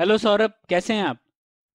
Hello 0.00 0.16
Saurabh 0.18 0.52
कैसे 0.68 0.94
हैं 0.94 1.02
आप? 1.04 1.16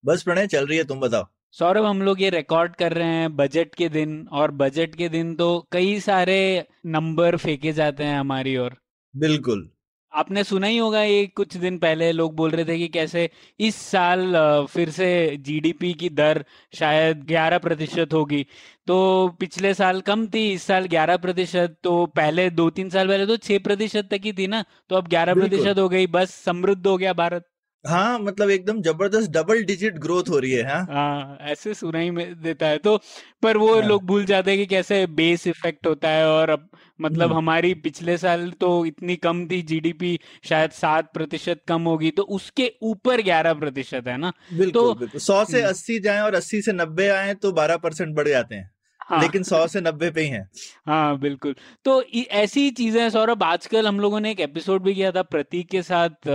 बस 0.04 0.24
प्रणय 0.24 0.48
चल 0.48 0.66
रही 0.66 0.78
है 0.78 0.84
तुम 0.84 1.00
बताओ। 1.00 1.26
सौरभ 1.52 1.86
हम 1.86 2.02
लोग 2.02 2.22
ये 2.22 2.30
रिकॉर्ड 2.30 2.76
कर 2.76 2.94
रहे 2.94 3.08
हैं 3.08 3.36
बजट 3.36 3.76
के 3.76 3.90
दिन 3.90 4.28
और 4.32 4.52
बजट 4.52 4.96
के 4.96 5.10
दिन 5.10 5.36
तो 5.36 5.50
कई 5.72 6.00
सारे 6.00 6.38
नंबर 6.86 7.38
फेंके 7.38 7.74
जाते 7.74 8.04
हैं 8.04 8.18
हमारी 8.20 8.58
ओर। 8.58 8.78
बिल्कुल। 9.16 9.70
आपने 10.14 10.44
सुना 10.44 10.68
ही 10.68 10.78
होगा 10.78 11.04
ये 11.04 11.26
कुछ 11.28 11.58
दिन 11.58 11.78
पहले 11.78 12.12
लोग 12.12 12.36
बोल 12.36 12.52
रहे 12.52 12.66
थे 12.66 12.78
कि 12.78 12.88
कैसे 12.88 13.30
इस 13.60 13.76
साल 13.76 14.36
फिर 14.72 14.90
से 14.90 15.38
जीडीपी 15.38 15.94
की 15.94 16.10
दर 16.10 16.44
शायद 16.74 17.26
11 17.30 17.58
प्रतिशत 17.60 18.14
होगी। 18.14 18.46
तो 18.88 19.28
पिछले 19.40 19.74
साल 19.74 20.02
कम 20.02 20.28
थी 20.28 20.52
इस 20.54 20.64
साल 20.64 20.88
11 20.90 21.18
प्रतिशत 21.18 21.78
तो 21.84 22.06
पहले 22.16 22.50
दो 22.52 22.70
तीन 22.70 22.90
साल 22.90 23.08
पहले 23.08 23.26
तो 23.26 23.38
6 23.40 23.64
प्रतिशत 23.64 24.08
तक 24.12 24.26
ही 24.26 24.34
थी 24.34 24.48
ना 24.48 24.64
तो 24.90 24.96
अब 24.96 25.10
11 25.10 25.34
प्रतिशत 25.34 25.80
हो 25.80 25.90
गई 25.90 26.08
बस 26.08 26.44
समृद्ध 26.46 26.86
हो 26.88 26.98
गया 26.98 27.14
भारत। 27.16 27.52
हाँ 27.88 28.20
मतलब 28.20 28.50
एकदम 28.50 28.82
ज़बरदस्त 28.82 29.30
डबल 29.32 29.64
डिजिट 29.64 29.98
ग्रोथ 30.00 30.30
हो 30.30 30.40
रही 30.40 30.52
है 30.52 30.64
हाँ 30.66 30.86
हाँ 30.86 31.38
ऐसे 31.44 31.74
सुनाई 31.74 32.10
में 32.12 32.42
देता 32.42 32.68
है 32.68 32.78
तो 32.78 32.98
पर 33.44 33.58
वो 33.58 33.74
हाँ। 33.74 33.88
लोग 33.88 34.04
भूल 34.06 34.26
जाते 34.26 34.52
हैं 34.52 34.60
कि 34.60 34.66
कैसे 34.66 35.06
बेस 35.14 35.46
इफ़ेक्ट 35.48 35.88
होता 35.88 36.10
है 36.10 36.28
और 36.28 36.50
अब 36.50 36.68
मतलब 37.00 37.28
हम्म। 37.28 37.38
हमारी 37.38 37.74
पिछले 37.84 38.18
साल 38.18 38.50
तो 38.52 38.86
इतनी 38.86 39.16
कम 39.18 39.46
थी 39.48 39.62
जीडीपी 39.62 40.20
शायद 40.44 40.72
सात 40.72 41.12
प्रतिशत 41.14 41.62
कम 41.68 41.82
होगी 41.84 42.12
तो 42.12 42.24
उसके 42.36 42.72
ऊपर 42.84 43.22
ग्यारह 43.22 43.54
प्रतिशत 43.56 44.08
है 44.08 44.18
ना 44.18 44.32
बिल्कुल 44.54 44.72
तो- 44.74 44.98
बिल्कुल 45.00 45.20
सौ 45.22 45.44
से 45.46 45.58
हम्म। 45.58 45.70
अस्सी 45.70 46.00
जाए 46.00 46.22
और 46.22 46.36
अस्सी 46.36 46.62
से 46.62 46.74
नब्बे 46.74 47.08
आए 47.10 47.34
तो 47.36 47.52
बारह 47.52 47.78
परसेंट 47.78 48.16
बढ़ 48.16 48.28
जाते 48.28 48.56
हैं 48.56 48.70
हाँ। 49.10 49.22
लेकिन 49.22 49.44
सौ 49.44 49.66
से 49.68 49.82
नब्बे 49.82 50.10
पे 50.12 50.22
ही 50.22 50.28
हैं। 50.30 50.48
हाँ 50.88 51.18
बिल्कुल। 51.20 51.56
तो 51.86 52.02
ऐसी 52.34 52.70
चीज़ें 52.72 53.02
हैं 53.02 53.10
सौरभ 53.10 53.44
आजकल 53.44 53.88
हम 53.88 54.00
लोगों 54.00 54.20
ने 54.20 54.32
एक 54.32 54.40
एपिसोड 54.40 54.84
भी 54.84 54.94
किया 54.96 55.12
था 55.12 55.22
प्रतीक 55.26 55.70
के 55.70 55.82
साथ 55.82 56.28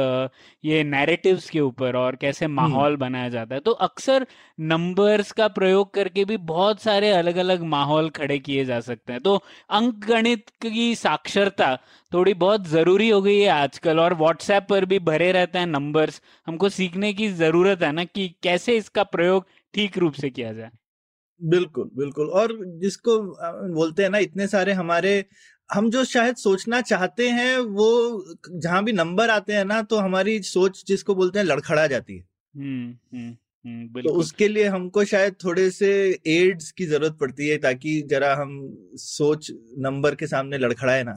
ये 0.65 0.83
नैरेटिव्स 0.85 1.49
के 1.51 1.61
ऊपर 1.61 1.97
और 1.97 2.17
कैसे 2.17 2.47
माहौल 2.49 2.97
बनाया 2.97 3.29
जाता 3.29 3.55
है। 3.55 3.61
तो 3.61 3.71
अक्सर 3.81 4.27
नंबर्स 4.63 5.33
का 5.33 5.49
प्रयोग 5.51 5.93
करके 5.95 6.25
भी 6.25 6.37
बहुत 6.47 6.81
सारे 6.83 7.11
अलग 7.13 7.37
अलग 7.39 7.63
माहौल 7.67 8.11
खड़े 8.11 8.39
किए 8.41 8.65
जा 8.65 8.81
सकते 8.81 9.13
हैं। 9.13 9.23
तो 9.23 9.35
अंक 9.71 10.05
गणित 10.07 10.51
की 10.63 10.95
साक्षरता 10.97 11.75
थोड़ी 12.13 12.35
बहुत 12.37 12.67
ज़रूरी 12.69 13.09
हो 13.09 13.21
गई 13.23 13.39
है 13.39 13.49
आजकल 13.51 14.01
और 14.01 14.15
व्हाट्सएप 14.17 14.67
पर 14.71 14.85
भी 14.85 14.99
भरे 15.01 15.31
रहते 15.33 15.59
हैं 15.59 15.67
नंबर्स 15.69 16.21
हमको 16.47 16.69
सीखने 16.71 17.13
की 17.13 17.29
ज़रूरत 17.35 17.83
है 17.83 17.93
ना 17.93 18.05
कि 18.07 18.29
कैसे 18.43 18.77
इसका 18.77 19.03
प्रयोग 19.07 19.47
ठीक 19.75 19.99
रूप 19.99 20.15
से 20.15 20.31
किया 20.31 20.53
जाए। 20.53 20.71
बिल्कुल 21.41 21.91
बिल्कुल। 21.97 22.29
और 22.29 22.57
जिसको 22.81 23.19
बोलते 23.75 24.03
हैं 24.03 24.11
ना 24.11 24.19
इतने 24.19 24.47
सारे 24.47 24.73
हमारे 24.73 25.25
हम 25.71 25.91
जो 25.91 26.05
शायद 26.05 26.37
सोचना 26.37 26.81
चाहते 26.81 27.29
हैं 27.29 27.59
वो 27.59 28.25
जहाँ 28.51 28.85
भी 28.85 28.93
नंबर 28.93 29.31
आते 29.31 29.53
हैं 29.53 29.65
ना 29.65 29.83
तो 29.83 29.97
हमारी 29.97 30.43
सोच 30.43 30.85
जिसको 30.89 31.15
बोलते 31.15 31.39
हैं 31.39 31.47
लड़खड़ा 31.47 31.87
जाती 31.87 32.17
है। 32.17 32.25
हम्म 32.57 33.19
हम्म 33.19 33.37
हम्म 33.65 34.03
तो 34.03 34.11
उसके 34.11 34.49
लिए 34.49 34.67
हमको 34.67 35.05
शायद 35.05 35.35
थोड़े 35.45 35.71
से 35.71 36.21
एड्स 36.27 36.71
की 36.73 36.87
ज़रूरत 36.87 37.17
पड़ती 37.21 37.49
है 37.49 37.59
ताकि 37.59 38.01
जरा 38.03 38.35
हम 38.35 38.59
सोच 38.97 39.51
नंबर 39.79 40.15
के 40.15 40.27
सामने 40.27 40.59
लड़खड़ाए 40.59 41.03
ना। 41.03 41.17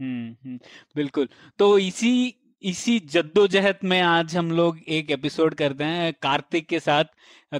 हम्म 0.00 0.30
हम्म, 0.44 0.58
बिल्कुल। 0.96 1.28
तो 1.58 1.78
इसी 1.78 2.34
इसी 2.62 2.98
जद्दोजहद 3.12 3.78
में 3.84 4.00
आज 4.00 4.36
हम 4.36 4.50
लोग 4.50 4.78
एक 4.88 5.10
एपिसोड 5.10 5.54
करते 5.54 5.84
हैं, 5.84 6.12
कार्तिक 6.22 6.66
के 6.68 6.80
साथ। 6.80 7.04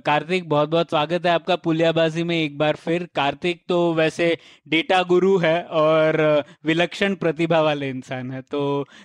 कार्तिक 0.05 0.49
बहुत 0.49 0.69
बहुत 0.69 0.91
स्वागत 0.91 1.27
है 1.27 1.33
आपका 1.33 1.57
पुलियाबाजी 1.57 2.23
में 2.23 2.37
एक 2.37 2.57
बार 2.59 2.77
फिर। 2.77 3.09
कार्तिक 3.15 3.65
तो 3.69 3.93
वैसे 3.95 4.39
डेटा 4.69 5.03
गुरु 5.03 5.37
है 5.39 5.63
और 5.63 6.45
विलक्षण 6.65 7.15
प्रतिभा 7.15 7.61
वाले 7.61 7.89
इंसान 7.91 8.31
है 8.31 8.41
तो 8.43 8.63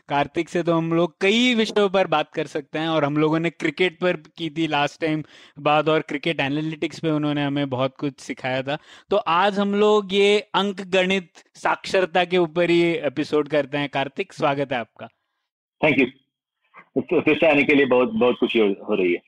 कार्तिक 0.10 0.50
से 0.50 0.64
तो 0.64 0.74
हम 0.74 0.94
लोग 0.94 1.18
कई 1.22 1.54
विषयों 1.56 1.90
पर 1.90 2.08
बात 2.08 2.32
कर 2.34 2.48
सकते 2.48 2.80
हैं 2.80 2.88
और 2.90 3.06
हम 3.06 3.18
लोगों 3.18 3.40
ने 3.40 3.50
क्रिकेट 3.50 4.00
पर 4.00 4.18
की 4.38 4.50
थी 4.50 4.68
लास्ट 4.68 5.02
टाइम 5.02 5.24
बात 5.60 5.90
और 5.90 6.02
क्रिकेट 6.02 6.40
एनालिटिक्स 6.40 7.00
पे 7.00 7.12
उन्होंने 7.12 7.44
हमें 7.44 7.70
बहुत 7.70 7.96
कुछ 8.00 8.20
सिखाया 8.20 8.62
था। 8.62 8.78
तो 9.10 9.18
आज 9.18 9.60
हम 9.60 9.76
लोग 9.76 10.14
ये 10.14 10.40
अंक 10.56 10.82
गणित 10.82 11.32
साक्षरता 11.56 12.26
के 12.26 12.38
ऊपर 12.38 12.70
ही 12.70 12.82
एपिसोड 12.82 13.48
करते 13.48 13.78
हैं। 13.78 13.90
कार्तिक, 13.90 14.34
स्वागत 14.34 14.74
है 14.74 14.80
आपका। 14.80 15.08
थैंक 15.82 16.00
यू 16.00 16.06
फिर 17.02 17.38
से 17.38 17.48
आने 17.48 17.64
के 17.64 17.76
लिए 17.76 17.86
बहुत 17.86 18.12
बहुत 18.12 18.36
खुशी 18.40 18.60
हो, 18.60 18.96
रही 18.96 19.14
है। 19.14 19.20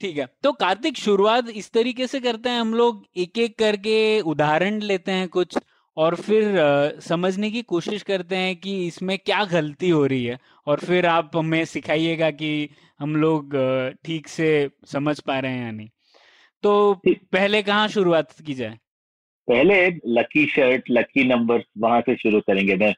ठीक 0.00 0.18
है। 0.18 0.26
तो 0.42 0.52
कार्तिक 0.52 0.96
शुरुआत 0.96 1.48
इस 1.48 1.70
तरीके 1.70 2.06
से 2.06 2.20
करते 2.20 2.48
हैं 2.48 2.60
हम 2.60 2.74
लोग 2.74 3.04
एक 3.16 3.38
एक 3.38 3.58
करके 3.58 4.20
उदाहरण 4.20 4.80
लेते 4.80 5.12
हैं 5.12 5.28
कुछ 5.28 5.58
और 5.96 6.14
फिर 6.16 6.54
समझने 7.00 7.50
की 7.50 7.62
कोशिश 7.62 8.02
करते 8.02 8.36
हैं 8.36 8.56
कि 8.56 8.86
इसमें 8.86 9.18
क्या 9.18 9.44
गलती 9.44 9.88
हो 9.88 10.04
रही 10.06 10.24
है 10.24 10.38
और 10.66 10.80
फिर 10.80 11.06
आप 11.06 11.36
हमें 11.36 11.64
सिखाइएगा 11.64 12.30
कि 12.30 12.68
हम 13.00 13.16
लोग 13.16 13.56
ठीक 14.04 14.28
से 14.28 14.70
समझ 14.86 15.20
पा 15.20 15.38
रहे 15.38 15.52
हैं 15.52 15.64
या 15.64 15.70
नहीं। 15.70 15.88
तो 16.62 17.00
पहले 17.08 17.62
कहाँ 17.62 17.88
शुरुआत 17.88 18.40
की 18.40 18.54
जाए? 18.54 18.78
पहले 19.50 19.76
लकी 20.14 20.44
शर्ट 20.46 20.90
लकी 20.90 21.24
नंबर 21.28 21.62
वहाँ 21.78 22.00
से 22.00 22.14
शुरू 22.16 22.40
करेंगे। 22.40 22.76
मैं 22.76 22.92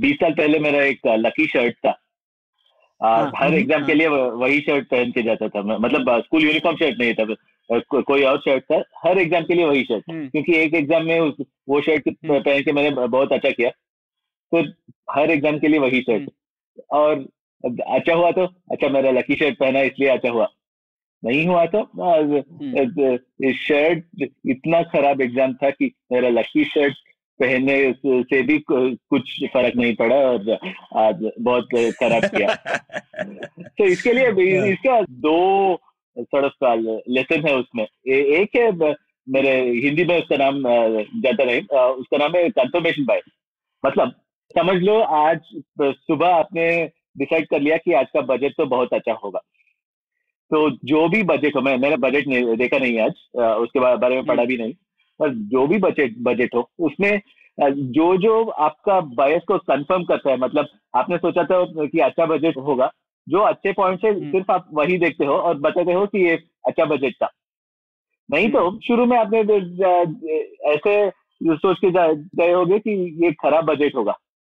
बीस 0.00 0.16
साल 0.16 0.32
पहले 0.34 0.58
मेरा 0.60 0.82
एक 0.84 1.06
लकी 1.18 1.46
शर्ट 1.48 1.74
था। 1.76 1.98
हाँ, 3.00 3.30
हर 3.36 3.46
हम्म, 3.46 3.56
एग्ज़ाम 3.56 3.86
के 3.86 3.92
हाँ। 3.92 3.98
लिए 3.98 4.08
वही 4.08 4.60
शर्ट 4.60 4.86
पहन 4.88 5.10
के 5.10 5.22
जाता 5.22 5.48
था 5.48 5.62
मतलब 5.62 6.20
स्कूल 6.22 6.44
यूनिफॉर्म 6.44 6.76
शर्ट 6.76 6.98
नहीं 7.00 7.14
था 7.14 7.24
को, 7.80 8.02
कोई 8.02 8.22
और 8.22 8.38
शर्ट 8.38 8.64
था। 8.64 8.82
हर 9.04 9.18
एग्ज़ाम 9.18 9.44
के 9.44 9.54
लिए 9.54 9.64
वही 9.66 9.82
शर्ट 9.84 10.10
हम्म, 10.10 10.28
क्योंकि 10.28 10.56
एक 10.56 10.74
एग्ज़ाम 10.74 11.06
में 11.06 11.18
उस, 11.20 11.34
वो 11.68 11.80
शर्ट 11.80 12.08
हम्म। 12.08 12.40
पहन 12.40 12.62
के 12.62 12.72
मैंने 12.72 12.90
बहुत 13.06 13.32
अच्छा 13.32 13.50
किया। 13.50 13.70
तो 14.52 14.62
हर 15.10 15.30
एग्ज़ाम 15.30 15.58
के 15.58 15.68
लिए 15.68 15.78
वही 15.80 16.00
शर्ट 16.00 16.20
हम्म। 16.20 16.98
और 16.98 17.24
अच्छा 17.64 18.14
हुआ 18.14 18.30
तो? 18.30 18.44
अच्छा 18.72 18.88
मेरा 18.88 19.10
लकी 19.10 19.34
शर्ट 19.36 19.58
पहना 19.58 19.80
इसलिए 19.82 20.08
अच्छा 20.08 20.30
हुआ। 20.30 20.48
नहीं 21.24 21.46
हुआ 21.46 21.66
तो 21.66 21.78
हम्म, 21.78 23.52
शर्ट 23.52 24.04
इतना 24.46 24.82
खराब 24.82 25.20
एग्ज़ाम 25.20 25.54
था 25.54 25.70
कि 25.70 25.92
मेरा 26.12 26.28
लकी 26.28 26.64
शर्ट 26.64 26.94
पहनने 27.40 27.94
से 28.06 28.42
भी 28.42 28.58
कुछ 28.68 29.44
फ़र्क 29.44 29.76
नहीं 29.76 29.94
पड़ा 29.94 30.16
और 30.16 30.58
आज 30.96 31.30
बहुत 31.40 31.68
खराब 31.74 32.24
किया। 32.24 32.54
तो 33.78 33.84
इसके 33.84 34.12
लिए 34.12 34.58
हाँ। 34.58 34.66
इसका 34.66 35.00
दो 35.02 35.80
सड़क 36.18 36.52
लेसन 37.08 37.48
है 37.48 37.56
उसमें। 37.56 37.84
ए, 37.84 38.14
एक 38.14 38.56
है 38.56 38.94
मेरे 39.28 39.70
हिंदी 39.70 40.04
में 40.04 40.18
उसका 40.18 40.36
नाम 40.36 40.62
जाता 41.20 41.44
अ, 41.44 41.92
उसका 41.92 42.16
नाम 42.16 42.36
है 42.36 42.50
कंफर्मेशन 42.50 43.04
बाय 43.04 43.20
मतलब 43.86 44.12
समझ 44.58 44.82
लो 44.82 45.00
आज 45.00 45.40
सुबह 45.82 46.28
आपने 46.28 46.90
डिसाइड 47.18 47.46
कर 47.48 47.60
लिया 47.60 47.76
कि 47.76 47.92
आज 47.92 48.06
का 48.14 48.20
बजट 48.20 48.52
तो 48.56 48.66
बहुत 48.66 48.94
अच्छा 48.94 49.12
होगा। 49.12 49.40
तो 50.50 50.70
जो 50.84 51.08
भी 51.08 51.22
बजट 51.22 51.56
हो 51.56 51.60
मैं 51.60 51.76
मैंने 51.78 51.96
बजट 51.96 52.26
नहीं 52.26 52.56
देखा 52.56 52.78
नहीं 52.78 52.98
आज 53.00 53.10
उसके 53.56 53.80
बारे 53.80 54.14
में 54.14 54.24
पढ़ा 54.26 54.44
भी 54.44 54.56
नहीं 54.56 54.72
पर 55.20 55.34
जो 55.52 55.66
भी 55.66 55.78
बजट 55.78 56.14
बजट 56.18 56.54
हो 56.54 56.70
उसमें 56.78 57.20
जो 57.92 58.16
जो 58.16 58.42
आपका 58.44 59.00
बायस 59.00 59.42
को 59.48 59.58
कंफर्म 59.58 60.04
करता 60.04 60.30
है 60.30 60.36
मतलब 60.36 60.68
आपने 60.94 61.16
सोचा 61.16 61.44
था 61.44 61.64
कि 61.86 61.98
अच्छा 61.98 62.26
बजट 62.26 62.56
होगा 62.56 62.90
जो 63.26 63.38
अच्छे 63.38 63.72
पॉइंट 63.72 64.04
है 64.04 64.12
हम्म। 64.14 64.30
सिर्फ़ 64.30 64.52
आप 64.52 64.68
वही 64.72 64.96
देखते 64.98 65.24
हो 65.24 65.34
और 65.34 65.58
बताते 65.58 65.92
हो 65.92 66.06
कि 66.06 66.24
ये 66.26 66.38
अच्छा 66.66 66.84
बजट 66.84 67.14
था। 67.14 67.28
नहीं 68.28 68.50
तो 68.50 68.66
हम्म। 68.68 68.78
शुरू 68.78 69.06
में 69.06 69.16
आपने 69.18 69.40
ऐसे 70.74 71.10
सोच 71.56 71.78
के 71.84 71.90
गए 72.36 72.52
होगे 72.52 72.78
कि 72.78 72.90
ये 73.24 73.32
खराब 73.32 73.64
बजट 73.64 73.94
होगा 73.94 74.12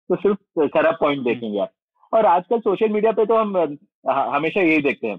तो 0.09 0.15
सिर्फ़ 0.15 0.67
खराब 0.67 0.97
पॉइंट 0.99 1.23
देखेंगे 1.23 1.59
आप। 1.59 1.71
और 2.13 2.25
आजकल 2.25 2.59
सोशल 2.59 2.89
मीडिया 2.89 3.11
पे 3.11 3.25
तो 3.25 3.35
हम 3.35 3.57
हमेशा 4.07 4.61
यही 4.61 4.81
देखते 4.81 5.07
हैं। 5.07 5.17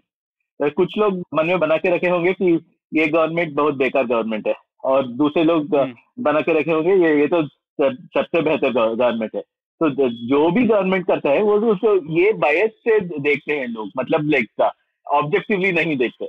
कुछ 0.60 0.98
लोग 0.98 1.22
मन 1.34 1.46
में 1.46 1.58
बना 1.58 1.76
के 1.76 1.94
रखे 1.94 2.08
होंगे 2.08 2.32
कि 2.32 2.52
ये 2.92 3.06
गवर्नमेंट 3.06 3.52
बहुत 3.54 3.74
बेकार 3.74 4.06
गवर्नमेंट 4.06 4.46
है 4.48 4.54
और 4.84 5.06
दूसरे 5.06 5.44
लोग 5.44 5.74
हम्म, 5.74 5.94
बना 6.20 6.40
के 6.40 6.52
रखे 6.52 6.70
होंगे 6.70 6.94
ये 6.94 7.20
ये 7.20 7.26
तो 7.26 7.42
सबसे 7.78 8.42
बेहतर 8.42 8.72
गवर्नमेंट 8.72 9.34
है। 9.34 9.40
तो 9.80 10.08
जो 10.08 10.50
भी 10.50 10.62
गवर्नमेंट 10.66 11.06
करता 11.06 11.30
है 11.30 11.42
वो 11.42 11.58
तो 11.60 11.66
उसको 11.66 11.94
ये 12.18 12.32
बायस 12.32 12.70
से 12.88 12.98
देखते 13.00 13.52
हैं 13.52 13.66
लोग 13.68 13.90
मतलब 13.98 14.30
लाइक 14.30 14.70
ऑब्जेक्टिवली 15.06 15.72
नहीं 15.72 15.96
देखते। 15.96 16.26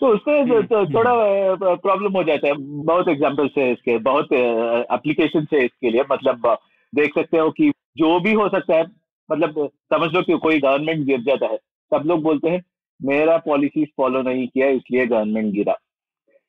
तो 0.00 0.08
उससे 0.08 0.38
हम्म, 0.40 0.62
तो 0.62 0.84
थोड़ा 0.94 1.74
प्रॉब्लम 1.74 2.12
हो 2.12 2.22
जाता 2.24 2.48
है। 2.48 2.54
बहुत 2.84 3.08
एग्जाम्पल्स 3.08 3.52
है 3.58 3.70
इसके 3.72 3.98
बहुत 3.98 4.32
एप्लीकेशन 4.32 5.46
है 5.54 5.64
इसके 5.64 5.90
लिए 5.90 6.04
मतलब 6.12 6.56
देख 6.94 7.14
सकते 7.14 7.38
हो 7.38 7.50
कि 7.50 7.70
जो 7.96 8.18
भी 8.20 8.32
हो 8.32 8.48
सकता 8.48 8.76
है 8.76 8.84
मतलब 9.30 9.68
समझ 9.94 10.12
लो 10.14 10.22
कि 10.22 10.38
कोई 10.38 10.58
गवर्नमेंट 10.60 11.04
गिर 11.06 11.20
जाता 11.20 11.46
है 11.46 11.56
सब 11.92 12.02
लोग 12.06 12.22
बोलते 12.22 12.50
हैं 12.50 12.60
मेरा 13.04 13.36
पॉलिसीज़ 13.36 13.88
फॉलो 13.96 14.22
नहीं 14.22 14.46
किया 14.48 14.68
इसलिए 14.68 15.06
गवर्नमेंट 15.06 15.52
गिरा। 15.54 15.74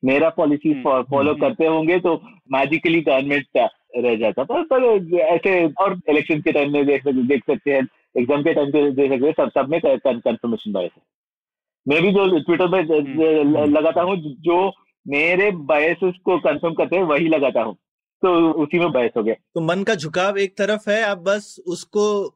मेरा 0.03 0.29
पॉलिसी 0.29 0.73
फॉलो 0.83 1.19
हम्म। 1.19 1.41
करते 1.41 1.65
होंगे 1.65 1.99
तो 1.99 2.15
मैजिकली 2.51 3.01
गवर्नमेंट 3.01 3.45
रह 3.57 4.15
जाता। 4.15 4.43
पर, 4.43 4.63
पर 4.63 5.17
ऐसे 5.17 5.67
और 5.81 5.99
इलेक्शन 6.09 6.41
के 6.41 6.51
टाइम 6.51 6.71
में 6.73 6.85
देख 6.85 7.07
देख 7.07 7.43
सकते 7.43 7.71
हैं। 7.71 7.87
एग्ज़ाम 8.17 8.43
के 8.43 8.53
टाइम 8.53 8.71
पे 8.71 8.89
देख 8.91 9.11
सकते 9.11 9.25
हैं। 9.25 9.33
सब 9.33 9.51
सब 9.57 9.69
में 9.69 9.79
कंफर्मेशन 9.85 10.71
बायस 10.71 10.91
है। 10.97 11.03
मैं 11.87 12.01
भी 12.01 12.11
जो 12.11 12.39
ट्विटर 12.39 12.67
पे 12.67 12.77
हम्म। 12.93 13.63
लगाता 13.77 14.01
हूँ 14.01 14.17
जो 14.41 14.71
मेरे 15.05 15.51
बायसेस 15.51 16.13
को 16.25 16.37
कंफर्म 16.39 16.73
करते 16.73 16.95
हैं 16.95 17.03
वही 17.03 17.27
लगाता 17.27 17.61
हूँ। 17.61 17.75
तो 18.23 18.51
उसी 18.51 18.79
में 18.79 18.91
बायस 18.91 19.11
हो 19.17 19.23
गया। 19.23 19.35
तो 19.55 19.61
मन 19.61 19.83
का 19.83 19.95
झुकाव 19.95 20.37
एक 20.37 20.57
तरफ़ 20.57 20.89
है 20.89 21.01
आप 21.03 21.17
बस 21.17 21.59
उसको 21.67 22.29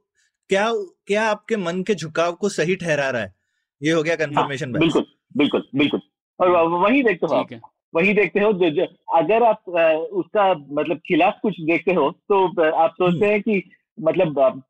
क्या 0.50 0.72
क्या 1.08 1.24
आपके 1.24 1.58
मन 1.58 1.84
के 1.84 1.96
झुकाव 1.96 2.34
को 2.34 2.50
सही 2.50 2.76
ठहरा 2.76 3.10
रहा 3.10 3.22
है? 3.22 3.37
ये 3.84 3.92
हो 3.92 4.04
गया 4.04 4.16
कंफर्मेशन 4.16 4.72
हाँ, 4.72 4.80
बिल्कुल 4.80 5.06
बिल्कुल 5.38 5.68
बिल्कुल। 5.76 6.00
और 6.40 6.68
वही 6.68 7.04
देखते 7.04 7.28
हो 7.30 7.36
आप। 7.36 7.48
वही 7.96 8.14
देखते 8.14 8.40
हो 8.40 8.54
जो, 8.54 8.70
जो 8.70 8.88
अगर 9.16 9.44
आप 9.44 9.70
उसका 10.12 10.54
मतलब 10.54 10.98
खिलाफ 10.98 11.34
कुछ 11.42 11.62
देखते 11.62 11.94
हो 11.94 12.12
तो 12.12 12.70
आप 12.72 12.92
सोचते 12.92 13.26
हैं 13.26 13.42
कि 13.42 13.70
मतलब 14.02 14.64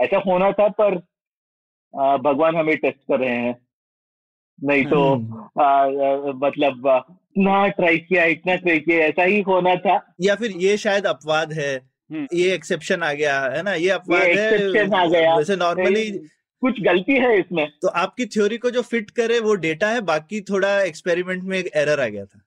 ऐसा 0.00 0.22
होना 0.26 0.52
था 0.52 0.68
पर 0.68 0.94
भगवान 2.18 2.56
हमें 2.56 2.76
टेस्ट 2.76 2.98
कर 2.98 3.18
रहे 3.18 3.36
हैं। 3.36 3.66
नहीं 4.64 4.84
तो 4.84 5.14
हम्म। 5.14 6.46
मतलब 6.46 7.04
इतना 7.08 7.68
ट्राई 7.68 7.98
किया 7.98 8.24
इतना 8.24 8.54
ट्राई 8.54 8.78
किया 8.78 8.98
ऐसा 8.98 9.22
ही 9.22 9.40
होना 9.40 9.74
था। 9.76 10.14
या 10.20 10.34
फिर 10.34 10.50
ये 10.50 10.76
शायद 10.76 11.06
अपवाद 11.06 11.52
है। 11.52 11.76
हम्म। 12.12 12.26
ये 12.34 12.54
एक्सेप्शन 12.54 13.02
आ 13.02 13.12
गया 13.12 13.40
है 13.40 13.62
ना? 13.62 13.74
ये 13.74 13.88
अपवाद 13.88 14.22
exception 14.22 14.94
आ 14.94 15.06
गया। 15.06 15.30
है 15.30 15.38
वैसे 15.38 15.56
नॉर्मली 15.56 16.26
कुछ 16.62 16.80
गलती 16.80 17.12
है 17.12 17.38
इसमें? 17.40 17.66
तो 17.82 17.88
आपकी 17.88 18.26
थ्योरी 18.26 18.58
को 18.58 18.70
जो 18.70 18.82
फिट 18.82 19.10
करे 19.10 19.38
वो 19.40 19.54
डेटा 19.54 19.88
है 19.88 20.00
बाकी 20.00 20.40
थोड़ा 20.40 20.80
एक्सपेरिमेंट 20.82 21.42
में 21.44 21.58
एक 21.58 21.70
एरर 21.76 22.00
आ 22.00 22.06
गया 22.06 22.24
था। 22.24 22.40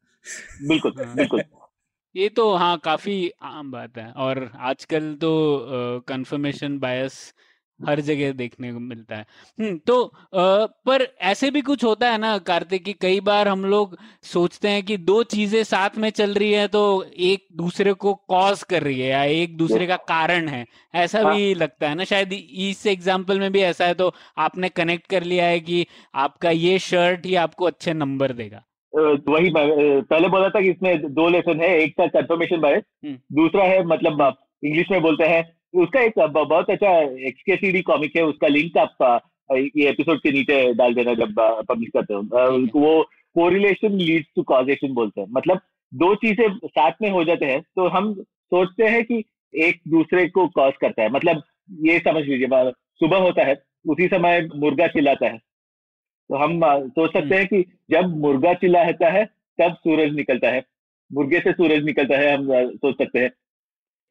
बिल्कुल 0.62 0.94
हाँ। 0.98 1.16
बिल्कुल। 1.16 1.42
ये 2.16 2.30
तो 2.30 2.54
हाँ 2.56 2.78
काफ़ी 2.78 3.32
आम 3.44 3.72
बात 3.72 3.98
है। 3.98 4.12
और 4.18 4.50
आजकल 4.64 5.14
तो 5.16 5.32
कंफर्मेशन 6.08 6.78
बायस 6.80 7.18
हर 7.80 8.00
जगह 8.00 8.32
देखने 8.32 8.72
को 8.74 8.80
मिलता 8.80 9.16
है 9.16 9.26
हम्म 9.60 9.78
तो 9.78 10.02
अ, 10.04 10.66
पर 10.86 11.08
ऐसे 11.22 11.50
भी 11.52 11.62
कुछ 11.62 11.84
होता 11.84 12.10
है 12.12 12.18
ना 12.18 12.38
कार्तिक 12.38 12.84
की 12.86 12.94
कई 12.94 13.20
बार 13.20 13.48
हम 13.48 13.66
लोग 13.66 13.98
सोचते 14.24 14.70
हैं 14.70 14.84
कि 14.84 14.98
दो 14.98 15.22
चीज़ें 15.24 15.64
साथ 15.64 15.98
में 15.98 16.10
चल 16.10 16.34
रही 16.34 16.52
है 16.54 16.68
तो 16.68 16.84
एक 17.26 17.48
दूसरे 17.56 17.94
को 17.94 18.14
कॉज 18.28 18.64
कर 18.64 18.84
रही 18.84 19.00
है 19.00 19.10
या 19.10 19.24
एक 19.24 19.58
दूसरे 19.58 19.88
का 19.88 19.96
कारण 19.96 20.48
है 20.48 20.66
ऐसा 20.96 21.22
हाँ। 21.22 21.36
भी 21.36 21.54
लगता 21.54 21.90
है 21.90 21.96
ना 21.96 22.04
शायद 22.04 22.34
इस 22.34 22.86
एग्ज़ाम्पल 22.88 23.40
में 23.40 23.52
भी 23.52 23.62
ऐसा 23.62 23.86
है 23.86 23.94
तो 23.94 24.14
आपने 24.38 24.70
कनेक्ट 24.70 25.08
कर 25.08 25.24
लिया 25.24 25.46
है 25.46 25.60
कि 25.60 25.86
आपका 26.16 26.50
ये 26.50 26.80
शर्ट 26.80 27.26
ही 27.26 27.36
आपको 27.36 27.66
अच्छे 27.66 27.94
नंबर 27.94 28.34
देगा 28.34 28.64
वही 28.94 29.52
पहले 29.56 30.28
बोला 30.28 30.50
था 30.50 30.62
कि 30.62 30.70
इसमें 30.70 31.14
दो 31.14 31.28
लेसन 31.30 31.62
है 31.62 31.70
एक 31.80 31.94
था 32.00 32.08
कंफर्मेशन 32.08 32.60
बायस 32.62 32.84
हम्म। 33.06 33.18
दूसरा 33.36 33.64
है 33.64 33.84
मतलब 33.86 34.22
इंग्लिश 34.64 34.92
में 34.92 35.02
बोलते 35.02 35.24
हैं 35.24 35.44
उसका 35.74 36.02
एक 36.02 36.20
बहुत 36.20 36.70
अच्छा 36.70 36.92
एक्सकेसीडी 37.28 37.82
कॉमिक 37.82 38.16
है 38.18 38.24
उसका 38.26 38.48
लिंक 38.48 38.78
आप 38.78 39.22
ये 39.50 39.88
एपिसोड 39.90 40.20
के 40.20 40.32
नीचे 40.32 40.58
डाल 40.74 40.94
देना 40.94 41.14
जब 41.16 41.34
पब्लिश 41.70 41.90
करते 41.94 42.14
हो। 42.14 42.22
वो 42.76 43.02
कोरिलेशन 43.36 43.98
लीड्स 43.98 44.28
टू 44.36 44.44
कॉजेशन 44.44 44.94
बोलते 44.94 45.22
हैं। 45.22 45.28
मतलब 45.32 45.60
दो 45.92 46.14
चीज़ें 46.16 46.48
साथ 46.68 46.92
में 47.02 47.10
हो 47.10 47.24
जाते 47.24 47.46
हैं 47.46 47.62
तो 47.76 47.88
हम 47.88 48.14
सोचते 48.14 48.86
हैं 48.86 49.04
कि 49.06 49.24
एक 49.54 49.80
दूसरे 49.88 50.28
को 50.30 50.48
कॉज 50.50 50.74
करता 50.82 51.02
है। 51.02 51.10
मतलब 51.12 51.44
ये 51.84 52.00
समझ 52.00 52.24
लीजिए 52.24 52.72
सुबह 53.00 53.18
होता 53.20 53.44
है 53.44 53.56
उसी 53.86 54.08
समय 54.08 54.48
मुर्गा 54.56 54.88
चिल्लाता 54.88 55.28
है। 55.28 55.38
तो 56.30 56.36
हम 56.36 56.60
सोच 56.90 57.14
सकते 57.14 57.36
हैं 57.36 57.48
कि 57.48 57.64
जब 57.92 58.18
मुर्गा 58.20 58.54
चिल्लाता 58.56 59.10
है 59.12 59.26
तब 59.60 59.76
सूरज 59.78 60.16
निकलता 60.16 60.50
है। 60.50 60.64
मुर्गे 61.12 61.40
से 61.40 61.52
सूरज 61.52 61.84
निकलता 61.86 62.18
है 62.18 62.36
हम 62.36 62.48
सोच 62.76 62.96
सकते 62.98 63.20
हैं। 63.20 63.30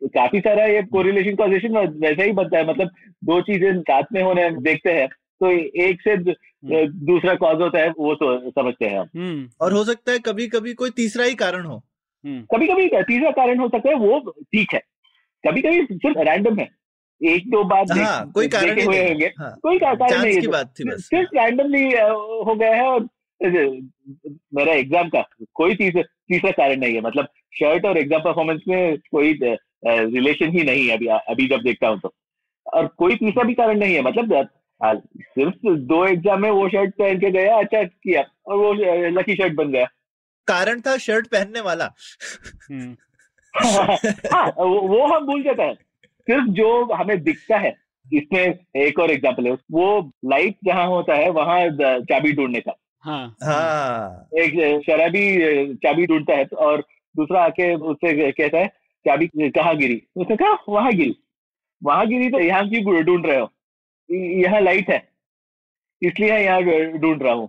तो 0.00 0.08
काफ़ी 0.08 0.40
सारा 0.40 0.64
ये 0.64 0.82
कोरिलेशन 0.82 1.34
कॉजेशन 1.34 1.76
वैसा 1.76 2.22
ही 2.22 2.32
बनता 2.32 2.58
है। 2.58 2.66
मतलब 2.68 2.90
दो 3.24 3.40
चीज़ें 3.40 3.80
साथ 3.80 4.02
में 4.12 4.22
होने 4.22 4.50
देखते 4.50 4.92
हैं। 4.92 5.08
तो 5.40 5.50
एक 5.84 6.00
से 6.02 6.10
हम्म। 6.10 6.86
दूसरा 7.06 7.34
कॉज 7.34 7.60
होता 7.60 7.78
है 7.78 7.88
वो 7.88 8.14
तो 8.14 8.50
समझते 8.50 8.86
हैं 8.86 8.98
हम। 8.98 9.08
हम्म। 9.16 9.48
और 9.60 9.72
हो 9.72 9.84
सकता 9.84 10.12
है 10.12 10.18
कभी 10.18 10.46
कभी 10.46 10.74
कोई 10.74 10.90
तीसरा 10.90 11.24
ही 11.24 11.34
कारण 11.34 11.64
हो। 11.64 11.76
हम्म। 12.24 12.42
कभी 12.54 12.66
कभी 12.66 12.88
तीसरा 13.02 13.30
कारण 13.30 13.58
हो 13.58 13.68
सकता 13.68 13.88
है 13.88 13.94
वो 13.94 14.18
ठीक 14.42 14.74
है। 14.74 14.80
कभी 15.44 15.62
कभी 15.62 15.84
सिर्फ़ 15.92 16.18
रैंडम 16.18 16.58
है। 16.58 16.68
एक 17.20 17.50
दो 17.50 17.64
बार 17.64 17.84
देख- 17.84 18.04
हाँ 18.04 18.30
कोई 18.30 18.48
कारण 18.48 18.80
हुए 18.82 19.08
होंगे। 19.08 19.26
हाँ 19.26 19.58
कोई 19.62 19.78
कारण 19.78 20.22
नहीं 20.22 20.40
की 20.40 20.46
तो। 20.46 20.52
बात 20.52 20.74
थी 20.80 20.84
बस। 20.84 21.04
सिर्फ़ 21.04 21.30
रैंडमली 21.36 21.84
हो 22.46 22.54
गया 22.54 22.74
है 22.74 22.82
और 22.82 23.08
मेरा 24.54 24.72
एग्ज़ाम 24.72 25.08
का 25.08 25.28
कोई 25.54 25.74
तीसरा 25.74 26.02
तीसरा 26.02 26.50
कारण 26.50 26.76
नहीं 26.76 26.94
है। 26.94 27.00
मतलब 27.00 27.28
शर्ट 27.54 27.84
और 27.84 27.98
एग्ज़ाम 27.98 28.20
परफॉर्मेंस 28.20 28.62
में 28.68 28.96
कोई 29.10 29.32
रिलेशन 29.84 30.50
ही 30.50 30.62
नहीं 30.64 30.86
है 30.88 30.96
अभी 30.96 31.06
अभी 31.06 31.46
जब 31.48 31.62
देखता 31.62 31.88
हूँ 31.88 31.98
तो। 32.00 32.12
और 32.66 32.86
कोई 32.98 33.16
तीसरा 33.16 33.42
भी 33.44 33.54
कारण 33.54 33.78
नहीं 33.78 33.94
है 33.94 34.00
मतलब 34.02 34.48
सिर्फ़ 34.80 35.68
दो 35.88 36.04
एग्ज़ाम 36.06 36.40
में 36.42 36.50
वो 36.50 36.68
शर्ट 36.68 36.94
पहन 36.98 37.18
के 37.18 37.30
गया 37.30 37.56
अच्छा 37.58 37.82
किया 37.82 38.22
और 38.46 38.56
वो 38.56 38.72
लकी 39.10 39.34
शर्ट 39.34 39.54
बन 39.54 39.70
गया। 39.72 39.84
कारण 40.48 40.80
था 40.80 40.96
शर्ट 40.98 41.26
पहनने 41.26 41.60
वाला। 41.60 41.90
हम्म। 42.70 42.94
हाँ 44.32 44.46
वो 44.58 44.80
वो 44.88 45.06
हम 45.06 45.26
भूल 45.26 45.42
जाते 45.42 45.62
हैं। 45.62 45.74
सिर्फ़ 46.28 46.48
जो 46.50 46.94
हमें 46.94 47.22
दिखता 47.22 47.58
है 47.58 47.74
इसमें 48.06 48.82
एक 48.82 48.98
और 48.98 49.10
एग्ज़ाम्पल 49.10 49.46
है 49.46 49.52
वो 49.72 49.86
लाइट 50.24 50.56
जहाँ 50.64 50.86
होता 50.86 51.14
है 51.14 51.28
वहाँ 51.30 51.58
चाबी 52.02 52.32
ढूँढने 52.32 52.60
का। 52.60 52.74
हाँ। 53.04 53.36
हाँ। 53.42 54.28
एक 54.38 54.82
शराबी 54.86 55.74
चाबी 55.84 56.06
ढूंढता 56.06 56.34
है 56.34 56.44
और 56.58 56.84
दूसरा 57.14 57.42
आके 57.44 57.74
उससे 57.74 58.30
कहता 58.32 58.58
है 58.58 58.72
चाबी 59.06 59.26
कहाँ 59.50 59.76
गिरी 59.76 60.00
उसने 60.16 60.36
कहा 60.36 60.56
वहाँ 60.68 60.92
गिरी 60.92 61.16
वहाँ 61.82 62.06
गिरी 62.08 62.28
तो 62.30 62.40
यहाँ 62.40 62.68
क्यों 62.68 63.02
ढूंढ 63.04 63.26
रहे 63.26 63.38
हो? 63.38 63.50
यहाँ 64.10 64.60
लाइट 64.60 64.90
है 64.90 65.02
इसलिए 66.02 66.38
यहाँ 66.38 66.62
ढूंढ 66.98 67.22
रहा 67.22 67.32
हूँ। 67.32 67.48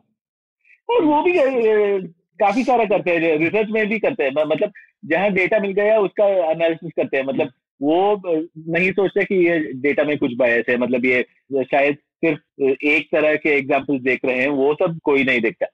और 0.89 1.03
वो 1.03 1.21
भी 1.23 1.33
काफ़ी 2.39 2.63
सारा 2.63 2.85
करते 2.85 3.11
हैं 3.11 3.37
रिसर्च 3.39 3.69
में 3.71 3.87
भी 3.89 3.99
करते 3.99 4.23
हैं। 4.23 4.31
मतलब 4.45 4.71
जहाँ 5.03 5.31
डेटा 5.33 5.59
मिल 5.59 5.71
गया 5.73 5.99
उसका 5.99 6.27
एनालिसिस 6.51 6.91
करते 6.95 7.17
हैं। 7.17 7.23
मतलब 7.25 7.51
वो 7.81 8.21
नहीं 8.25 8.91
सोचते 8.91 9.23
कि 9.25 9.35
ये 9.45 9.57
डेटा 9.81 10.03
में 10.03 10.17
कुछ 10.17 10.33
बायस 10.37 10.65
है। 10.69 10.77
मतलब 10.77 11.05
ये 11.05 11.21
शायद 11.53 11.95
सिर्फ़ 11.95 12.85
एक 12.87 13.07
तरह 13.11 13.35
के 13.35 13.49
एग्ज़ाम्पल 13.57 13.99
देख 14.01 14.25
रहे 14.25 14.39
हैं 14.39 14.49
वो 14.49 14.73
सब 14.73 14.99
कोई 15.03 15.23
नहीं 15.23 15.41
देखता। 15.41 15.65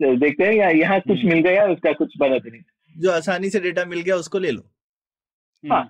देखते 0.00 0.44
हैं 0.44 0.74
यहाँ 0.74 1.00
कुछ 1.00 1.18
हम्म। 1.18 1.28
मिल 1.28 1.42
गया 1.42 1.66
उसका 1.68 1.92
कुछ 1.94 2.16
बना 2.18 2.36
नहीं। 2.36 2.62
जो 2.96 3.10
आसानी 3.12 3.50
से 3.50 3.60
डेटा 3.60 3.84
मिल 3.84 4.00
गया 4.00 4.16
उसको 4.16 4.38
ले 4.38 4.50
लो। 4.50 4.62
हाँ। 5.64 5.84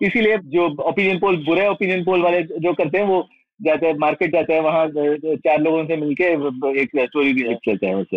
इसीलिए 0.00 0.38
जो 0.48 0.66
ओपिनियन 0.82 1.18
पोल 1.18 1.36
बुरे 1.44 1.66
ओपिनियन 1.68 2.04
पोल 2.04 2.22
वाले 2.22 2.42
जो 2.42 2.72
करते 2.74 2.98
हैं 2.98 3.04
वो 3.04 3.26
जाते 3.60 3.86
हैं 3.86 3.94
मार्केट 3.98 4.32
जाते 4.32 4.54
हैं 4.54 4.60
वहाँ 4.60 4.86
चार 4.88 5.60
लोगों 5.60 5.84
से 5.84 5.96
मिलके 5.96 6.24
एक 6.80 6.90
स्टोरी 6.96 7.32
भी 7.32 7.42
लिख 7.42 7.68
लेते 7.68 7.86
हैं 7.86 7.94
उससे 7.94 8.16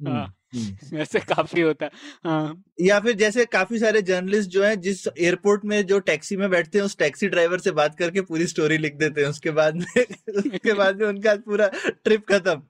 हाँ। 0.00 0.26
हम्म। 0.54 0.98
ऐसे 1.00 1.20
काफ़ी 1.20 1.60
होता 1.60 1.84
है 1.84 1.90
हाँ 2.24 2.62
या 2.80 2.98
फिर 3.00 3.12
जैसे 3.16 3.44
काफ़ी 3.44 3.78
सारे 3.78 4.02
जर्नलिस्ट 4.02 4.50
जो 4.50 4.64
हैं 4.64 4.80
जिस 4.80 5.06
एयरपोर्ट 5.08 5.64
में 5.64 5.80
जो 5.86 5.98
टैक्सी 6.02 6.36
में 6.36 6.48
बैठते 6.50 6.78
हैं 6.78 6.84
उस 6.84 6.98
टैक्सी 6.98 7.28
ड्राइवर 7.28 7.58
से 7.58 7.70
बात 7.72 7.94
करके 7.94 8.20
पूरी 8.22 8.46
स्टोरी 8.46 8.78
लिख 8.78 8.94
देते 8.94 9.20
हैं 9.20 9.28
उसके 9.28 9.50
बाद 9.50 9.76
में 9.76 10.02
उसके 10.36 10.72
बाद 10.72 11.00
में 11.00 11.08
उनका 11.08 11.34
पूरा 11.46 11.70
ट्रिप 12.04 12.26
खत्म 12.28 12.62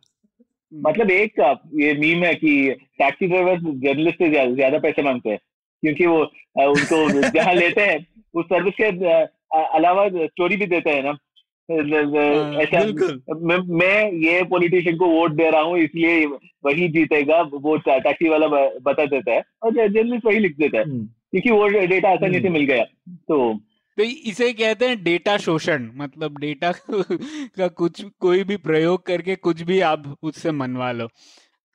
मतलब 0.72 1.10
एक 1.10 1.40
ये 1.80 1.92
मीम 1.94 2.24
है 2.24 2.34
कि 2.34 2.54
टैक्सी 2.98 3.26
ड्राइवर 3.26 3.58
जर्नलिस्ट 3.80 4.18
से 4.18 4.30
ज़्यादा 4.54 4.78
पैसे 4.78 5.02
मांगते 5.02 5.30
हैं 5.30 5.38
क्योंकि 5.82 6.06
वो 6.06 6.20
उनको 6.64 7.30
जहाँ 7.34 7.54
लेते 7.54 7.80
हैं 7.80 7.98
उस 8.34 8.44
सर्विस 8.44 8.74
के 8.80 8.90
अलावा 9.76 10.08
स्टोरी 10.08 10.56
भी 10.56 10.66
देते 10.66 10.90
हैं 10.90 11.02
ना 11.02 11.16
हाँ, 11.68 12.52
ऐसा 12.54 12.80
मैं, 13.34 13.56
मैं 13.76 14.12
ये 14.14 14.42
पॉलिटिशियन 14.44 14.96
को 14.96 15.06
वोट 15.06 15.32
दे 15.32 15.50
रहा 15.50 15.60
हूँ 15.60 15.78
इसलिए 15.78 16.26
वही 16.64 16.88
जीतेगा 16.88 17.40
वो 17.54 17.76
टैक्सी 17.78 18.28
वाला 18.28 18.46
बता 18.82 19.06
देता 19.06 19.32
है 19.32 19.42
और 19.62 19.72
जर्नलिस्ट 19.72 20.26
वही 20.26 20.38
लिख 20.38 20.56
देता 20.56 20.78
है 20.78 20.84
हम्म। 20.84 21.04
क्योंकि 21.30 21.50
वो 21.50 21.66
डेटा 21.86 22.08
आसानी 22.08 22.32
से 22.32 22.38
हम्म। 22.38 22.52
मिल 22.52 22.64
गया 22.64 22.84
तो 23.28 23.54
तो 23.98 24.02
इसे 24.02 24.52
कहते 24.52 24.88
हैं 24.88 25.02
डेटा 25.02 25.36
शोषण 25.38 25.90
मतलब 25.96 26.38
डेटा 26.38 26.72
का 27.58 27.68
कुछ 27.74 28.04
कोई 28.20 28.42
भी 28.44 28.56
प्रयोग 28.64 29.06
करके 29.06 29.36
कुछ 29.38 29.62
भी 29.62 29.80
आप 29.80 30.04
उससे 30.22 30.50
मनवा 30.52 30.90
लो 30.92 31.08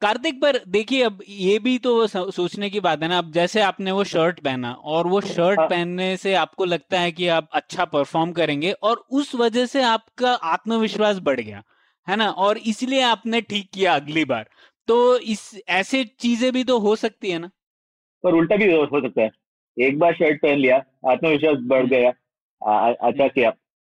कार्तिक 0.01 0.39
पर 0.41 0.57
देखिए 0.67 1.03
अब 1.03 1.19
ये 1.29 1.57
भी 1.59 1.77
तो 1.77 1.91
सोचने 2.07 2.69
की 2.69 2.79
बात 2.79 3.01
है 3.03 3.07
ना 3.09 3.17
अब 3.17 3.31
जैसे 3.31 3.61
आपने 3.61 3.91
वो 3.91 4.03
शर्ट 4.03 4.39
पहना 4.39 4.71
और 4.93 5.07
वो 5.07 5.19
शर्ट 5.21 5.59
हाँ। 5.59 5.67
पहनने 5.67 6.15
से 6.17 6.33
आपको 6.35 6.65
लगता 6.65 6.99
है 6.99 7.11
कि 7.11 7.27
आप 7.27 7.49
अच्छा 7.53 7.85
परफॉर्म 7.85 8.31
करेंगे 8.31 8.71
और 8.83 9.03
उस 9.11 9.33
वजह 9.35 9.65
से 9.65 9.81
आपका 9.83 10.31
आत्मविश्वास 10.53 11.19
बढ़ 11.19 11.39
गया 11.39 11.61
है 12.07 12.15
ना? 12.15 12.29
और 12.29 12.57
इसलिए 12.57 13.01
आपने 13.01 13.41
ठीक 13.41 13.69
किया 13.73 13.93
अगली 13.95 14.25
बार। 14.25 14.45
तो 14.87 15.17
इस 15.17 15.41
ऐसे 15.69 16.03
चीज़ें 16.19 16.51
भी 16.53 16.63
तो 16.63 16.77
हो 16.79 16.95
सकती 16.95 17.31
है 17.31 17.39
ना। 17.39 17.49
पर 18.23 18.33
उल्टा 18.33 18.55
भी 18.55 18.71
हो 18.73 18.85
सकता 18.99 19.21
है। 19.21 19.29
एक 19.77 19.99
बार 19.99 20.13
शर्ट 20.13 20.41
पहन 20.41 20.57
लिया 20.59 20.77
आत्मविश्वास 21.11 21.57
बढ़। 21.67 21.85
गया 21.87 22.09
अच्छा 23.01 23.27
किया। 23.27 23.51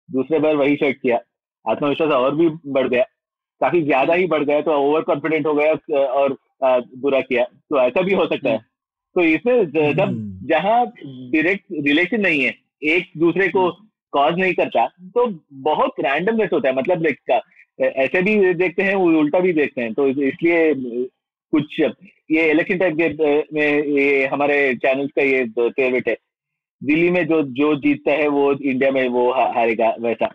दूसरे 0.08 0.38
बार 0.38 0.56
वही 0.56 0.76
शर्ट 0.76 0.96
किया 1.02 1.18
आत्मविश्वास 1.64 2.10
और 2.12 2.34
भी 2.36 2.48
बढ़ 2.72 2.88
गया। 2.88 3.04
काफ़ी 3.60 3.82
ज़्यादा 3.82 4.14
ही 4.14 4.26
बढ़ 4.26 4.44
गया 4.44 4.60
तो 4.60 4.72
ओवर 4.78 5.02
कॉन्फिडेंट 5.04 5.46
हो 5.46 5.54
गया 5.54 6.02
और 6.14 6.36
बुरा 6.98 7.20
किया 7.22 7.44
तो 7.44 7.80
ऐसा 7.80 8.02
भी 8.02 8.14
हो 8.14 8.26
सकता 8.26 8.50
है। 8.50 8.58
तो 9.16 9.22
इसमें 9.24 9.70
जब 9.70 10.00
हम्म। 10.00 10.46
जहाँ 10.48 10.84
डायरेक्ट 10.86 11.64
रिलेशन 11.86 12.20
नहीं 12.20 12.42
है 12.42 12.54
एक 12.86 13.10
दूसरे 13.18 13.48
को 13.48 13.70
कॉज 14.12 14.38
नहीं 14.38 14.54
करता 14.54 14.86
तो 15.14 15.26
बहुत 15.62 16.00
रैंडमनेस 16.00 16.50
होता 16.52 16.68
है। 16.68 16.74
मतलब 16.76 17.02
लाइक 17.02 17.40
ऐसे 17.78 18.22
भी 18.22 18.54
देखते 18.54 18.82
हैं 18.82 18.94
उल्टा 18.96 19.40
भी 19.40 19.52
देखते 19.52 19.80
हैं। 19.80 19.92
तो 19.94 20.06
इसलिए 20.08 20.74
कुछ 21.52 21.80
ये 22.30 22.50
इलेक्शन 22.50 22.78
टाइप 22.78 22.96
के 23.00 23.08
में 23.54 23.84
ये 23.88 24.26
हमारे 24.26 24.74
चैनल्स 24.76 25.10
का 25.16 25.22
ये 25.22 25.44
फेवरेट 25.58 26.08
है। 26.08 26.16
दिल्ली 26.82 27.10
में 27.10 27.26
जो 27.26 27.42
जो 27.54 27.74
जीतता 27.80 28.12
है 28.12 28.28
वो 28.28 28.52
इंडिया 28.52 28.90
में 28.90 29.08
वो 29.08 29.30
हारेगा 29.32 29.94
वैसा। 30.00 30.26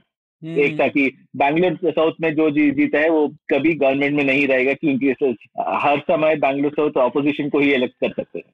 एक 0.43 0.79
था 0.79 0.87
कि 0.87 1.07
बैंगलोर 1.35 1.91
साउथ 1.91 2.13
में 2.21 2.33
जो 2.35 2.49
जी, 2.51 2.69
जीता 2.71 2.99
है 2.99 3.09
वो 3.09 3.27
कभी 3.49 3.73
गवर्नमेंट 3.75 4.15
में 4.15 4.23
नहीं 4.23 4.47
रहेगा 4.47 4.73
क्योंकि 4.73 5.35
हर 5.81 5.99
समय 6.01 6.35
बैंगलोर 6.35 6.71
साउथ 6.71 6.97
ऑपोजिशन 7.01 7.49
को 7.49 7.59
ही 7.59 7.73
इलेक्ट 7.73 7.95
कर 8.01 8.11
सकते 8.11 8.39
हैं। 8.39 8.51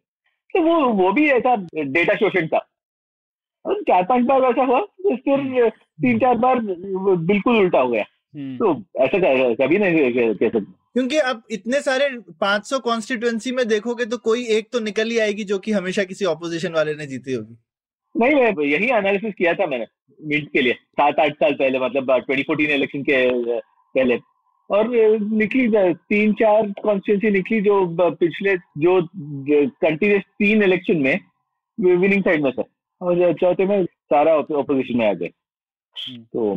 तो 0.53 0.61
वो 0.61 0.89
वो 0.93 1.11
भी 1.11 1.29
ऐसा 1.29 1.55
डेटा 1.75 2.15
शोषण 2.15 2.47
था। 2.47 2.65
और 3.65 3.81
चार 3.81 4.03
पाँच 4.03 4.25
बार 4.25 4.41
वैसा 4.41 4.63
हुआ 4.63 4.79
तो 4.79 5.15
फिर 5.15 5.69
तीन 5.69 6.19
चार 6.19 6.37
बार 6.37 6.59
बिल्कुल 6.59 7.57
उल्टा 7.57 7.79
हो 7.79 7.89
गया। 7.89 8.03
तो 8.57 8.71
ऐसा 8.99 9.17
कभी 9.55 9.77
नहीं 9.77 10.11
कह 10.13 10.33
सकते 10.33 10.59
क्योंकि 10.59 11.17
अब 11.17 11.41
इतने 11.51 11.79
सारे 11.81 12.09
500 12.41 12.79
कॉन्स्टिट्युएंसी 12.79 13.51
में 13.51 13.67
देखोगे 13.67 14.05
तो 14.05 14.17
कोई 14.17 14.45
एक 14.47 14.67
तो 14.73 14.79
निकल 14.79 15.09
ही 15.09 15.17
आएगी 15.19 15.43
जो 15.43 15.57
कि 15.59 15.71
हमेशा 15.71 16.03
किसी 16.03 16.25
ऑपोजिशन 16.25 16.73
वाले 16.73 16.93
ने 16.95 17.05
जीती 17.05 17.33
होगी। 17.33 17.57
नहीं 18.17 18.35
मैं 18.35 18.65
यही 18.65 18.89
एनालिसिस 18.91 19.33
किया 19.37 19.53
था 19.53 19.65
मैंने 19.67 19.85
मिंट 20.19 20.47
के 20.53 20.61
लिए 20.61 20.73
सात 20.73 21.19
आठ 21.19 21.33
साल 21.33 21.53
पहले 21.53 21.79
मतलब 21.79 22.11
ट्वेंटी 22.17 22.43
फोर्टीन 22.43 22.69
इलेक्शन 22.71 23.03
के 23.09 23.19
पहले। 23.95 24.19
और 24.69 24.87
निकली 25.33 25.67
तीन 25.93 26.33
चार 26.33 26.71
कॉन्स्टिट्यूंसी 26.83 27.29
निकली 27.31 27.59
जो 27.61 27.85
पिछले 28.15 28.55
जो 28.77 29.01
कंटिन्यूस 29.81 30.21
तीन 30.39 30.63
इलेक्शन 30.63 30.97
में 30.97 31.19
विनिंग 31.97 32.23
साइड 32.23 32.43
में 32.43 32.51
था। 32.51 32.63
और 33.01 33.33
चौथे 33.33 33.65
में 33.65 33.83
सारा 33.85 34.35
ऑपोजिशन 34.35 34.97
में 34.97 35.07
आ 35.07 35.13
गए। 35.13 35.29
तो 36.07 36.55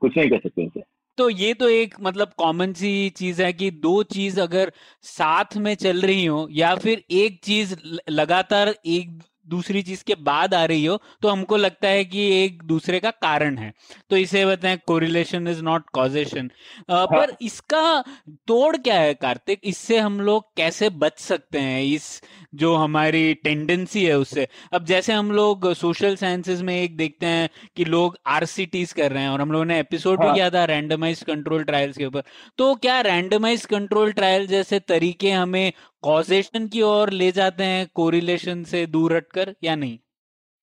कुछ 0.00 0.16
नहीं 0.16 0.28
कर 0.30 0.38
सकते 0.38 0.62
इनसे 0.62 0.82
तो 1.18 1.28
ये 1.30 1.52
तो 1.54 1.68
एक 1.68 1.94
मतलब 2.02 2.30
कॉमन 2.38 2.72
सी 2.72 3.08
चीज़ 3.16 3.42
है 3.42 3.52
कि 3.52 3.70
दो 3.70 4.02
चीज़ 4.12 4.40
अगर 4.40 4.72
साथ 5.02 5.56
में 5.56 5.74
चल 5.74 6.00
रही 6.00 6.24
हो 6.24 6.46
या 6.50 6.74
फिर 6.74 7.02
एक 7.10 7.38
चीज़ 7.44 7.74
लगातार 8.10 8.74
एक 8.86 9.18
दूसरी 9.46 9.82
चीज़ 9.82 10.02
के 10.04 10.14
बाद 10.22 10.54
आ 10.54 10.64
रही 10.64 10.84
हो 10.84 10.98
तो 11.22 11.28
हमको 11.28 11.56
लगता 11.56 11.88
है 11.88 12.04
कि 12.04 12.26
एक 12.34 12.62
दूसरे 12.64 13.00
का 13.00 13.10
कारण 13.12 13.56
है। 13.58 13.72
तो 14.10 14.16
इसे 14.16 14.44
बताएँ 14.46 14.78
कोरिलेशन 14.86 15.48
इज़ 15.48 15.62
नॉट 15.62 15.88
कॉजेशन 15.92 16.50
पर 16.90 17.36
इसका 17.42 18.00
तोड़ 18.48 18.76
क्या 18.76 19.00
है 19.00 19.14
कार्तिक? 19.16 19.60
इससे 19.64 19.98
हम 19.98 20.20
लोग 20.20 20.44
कैसे 20.56 20.90
बच 20.92 21.18
सकते 21.20 21.58
हैं? 21.58 21.82
इस 21.84 22.20
जो 22.54 22.74
हमारी 22.76 23.32
टेंडेंसी 23.34 24.04
है 24.04 24.18
उससे। 24.18 24.46
अब 24.72 24.84
जैसे 24.84 25.12
हम 25.12 25.30
लोग 25.32 25.72
सोशल 25.74 26.16
साइंसेस 26.16 26.60
में 26.60 26.74
एक 26.74 26.96
देखते 26.96 27.26
हैं 27.26 27.48
कि 27.76 27.84
लोग 27.84 28.16
आरसीटीज 28.28 28.92
कर 28.92 29.12
रहे 29.12 29.22
हैं 29.22 29.30
और 29.30 29.40
हम 29.40 29.52
लोगों 29.52 29.64
ने 29.64 29.78
एपिसोड 29.80 30.22
हाँ. 30.22 30.28
भी 30.28 30.34
किया 30.34 30.50
था 30.50 30.64
रैंडमाइज 30.64 31.22
कंट्रोल 31.22 31.64
ट्रायल्स 31.64 31.96
के 31.98 32.06
ऊपर। 32.06 32.22
तो 32.58 32.74
क्या 32.76 33.00
रैंडमाइज 33.02 33.64
कंट्रोल 33.66 34.12
ट्रायल 34.12 34.46
जैसे 34.46 34.78
तरीके 34.80 35.30
हमें 35.30 35.72
कॉजेशन 36.02 36.66
की 36.68 36.80
ओर 36.82 37.10
ले 37.10 37.30
जाते 37.32 37.64
हैं 37.64 37.86
कोरिलेशन 37.94 38.62
से 38.64 38.86
दूर 38.86 39.16
हटकर 39.16 39.54
या 39.64 39.74
नहीं? 39.76 39.98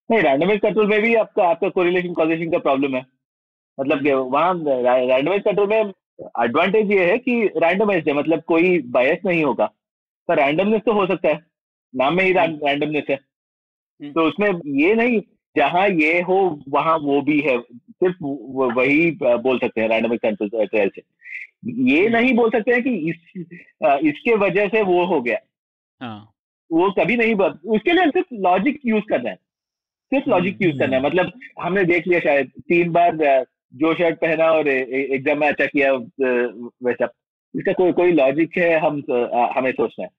नहीं 0.09 0.21
रैंडमाइज 0.21 0.59
कंट्रोल 0.59 0.87
में 0.87 1.01
भी 1.01 1.13
आपका 1.15 1.43
आपका 1.43 1.69
कोरिलेशन 1.69 2.13
कॉजेशन 2.13 2.51
का 2.51 2.57
प्रॉब्लम 2.57 2.95
है। 2.95 3.05
मतलब 3.79 4.07
वहाँ 4.31 4.53
रैंडमाइज 4.57 5.43
कंट्रोल 5.43 5.67
में 5.67 5.91
एडवांटेज 6.43 6.91
ये 6.91 7.05
है 7.11 7.17
कि 7.17 7.41
रैंडमाइज 7.57 8.07
है 8.07 8.13
मतलब 8.13 8.41
कोई 8.43 8.79
बायस 8.87 9.19
नहीं 9.25 9.43
होगा। 9.43 9.71
पर 10.27 10.37
रैंडमनेस 10.37 10.81
तो 10.81 10.93
हो 10.93 11.05
सकता 11.07 11.29
है। 11.29 11.39
नाम 11.93 12.15
में 12.15 12.23
ही 12.23 12.31
रैंडमनेस 12.33 13.03
है। 13.09 13.15
हम्म। 13.15 14.11
तो 14.11 14.21
उसमें 14.21 14.49
ये 14.79 14.93
नहीं 14.95 15.21
जहाँ 15.55 15.87
ये 15.89 16.21
हो 16.21 16.59
वहाँ 16.69 16.97
वो 16.97 17.21
भी 17.21 17.39
है। 17.41 17.57
सिर्फ़ 18.03 18.17
वही 18.77 19.11
बोल 19.21 19.59
सकते 19.59 19.81
हैं 19.81 20.17
कंट्रोल 20.17 20.65
ट्रायल 20.65 20.89
से। 20.89 21.01
ये 21.91 22.01
हम्म। 22.01 22.15
नहीं 22.17 22.33
बोल 22.33 22.49
सकते 22.49 22.71
हैं 22.71 22.83
कि 22.83 22.91
इस 23.09 23.15
इसके 24.03 24.35
वजह 24.35 24.67
से 24.67 24.81
वो 24.81 25.05
हो 25.05 25.21
गया। 25.21 25.37
हाँ. 26.01 26.29
वो 26.71 26.89
कभी 26.91 27.15
नहीं 27.17 27.35
बोल 27.35 27.57
उसके 27.67 27.93
लिए 27.93 28.05
सिर्फ़ 28.07 28.33
लॉजिक 28.33 28.79
यूज़ 28.85 29.03
करना 29.09 29.29
है। 29.29 29.35
सिर्फ़ 30.11 30.29
लॉजिक 30.29 30.61
यूज़ 30.61 30.77
करना 30.79 30.97
है। 30.97 31.03
मतलब 31.03 31.31
हमने 31.61 31.83
देख 31.83 32.07
लिया 32.07 32.19
शायद 32.19 32.51
तीन 32.69 32.91
बार 32.91 33.15
जो 33.75 33.93
शर्ट 33.93 34.15
पहना 34.15 34.45
और 34.51 34.67
एग्ज़ाम 34.67 35.39
में 35.39 35.47
अच्छा 35.47 35.65
किया 35.65 35.93
वैसा। 36.83 37.09
इसका 37.55 37.73
कोई 37.73 37.91
कोई 37.91 38.11
लॉजिक 38.11 38.57
है 38.57 38.79
हम 38.79 39.03
हमें 39.57 39.71
सोचना 39.71 40.03
है। 40.05 40.09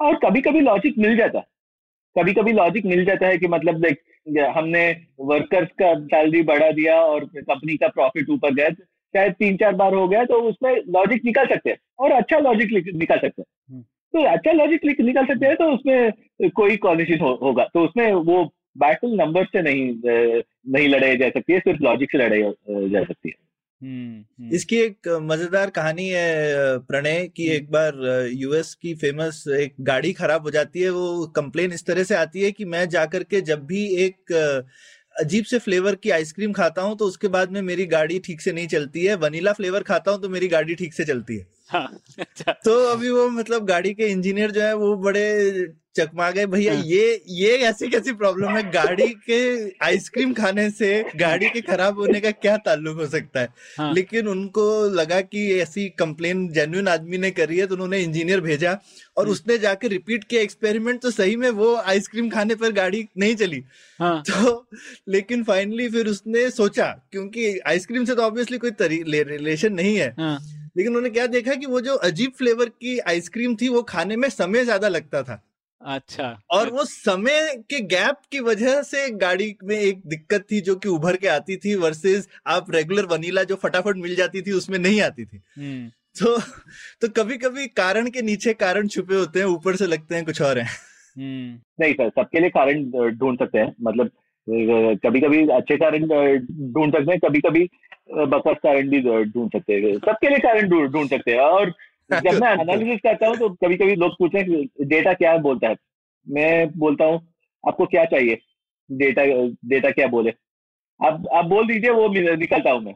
और 0.00 0.14
कभी 0.24 0.40
कभी 0.40 0.60
लॉजिक 0.60 0.98
मिल 0.98 1.16
जाता। 1.16 1.38
है 1.38 1.44
कभी 2.18 2.32
कभी 2.32 2.52
लॉजिक 2.52 2.86
मिल 2.86 3.04
जाता 3.04 3.26
है 3.26 3.38
कि 3.38 3.48
मतलब 3.48 3.80
देख 3.80 3.98
हमने 4.56 4.88
वर्कर्स 5.20 5.68
का 5.82 5.94
सैलरी 5.94 6.42
बढ़ा 6.42 6.70
दिया 6.70 7.00
और 7.00 7.24
कंपनी 7.24 7.76
का 7.76 7.88
प्रॉफिट 7.88 8.30
ऊपर 8.30 8.54
गया 8.54 8.68
शायद 8.68 9.32
तीन 9.32 9.56
चार 9.56 9.74
बार 9.74 9.94
हो 9.94 10.08
गया 10.08 10.24
तो 10.24 10.40
उसमें 10.40 10.74
लॉजिक 10.76 11.24
निकाल 11.24 11.46
सकते 11.46 11.70
हैं 11.70 11.76
और 11.98 12.12
अच्छा 12.12 12.38
लॉजिक 12.38 12.72
निकाल 12.94 13.18
सकते 13.18 13.42
हैं 13.42 13.46
हम्म। 13.70 13.82
तो 14.14 14.22
अच्छा 14.22 14.52
लॉजिक 14.52 15.00
निकाल 15.00 15.26
सकते 15.26 15.46
हैं 15.46 15.56
तो 15.56 15.70
उसमें 15.72 16.50
कोई 16.50 16.76
कॉलिशन 16.76 17.18
हो, 17.18 17.38
होगा 17.42 17.64
तो 17.74 17.84
उसमें 17.84 18.12
वो 18.12 18.44
बैटल 18.78 19.14
नंबर 19.16 19.44
से 19.44 19.62
नहीं 19.62 19.84
नहीं 20.72 20.88
लड़ाई 20.88 21.16
जा 21.16 21.28
सकती 21.28 21.52
है 21.52 21.58
सिर्फ़ 21.58 21.82
लॉजिक 21.82 22.12
से 22.12 22.18
लड़ाई 22.18 22.42
जा 22.90 23.02
सकती 23.04 23.28
है। 23.28 23.43
इसकी 24.52 24.76
एक 24.76 25.08
मज़ेदार 25.22 25.70
कहानी 25.70 26.08
है 26.08 26.78
प्रणय 26.78 27.28
की 27.28 27.46
एक 27.46 27.70
बार 27.70 27.94
यूएस 28.32 28.74
की 28.74 28.94
फ़ेमस 28.94 29.44
एक 29.48 29.74
गाड़ी 29.80 30.12
खराब 30.12 30.42
हो 30.42 30.50
जाती 30.50 30.80
है 30.80 30.90
वो 30.90 31.26
कंप्लेन 31.26 31.72
इस 31.72 31.86
तरह 31.86 32.04
से 32.04 32.14
आती 32.14 32.42
है 32.42 32.52
कि 32.52 32.64
मैं 32.64 32.88
जाकर 32.88 33.22
के 33.22 33.40
जब 33.40 33.66
भी 33.66 33.86
एक 33.96 34.32
अजीब 35.20 35.44
से 35.44 35.58
फ्लेवर 35.58 35.94
की 35.94 36.10
आइसक्रीम 36.10 36.52
खाता 36.52 36.82
हूँ 36.82 36.96
तो 36.96 37.04
उसके 37.04 37.28
बाद 37.28 37.50
में 37.50 37.62
मेरी 37.62 37.86
गाड़ी 37.86 38.18
ठीक 38.18 38.40
से 38.40 38.52
नहीं 38.52 38.68
चलती 38.68 39.04
है। 39.04 39.14
वनीला 39.14 39.52
फ्लेवर 39.52 39.82
खाता 39.82 40.10
हूँ 40.10 40.20
तो 40.22 40.28
मेरी 40.28 40.48
गाड़ी 40.48 40.74
ठीक 40.74 40.94
से 40.94 41.04
चलती 41.04 41.36
है। 41.36 41.46
हाँ, 41.68 42.00
अच्छा। 42.20 42.52
तो 42.52 42.78
अभी 42.86 43.10
वो 43.10 43.28
मतलब 43.28 43.66
गाड़ी 43.66 43.94
के 43.94 44.06
इंजीनियर 44.06 44.50
जो 44.50 44.60
है 44.60 44.74
वो 44.74 44.96
बड़े 44.96 45.66
चकमा 45.96 46.30
गए 46.30 46.46
भैया 46.46 46.74
हाँ। 46.74 46.82
ये 46.82 47.22
ये 47.28 47.56
ऐसी 47.58 47.88
कैसी 47.88 48.12
प्रॉब्लम 48.12 48.48
है 48.48 48.62
गाड़ी 48.70 49.08
के 49.28 49.40
आइसक्रीम 49.84 50.32
खाने 50.32 50.68
से 50.70 51.04
गाड़ी 51.16 51.48
के 51.50 51.60
खराब 51.60 51.98
होने 51.98 52.20
का 52.20 52.30
क्या 52.30 52.56
ताल्लुक 52.56 52.96
हो 52.96 53.06
सकता 53.06 53.40
है 53.40 53.48
हाँ। 53.78 53.92
लेकिन 53.94 54.28
उनको 54.28 54.64
लगा 54.90 55.20
कि 55.20 55.46
ऐसी 55.54 55.88
कंप्लेन 55.98 56.48
जेन्युइन 56.48 56.88
आदमी 56.88 57.18
ने 57.18 57.30
करी 57.30 57.58
है 57.58 57.66
तो 57.66 57.74
उन्होंने 57.74 58.00
इंजीनियर 58.00 58.40
भेजा 58.40 58.72
और 59.16 59.24
हम्म। 59.24 59.32
उसने 59.32 59.58
जाके 59.58 59.88
रिपीट 59.88 60.24
किया 60.24 60.42
एक्सपेरिमेंट 60.42 61.00
तो 61.02 61.10
सही 61.10 61.36
में 61.36 61.48
वो 61.50 61.74
आइसक्रीम 61.76 62.30
खाने 62.30 62.54
पर 62.54 62.72
गाड़ी 62.72 63.06
नहीं 63.18 63.36
चली 63.36 63.62
हाँ। 64.00 64.22
तो 64.22 64.66
लेकिन 65.08 65.44
फाइनली 65.44 65.88
फिर 65.88 66.06
उसने 66.06 66.50
सोचा 66.50 66.90
क्योंकि 67.12 67.58
आइसक्रीम 67.66 68.04
से 68.04 68.14
तो 68.14 68.22
ऑब्वियसली 68.22 68.58
कोई 68.58 68.70
रिलेशन 68.80 69.72
नहीं 69.72 69.96
है 69.96 70.14
हाँ। 70.18 70.38
लेकिन 70.76 70.88
उन्होंने 70.88 71.10
क्या 71.10 71.26
देखा 71.28 71.54
कि 71.54 71.66
वो 71.66 71.80
जो 71.80 71.94
अजीब 72.04 72.32
फ्लेवर 72.38 72.68
की 72.68 72.98
आइसक्रीम 72.98 73.56
थी 73.56 73.68
वो 73.68 73.82
खाने 73.82 74.16
में 74.16 74.28
समय 74.28 74.64
ज़्यादा 74.64 74.88
लगता 74.88 75.22
था 75.22 75.42
अच्छा 75.84 76.28
और 76.50 76.70
वो 76.70 76.84
समय 76.84 77.54
के 77.70 77.80
गैप 77.86 78.20
की 78.32 78.40
वजह 78.42 78.80
से 78.82 79.08
गाड़ी 79.16 79.54
में 79.64 79.76
एक 79.76 80.00
दिक्कत 80.06 80.46
थी 80.50 80.60
जो 80.60 80.74
कि 80.76 80.88
उभर 80.88 81.16
के 81.16 81.28
आती 81.28 81.56
थी 81.56 81.74
वर्सेस 81.76 82.28
आप 82.48 82.70
रेगुलर 82.70 83.06
वनीला 83.06 83.42
जो 83.44 83.56
फटाफट 83.56 83.96
मिल 83.98 84.14
जाती 84.16 84.42
थी 84.42 84.52
उसमें 84.52 84.78
नहीं 84.78 85.00
आती 85.02 85.24
थी 85.24 85.42
हम्म। 85.58 85.88
तो 86.16 86.38
तो 87.00 87.08
कभी 87.14 87.36
कभी 87.38 87.66
कारण 87.76 88.08
के 88.10 88.22
नीचे 88.22 88.52
कारण 88.56 88.88
छुपे 88.88 89.14
होते 89.14 89.38
हैं 89.38 89.46
ऊपर 89.48 89.76
से 89.76 89.86
लगते 89.86 90.14
हैं 90.14 90.24
कुछ 90.24 90.42
और 90.42 90.58
हैं 90.58 90.68
हम्म। 91.16 91.58
नहीं 91.80 91.94
सर 91.94 92.08
सबके 92.10 92.40
लिए 92.40 92.50
कारण 92.50 92.84
ढूंढ 93.12 93.38
सकते 93.38 93.58
हैं 93.58 93.74
मतलब 93.82 94.10
कभी 95.02 95.20
कभी 95.20 95.46
अच्छे 95.50 95.76
कारण 95.76 96.06
ढूंढ 96.06 96.92
सकते 96.92 97.10
हैं 97.10 97.18
कभी 97.20 97.40
कभी 97.40 97.68
बकवास 98.10 98.56
कारण 98.62 98.88
भी 98.90 99.00
ढूंढ 99.00 99.50
सकते 99.50 99.74
हैं 99.74 99.94
सबके 100.00 100.28
लिए 100.28 100.38
कारण 100.40 100.68
ढूंढ 100.68 101.08
सकते 101.08 101.32
हैं 101.32 101.40
और 101.40 101.74
जब 102.12 102.40
मैं 102.40 102.52
एनालिसिस 102.60 103.00
करता 103.00 103.26
हूँ 103.26 103.36
तो 103.36 103.48
कभी 103.48 103.76
कभी 103.76 103.94
लोग 103.94 104.12
पूछते 104.12 104.38
हैं 104.38 104.64
डेटा 104.88 105.12
क्या 105.12 105.36
बोलता 105.36 105.68
है? 105.68 105.76
मैं 106.28 106.78
बोलता 106.78 107.04
हूँ 107.04 107.34
आपको 107.68 107.86
क्या 107.86 108.04
चाहिए? 108.04 108.38
डेटा 108.92 109.22
डेटा 109.68 109.90
क्या 109.90 110.06
बोले? 110.06 110.30
आप 111.06 111.24
आप 111.32 111.44
बोल 111.44 111.66
दीजिए 111.66 111.90
वो 111.90 112.08
निकलता 112.36 112.70
हूँ 112.70 112.82
मैं। 112.82 112.94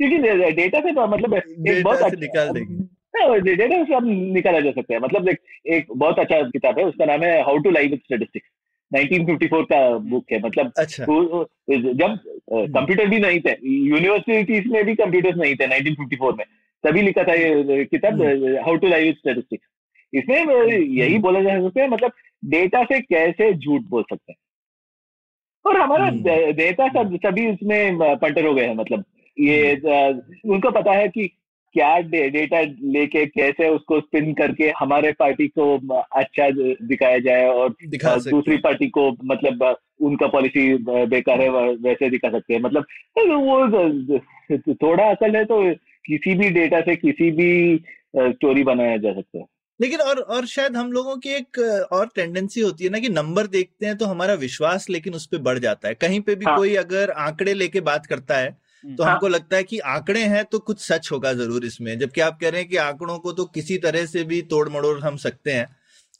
क्योंकि 0.00 0.18
डेटा 0.52 0.80
से 0.80 0.92
तो 0.92 1.06
मतलब 1.06 1.34
एक 1.34 1.84
बहुत 1.84 1.98
अच्छा 1.98 2.20
निकाल 2.20 2.50
देंगे। 2.50 3.00
डेटा 3.40 3.76
हाँ, 3.76 3.84
से 3.84 3.94
आप 3.94 4.02
निकाला 4.04 4.60
जा 4.60 4.70
सकता 4.70 4.94
है। 4.94 5.00
मतलब 5.00 5.28
एक, 5.28 5.38
एक 5.66 5.86
बहुत 5.96 6.18
अच्छा 6.18 6.42
किताब 6.42 6.78
है 6.78 6.84
उसका 6.84 7.04
नाम 7.04 7.22
है 7.22 7.42
how 7.42 7.58
to 7.58 7.70
live 7.70 7.90
with 7.90 7.98
statistics 7.98 8.48
1954 8.94 9.64
का 9.64 9.98
बुक 9.98 10.24
है 10.32 10.40
मतलब 10.40 10.72
अच्छा। 10.76 11.04
जब 11.70 12.18
कंप्यूटर 12.52 13.06
भी 13.06 13.18
नहीं 13.18 13.40
थे 13.40 13.56
यूनिवर्सिटीज 13.88 14.66
में 14.66 14.84
भी 14.84 14.94
कंप्यूटर्स 14.94 15.36
नहीं 15.36 15.54
थे 15.54 15.66
1954 15.66 16.38
में। 16.38 16.44
तभी 16.84 17.02
लिखा 17.02 17.22
था 17.24 17.34
ये 17.34 17.84
किताब 17.84 18.22
हाउ 18.64 18.76
टू 18.76 18.88
लाइव 18.88 19.12
स्टेटिस्टिक्स 19.12 19.66
इसमें 20.14 20.36
यही 20.36 21.12
हम्म। 21.12 21.22
बोला 21.22 21.40
जा 21.42 21.60
सकता 21.60 21.82
है 21.82 21.88
मतलब 21.88 22.12
डेटा 22.44 22.82
से 22.84 23.00
कैसे 23.00 23.52
झूठ 23.54 23.82
बोल 23.82 24.02
सकते 24.02 24.32
हैं। 24.32 24.38
और 25.64 25.80
हमारा 25.80 26.04
हम्म। 26.04 26.22
दे- 26.22 26.56
नेता 26.58 26.88
सब 26.88 27.16
सभी 27.16 27.50
उसमें 27.50 27.98
पंटर 28.16 28.46
हो 28.46 28.54
गए 28.54 28.66
हैं 28.66 28.74
मतलब 28.74 29.04
ये 29.40 29.74
उनको 30.48 30.70
पता 30.70 30.92
है 30.92 31.08
कि 31.08 31.26
क्या 31.74 31.98
डे, 31.98 32.28
डेटा 32.30 32.60
लेके 32.82 33.24
कैसे 33.26 33.68
उसको 33.68 34.00
स्पिन 34.00 34.32
करके 34.34 34.72
हमारे 34.78 35.12
पार्टी 35.12 35.46
को 35.48 35.66
अच्छा 36.16 36.48
दिखाया 36.86 37.18
जाए 37.18 37.46
और 37.48 37.74
दिखा 37.86 38.14
दूसरी 38.16 38.56
पार्टी 38.56 38.88
को 38.88 39.16
मतलब 39.24 39.76
उनका 40.00 40.26
पॉलिसी 40.26 40.74
बेकार 41.06 41.40
है 41.40 41.48
वैसे 41.74 42.10
दिखा 42.10 42.30
सकते 42.30 42.54
हैं 42.54 42.60
मतलब 42.60 42.84
तो 43.18 43.38
वो 43.38 44.68
थोड़ा 44.72 45.04
असल 45.04 45.36
है 45.36 45.44
तो 45.44 45.62
किसी 46.10 46.34
भी 46.34 46.50
डेटा 46.50 46.80
से 46.80 46.96
किसी 46.96 47.30
भी 47.30 47.50
स्टोरी 48.16 48.62
बनाया 48.64 48.96
जा 48.96 49.12
सकता 49.12 49.38
है 49.38 49.44
लेकिन 49.80 50.00
और 50.00 50.18
और 50.18 50.46
शायद 50.46 50.76
हम 50.76 50.92
लोगों 50.92 51.16
की 51.16 51.30
एक 51.30 51.58
और 51.92 52.08
टेंडेंसी 52.14 52.60
होती 52.60 52.84
है 52.84 52.90
ना 52.90 52.98
कि 52.98 53.08
नंबर 53.08 53.46
देखते 53.46 53.86
हैं 53.86 53.96
तो 53.96 54.06
हमारा 54.06 54.34
विश्वास 54.34 54.88
लेकिन 54.90 55.14
उस 55.14 55.26
पर 55.26 55.38
बढ़ 55.38 55.58
जाता 55.58 55.88
है 55.88 55.94
कहीं 55.94 56.20
पे 56.20 56.34
भी 56.34 56.44
हाँ। 56.44 56.56
कोई 56.56 56.74
अगर 56.74 57.10
आंकड़े 57.10 57.54
लेके 57.54 57.80
बात 57.80 58.06
करता 58.06 58.36
है 58.36 58.50
तो 58.96 59.04
हाँ। 59.04 59.12
हमको 59.12 59.28
लगता 59.28 59.56
है 59.56 59.62
कि 59.62 59.78
आंकड़े 59.78 60.22
हैं 60.24 60.44
तो 60.44 60.58
कुछ 60.58 60.80
सच 60.80 61.08
होगा 61.12 61.32
ज़रूर 61.32 61.64
इसमें 61.64 61.98
जबकि 61.98 62.20
आप 62.20 62.38
कह 62.40 62.48
रहे 62.48 62.60
हैं 62.60 62.68
कि 62.70 62.76
आंकड़ों 62.76 63.18
को 63.18 63.32
तो 63.32 63.44
किसी 63.44 63.78
तरह 63.78 64.06
से 64.06 64.24
भी 64.24 64.42
तोड़ 64.42 64.68
मड़ोड़ 64.68 64.98
हम 65.00 65.16
सकते 65.16 65.52
हैं 65.52 65.66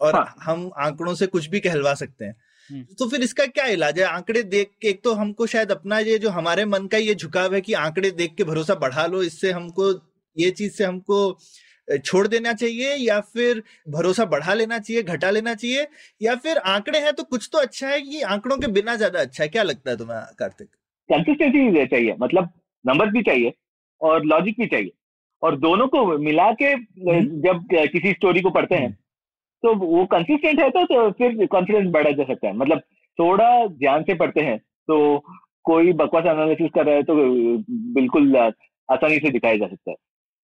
और 0.00 0.14
हाँ। 0.14 0.34
हम 0.42 0.70
आंकड़ों 0.78 1.14
से 1.14 1.26
कुछ 1.26 1.46
भी 1.46 1.60
कहलवा 1.60 1.94
सकते 1.94 2.24
हैं 2.24 2.32
हम्म। 2.32 2.49
तो 2.98 3.08
फिर 3.08 3.20
इसका 3.20 3.46
क्या 3.46 3.64
इलाज 3.68 3.98
है? 3.98 4.04
आंकड़े 4.04 4.42
देख 4.42 4.70
के 4.82 4.88
एक 4.88 5.02
तो 5.04 5.12
हमको 5.14 5.46
शायद 5.46 5.70
अपना 5.70 5.98
ये 5.98 6.18
जो 6.18 6.30
हमारे 6.30 6.64
मन 6.64 6.86
का 6.86 6.98
ये 6.98 7.14
झुकाव 7.14 7.54
है 7.54 7.60
कि 7.60 7.72
आंकड़े 7.72 8.10
देख 8.10 8.34
के 8.34 8.44
भरोसा 8.44 8.74
बढ़ा 8.74 9.06
लो 9.06 9.22
इससे 9.22 9.50
हमको 9.50 9.90
ये 10.36 10.50
चीज़ 10.50 10.72
से 10.72 10.84
हमको 10.84 11.38
छोड़ 12.04 12.26
देना 12.28 12.52
चाहिए 12.52 12.94
या 12.96 13.20
फिर 13.34 13.62
भरोसा 13.88 14.24
बढ़ा 14.24 14.54
लेना 14.54 14.78
चाहिए 14.78 15.02
घटा 15.02 15.30
लेना 15.30 15.54
चाहिए 15.54 15.86
या 16.22 16.34
फिर 16.34 16.58
आंकड़े 16.72 16.98
हैं 16.98 17.12
तो 17.12 17.22
कुछ 17.22 17.48
तो 17.52 17.58
अच्छा 17.58 17.88
है 17.88 18.00
कि 18.00 18.20
आंकड़ों 18.22 18.58
के 18.58 18.66
बिना 18.66 18.94
ज़्यादा 18.96 19.20
अच्छा 19.20 19.42
है? 19.44 19.48
क्या 19.48 19.62
लगता 19.62 19.90
है 19.90 19.96
तुम्हें 19.96 20.20
कार्तिक? 20.38 20.68
कंसिस्टेंसी 21.08 21.86
चाहिए 21.86 22.16
मतलब 22.20 22.48
नंबर 22.84 23.10
भी 23.10 23.22
चाहिए 23.22 23.52
और 24.00 24.24
लॉजिक 24.24 24.54
भी 24.60 24.66
चाहिए। 24.66 24.92
और 25.42 25.56
दोनों 25.58 25.86
को 25.88 26.18
मिला 26.18 26.50
के 26.52 26.66
हम्म। 26.66 27.40
जब 27.40 27.66
किसी 27.92 28.12
स्टोरी 28.12 28.40
को 28.40 28.50
पढ़ते 28.50 28.74
हैं 28.74 28.96
तो 29.62 29.74
वो 29.74 30.04
कंसिस्टेंट 30.06 30.60
है 30.60 30.68
तो, 30.70 30.84
तो 30.84 31.10
फिर 31.10 31.46
कॉन्फिडेंस 31.46 31.90
बढ़ा 31.90 32.10
जा 32.10 32.24
सकता 32.24 32.46
है 32.48 32.56
मतलब 32.56 32.80
थोड़ा 33.18 33.66
ध्यान 33.66 34.02
से 34.02 34.14
पढ़ते 34.14 34.40
हैं 34.40 34.58
तो 34.58 34.98
कोई 35.64 35.92
बकवास 35.92 36.26
एनालिसिस 36.26 36.70
कर 36.74 36.86
रहा 36.86 36.94
है 36.94 37.02
तो 37.02 37.14
बिल्कुल 37.94 38.36
आसानी 38.36 39.18
से 39.18 39.30
दिखाया 39.30 39.56
जा 39.56 39.66
सकता 39.66 39.90
है 39.90 39.96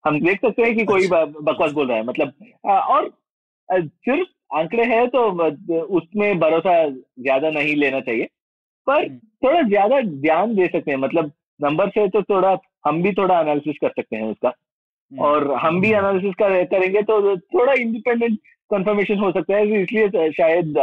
हम 0.05 0.21
देख 0.21 0.41
सकते 0.41 0.63
हैं 0.63 0.75
कि 0.77 0.85
कोई 0.85 1.05
अच्छा। 1.05 1.25
बकवास 1.43 1.73
बोल 1.73 1.89
रहा 1.89 1.97
है 1.97 2.05
मतलब 2.05 2.33
और 2.65 3.11
सिर्फ़ 3.69 4.29
आंकड़े 4.55 4.85
है 4.85 5.07
तो 5.07 5.23
उसमें 5.95 6.39
भरोसा 6.39 6.75
ज़्यादा 6.89 7.51
नहीं 7.51 7.75
लेना 7.77 8.01
चाहिए 8.01 8.29
पर 8.87 9.05
हम्म। 9.05 9.19
थोड़ा 9.45 9.63
ज़्यादा 9.63 10.01
ध्यान 10.01 10.55
दे 10.55 10.67
सकते 10.67 10.91
हैं 10.91 10.99
मतलब 10.99 11.33
नंबर 11.61 11.89
से 11.89 12.09
तो 12.09 12.23
थोड़ा 12.23 12.57
हम 12.87 13.03
भी 13.03 13.13
थोड़ा 13.13 13.41
एनालिसिस 13.41 13.77
कर 13.81 13.89
सकते 13.91 14.17
हैं 14.17 14.31
उसका 14.31 14.49
हम्म। 14.49 15.23
और 15.23 15.53
हम 15.55 15.81
भी 15.81 15.93
एनालिसिस 15.93 16.35
कर, 16.35 16.65
करेंगे 16.65 17.03
तो 17.03 17.37
थोड़ा 17.37 17.73
इंडिपेंडेंट 17.73 18.39
कंफर्मेशन 18.71 19.19
हो 19.19 19.31
सकता 19.33 19.57
है 19.57 19.83
इसलिए 19.83 20.31
शायद 20.33 20.79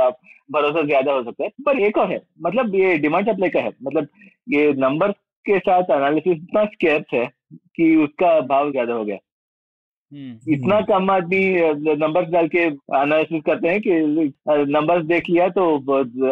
भरोसा 0.52 0.82
ज़्यादा 0.84 1.12
हो 1.12 1.24
सकता 1.24 1.44
है। 1.44 1.50
पर 1.66 1.80
एक 1.82 1.98
और 1.98 2.12
है 2.12 2.22
मतलब 2.42 2.76
ये 2.76 2.98
डिमांड 3.00 3.30
सप्लाई 3.30 3.50
का 3.50 3.60
है। 3.60 3.72
मतलब 3.84 4.08
ये 4.50 4.72
नंबर 4.80 5.12
के 5.46 5.60
साथ 5.60 5.92
एनालिसिस 5.92 6.34
इतना 6.34 6.64
स्केर्स 6.68 7.14
है 7.14 7.26
कि 7.76 7.96
उसका 7.98 8.40
भाव 8.48 8.72
ज़्यादा 8.72 8.94
हो 8.94 9.06
गया। 9.06 9.18
हम्म, 10.12 10.54
इतना 10.54 10.80
कम 10.88 11.10
आदमी 11.12 11.96
नंबर्स 11.98 12.28
डाल 12.30 12.48
के 12.48 12.60
एनालिसिस 12.60 13.42
करते 13.46 13.68
हैं 13.68 13.80
कि 13.82 13.92
नंबर्स 14.72 15.06
देख 15.06 15.30
लिया 15.30 15.48
तो 15.52 15.64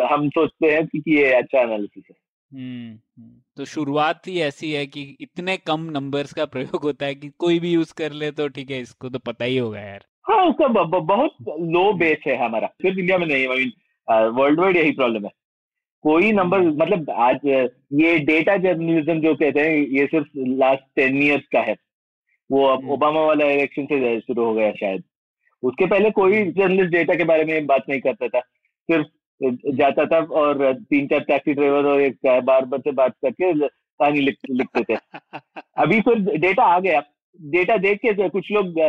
हम 0.05 0.29
सोचते 0.29 0.71
हैं 0.71 0.85
कि 0.87 1.03
ये 1.09 1.31
अच्छा 1.33 1.59
एनालिसिस 1.59 2.03
है। 2.09 2.15
हम्म, 2.51 2.91
हम्म। 3.17 3.31
तो 3.57 3.65
शुरुआत 3.65 4.27
ही 4.27 4.39
ऐसी 4.41 4.71
है 4.71 4.85
कि 4.87 5.01
इतने 5.21 5.57
कम 5.57 5.89
नंबर्स 5.91 6.33
का 6.33 6.45
प्रयोग 6.47 6.83
होता 6.83 7.05
है 7.05 7.15
कि 7.15 7.29
कोई 7.39 7.59
भी 7.59 7.71
यूज़ 7.71 7.93
कर 7.97 8.11
ले 8.13 8.31
तो 8.31 8.47
ठीक 8.49 8.71
है 8.71 8.79
इसको 8.81 9.09
तो 9.09 9.19
पता 9.21 9.45
ही 9.45 9.57
होगा 9.57 9.79
यार। 9.79 10.05
हाँ 10.25 10.45
उसका 10.45 10.67
बहुत 10.67 11.31
लो 11.49 11.91
बेस 11.93 12.17
है 12.27 12.35
हमारा। 12.37 12.67
सिर्फ़ 12.81 12.99
इंडिया 12.99 13.17
में 13.17 13.25
नहीं 13.27 13.47
आई 13.47 13.55
मीन 13.57 14.27
वर्ल्ड 14.37 14.59
वाइड 14.59 14.77
यही 14.77 14.91
प्रॉब्लम 14.91 15.25
है। 15.25 15.31
कोई 16.03 16.31
नंबर 16.31 16.59
मतलब 16.59 17.09
आज 17.09 17.39
ये 17.45 18.17
डेटा 18.19 18.55
जर्नलिज्म 18.57 19.19
जो 19.21 19.33
कहते 19.35 19.59
हैं 19.59 19.77
ये 19.89 20.05
सिर्फ़ 20.07 20.27
लास्ट 20.37 20.83
टेन 20.95 21.21
इयर्स 21.23 21.43
का 21.53 21.59
है। 21.61 21.75
वो 22.49 22.65
अब 22.65 22.79
हम्म। 22.79 22.91
ओबामा 22.91 23.21
वाला 23.21 23.45
इलेक्शन 23.45 23.85
से 23.85 24.19
शुरू 24.19 24.45
हो 24.45 24.53
गया 24.53 24.71
शायद। 24.71 25.03
उसके 25.63 25.85
पहले 25.85 26.09
कोई 26.11 26.43
जर्नलिस्ट 26.51 26.91
डेटा 26.91 27.15
के 27.15 27.23
बारे 27.23 27.43
में 27.45 27.65
बात 27.67 27.83
नहीं 27.89 28.01
करता 28.01 28.27
था। 28.27 28.39
सिर्फ़ 28.39 29.07
जाता 29.75 30.05
था 30.05 30.19
और 30.39 30.73
तीन 30.89 31.07
चार 31.07 31.19
टैक्सी 31.19 31.53
ड्राइवर 31.53 31.85
और 31.85 32.01
एक 32.01 32.17
बार 32.25 32.65
बार 32.65 32.79
से 32.79 32.91
बात 32.91 33.13
करके 33.21 33.53
कहानी 33.67 34.19
लिख 34.19 34.37
लिखते 34.51 34.83
थे। 34.83 34.97
अभी 35.77 35.99
फिर 36.01 36.19
डेटा 36.37 36.63
आ 36.63 36.79
गया। 36.79 37.01
डेटा 37.39 37.77
देख 37.77 37.99
के 38.05 38.29
कुछ 38.29 38.51
लोग 38.51 38.79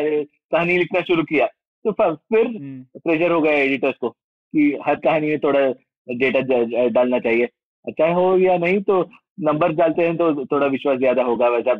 कहानी 0.53 0.79
लिखना 0.79 1.01
शुरू 1.01 1.23
किया। 1.23 1.47
तो 1.85 1.93
फिर 1.93 2.47
हम्म, 2.47 2.83
प्रेशर 2.99 3.33
हो 3.33 3.41
गया 3.41 3.53
एडिटर्स 3.53 3.95
को 4.01 4.09
कि 4.09 4.79
हर 4.87 4.95
कहानी 4.95 5.27
में 5.27 5.38
थोड़ा 5.38 5.61
डेटा 6.09 6.41
डालना 6.88 7.19
चाहिए। 7.19 7.49
चाहे 7.91 8.12
हो 8.12 8.38
या 8.38 8.57
नहीं 8.59 8.81
तो 8.81 9.03
नंबर 9.41 9.73
डालते 9.73 10.03
हैं 10.03 10.17
तो 10.17 10.45
थोड़ा 10.45 10.67
विश्वास 10.67 10.99
ज़्यादा 10.99 11.23
होगा 11.23 11.49
वैसा 11.49 11.73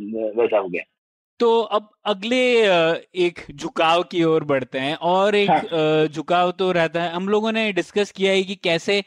वैसा 0.43 0.59
हो 0.59 0.69
गया। 0.69 0.83
तो 1.41 1.61
अब 1.61 1.89
अगले 2.05 2.41
एक 3.27 3.41
झुकाव 3.55 4.03
की 4.03 4.23
ओर 4.25 4.45
बढ़ते 4.45 4.79
हैं 4.79 4.95
और 4.95 5.35
एक 5.35 5.51
हाँ। 5.51 6.07
झुकाव 6.07 6.51
तो 6.51 6.71
रहता 6.73 7.03
है। 7.03 7.13
हम 7.13 7.29
लोगों 7.29 7.53
ने 7.53 7.73
डिस्कस 7.73 8.11
किया 8.11 8.33
है 8.33 8.43
कि 8.43 8.55
कैसे 8.55 9.03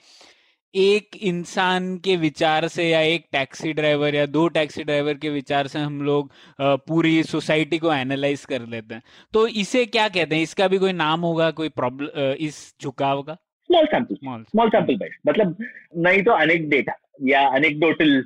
एक 0.75 1.15
इंसान 1.23 1.95
के 1.97 2.15
विचार 2.17 2.67
से 2.67 2.83
या 2.83 2.99
एक 3.01 3.25
टैक्सी 3.31 3.73
ड्राइवर 3.73 4.15
या 4.15 4.25
दो 4.27 4.47
टैक्सी 4.49 4.83
ड्राइवर 4.83 5.13
के 5.13 5.29
विचार 5.29 5.67
से 5.67 5.79
हम 5.79 6.01
लोग 6.01 6.31
पूरी 6.61 7.21
सोसाइटी 7.23 7.77
को 7.77 7.93
एनालाइज 7.93 8.43
कर 8.45 8.61
लेते 8.61 8.95
हैं। 8.95 9.01
तो 9.33 9.47
इसे 9.47 9.85
क्या 9.85 10.07
कहते 10.09 10.35
हैं? 10.35 10.43
इसका 10.43 10.67
भी 10.67 10.77
कोई 10.77 10.93
नाम 10.93 11.21
होगा? 11.21 11.49
कोई 11.51 11.69
प्रॉब्लम 11.71 12.33
इस 12.39 12.57
झुकाव 12.81 13.21
का? 13.21 13.33
Small 13.69 13.85
sample 13.85 14.15
small 14.15 14.43
small 14.43 14.69
sample 14.69 14.97
base 14.97 15.17
मतलब 15.27 15.55
नहीं 15.97 16.23
तो 16.23 16.31
अनेक 16.33 16.69
डेटा 16.69 16.93
या 17.27 17.47
अनेक 17.55 17.79
टोटल 17.81 18.21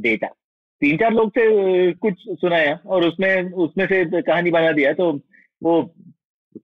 डेटा 0.00 0.26
तीन 0.82 0.96
चार 0.96 1.12
लोग 1.12 1.30
से 1.30 1.92
कुछ 1.94 2.22
सुनाया 2.30 2.78
और 2.86 3.06
उसमें 3.06 3.50
उसमें 3.64 3.86
से 3.86 4.04
कहानी 4.22 4.50
बना 4.50 4.70
दिया 4.72 4.92
तो 4.92 5.10
वो 5.62 5.74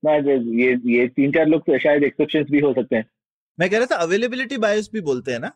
ये 0.05 0.71
ये 0.93 1.07
तीन 1.07 1.31
चार 1.31 1.47
लोग 1.47 1.77
शायद 1.77 2.03
एक्सेप्शन 2.03 2.43
भी 2.51 2.59
हो 2.59 2.73
सकते 2.73 2.95
हैं। 2.95 3.05
मैं 3.59 3.69
कह 3.69 3.77
रहा 3.77 3.85
था 3.85 3.95
अवेलेबिलिटी 3.95 4.57
बायस 4.57 4.89
भी 4.93 5.01
बोलते 5.01 5.31
हैं 5.31 5.39
ना? 5.39 5.51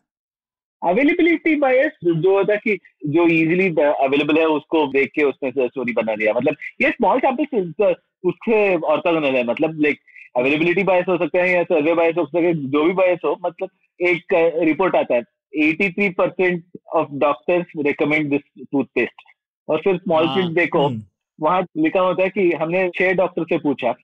अवेलेबिलिटी 0.82 1.54
बायस 1.56 1.92
जो 2.04 2.36
होता 2.38 2.52
है 2.52 2.58
कि 2.58 2.78
जो 3.06 3.26
इजीली 3.26 3.68
अवेलेबल 3.82 4.38
है 4.38 4.46
उसको 4.46 4.86
देख 4.86 5.10
के 5.14 5.22
उसमें 5.22 5.50
से 5.50 5.66
स्टोरी 5.68 5.92
बना 5.92 6.16
दिया 6.16 6.32
मतलब 6.32 6.56
ये 6.82 6.90
स्मॉल 6.90 7.18
सैंपल 7.18 7.94
उससे 8.24 8.76
ऑर्थोगोनल 8.76 9.36
है 9.36 9.44
मतलब 9.44 9.80
लाइक 9.80 9.98
अवेलेबिलिटी 10.36 10.82
बायस 10.82 11.04
हो 11.08 11.16
सकता 11.18 11.42
है 11.42 11.52
या 11.52 11.62
सर्वे 11.62 11.94
बायस 11.94 12.14
हो 12.18 12.24
सकता 12.26 12.38
है 12.38 12.54
जो 12.54 12.84
भी 12.84 12.92
बायस 12.92 13.18
हो 13.24 13.38
मतलब 13.44 13.68
एक 14.00 14.34
रिपोर्ट 14.62 14.96
आता 14.96 15.14
है। 15.14 15.22
83 15.60 16.12
percent 16.18 16.64
of 16.94 17.08
doctors 17.12 17.66
recommend 17.78 18.30
this 18.30 18.40
toothpaste 18.72 19.22
और 19.68 19.80
फिर 19.84 19.96
स्मॉल 19.96 20.26
हाँ, 20.26 20.34
प्रिंट 20.36 20.54
देखो 20.54 20.86
हम्म, 20.86 21.02
वहाँ 21.40 21.62
लिखा 21.76 22.00
होता 22.00 22.22
है 22.22 22.28
कि 22.28 22.52
हमने 22.52 22.88
छह 22.88 23.12
डॉक्टर 23.12 23.44
से 23.44 23.58
पूछा। 23.58 23.94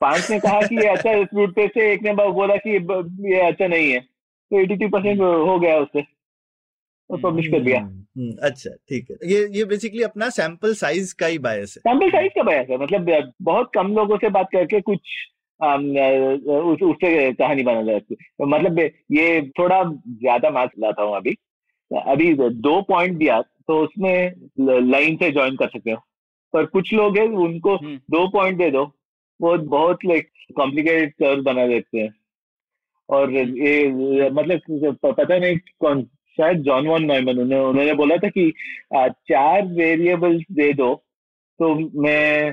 पाँच 0.00 0.30
ने 0.30 0.38
कहा 0.40 0.60
कि 0.60 0.76
ये 0.76 0.88
अच्छा 0.88 1.10
है 1.10 1.24
टूथपेस्ट 1.24 1.76
है 1.76 1.84
एक 1.84 2.02
ने 2.02 2.12
बोला 2.14 2.56
कि 2.56 2.70
ये 3.32 3.40
अच्छा 3.40 3.66
नहीं 3.66 3.90
है। 3.92 4.00
तो 4.00 4.60
83 4.62 4.88
परसेंट 4.92 5.20
हो 5.20 5.58
गया 5.58 5.78
उससे। 5.78 6.02
पब्लिश 7.10 7.46
कर 7.46 7.60
दिया। 7.60 7.80
हम्म, 7.80 8.04
हम्म, 8.18 8.36
अच्छा 8.42 8.70
ठीक 8.88 9.10
है। 9.10 9.16
ये 9.30 9.48
ये 9.52 9.64
बेसिकली 9.64 10.02
अपना 10.02 10.28
सैंपल 10.30 10.74
साइज़ 10.74 11.14
का 11.14 11.26
ही 11.26 11.38
बायस 11.38 11.74
है। 11.76 11.80
सैंपल 11.80 12.10
साइज़ 12.10 12.32
का 12.34 12.42
बयास 12.42 12.66
है 12.70 12.78
मतलब 12.78 13.32
बहुत 13.42 13.70
कम 13.74 13.94
लोगों 13.94 14.16
से 14.16 14.28
बात 14.28 14.48
करके 14.52 14.80
कुछ 14.80 14.98
उस, 15.60 16.82
उससे 16.82 17.32
कहानी 17.32 17.62
बना 17.62 17.82
जाती 17.82 18.16
है 18.20 18.46
मतलब 18.46 18.78
ये 19.12 19.40
थोड़ा 19.58 19.82
ज़्यादा 19.84 20.50
मार्क्स 20.50 20.74
लाता 20.78 21.02
हूँ 21.02 21.16
अभी। 21.16 21.34
अभी 21.90 22.32
दो 22.34 22.80
पॉइंट 22.82 23.16
दिया 23.18 23.40
तो 23.40 23.80
उसमें 23.84 24.32
लाइन 24.90 25.16
से 25.16 25.30
ज्वाइन 25.32 25.56
कर 25.56 25.68
सकते 25.68 25.90
हो। 25.90 26.02
पर 26.52 26.66
कुछ 26.66 26.92
लोग 26.94 27.18
हैं 27.18 27.26
उनको 27.28 27.76
हम्म। 27.76 27.96
दो 27.96 28.26
पॉइंट 28.28 28.58
दे 28.58 28.70
दो। 28.70 28.84
वो 29.40 29.56
बहुत 29.70 30.04
लाइक 30.04 30.30
कॉम्प्लिकेटेड 30.56 31.12
कर्व 31.12 31.42
बना 31.42 31.66
देते 31.66 31.98
हैं। 31.98 32.14
और 33.08 33.32
ये 33.32 34.30
मतलब 34.30 34.96
पता 35.04 35.36
नहीं 35.36 35.56
कौन 35.80 36.02
शायद 36.38 36.62
जॉन 36.62 36.86
वॉन 36.86 37.04
नॉयमन 37.04 37.38
उन्होंने 37.38 37.58
उन्होंने 37.60 37.94
बोला 37.94 38.16
था 38.16 38.28
कि 38.28 38.50
चार 38.94 39.66
वेरिएबल्स 39.68 40.42
दे 40.52 40.72
दो 40.72 40.94
तो 41.60 41.74
मैं 42.02 42.50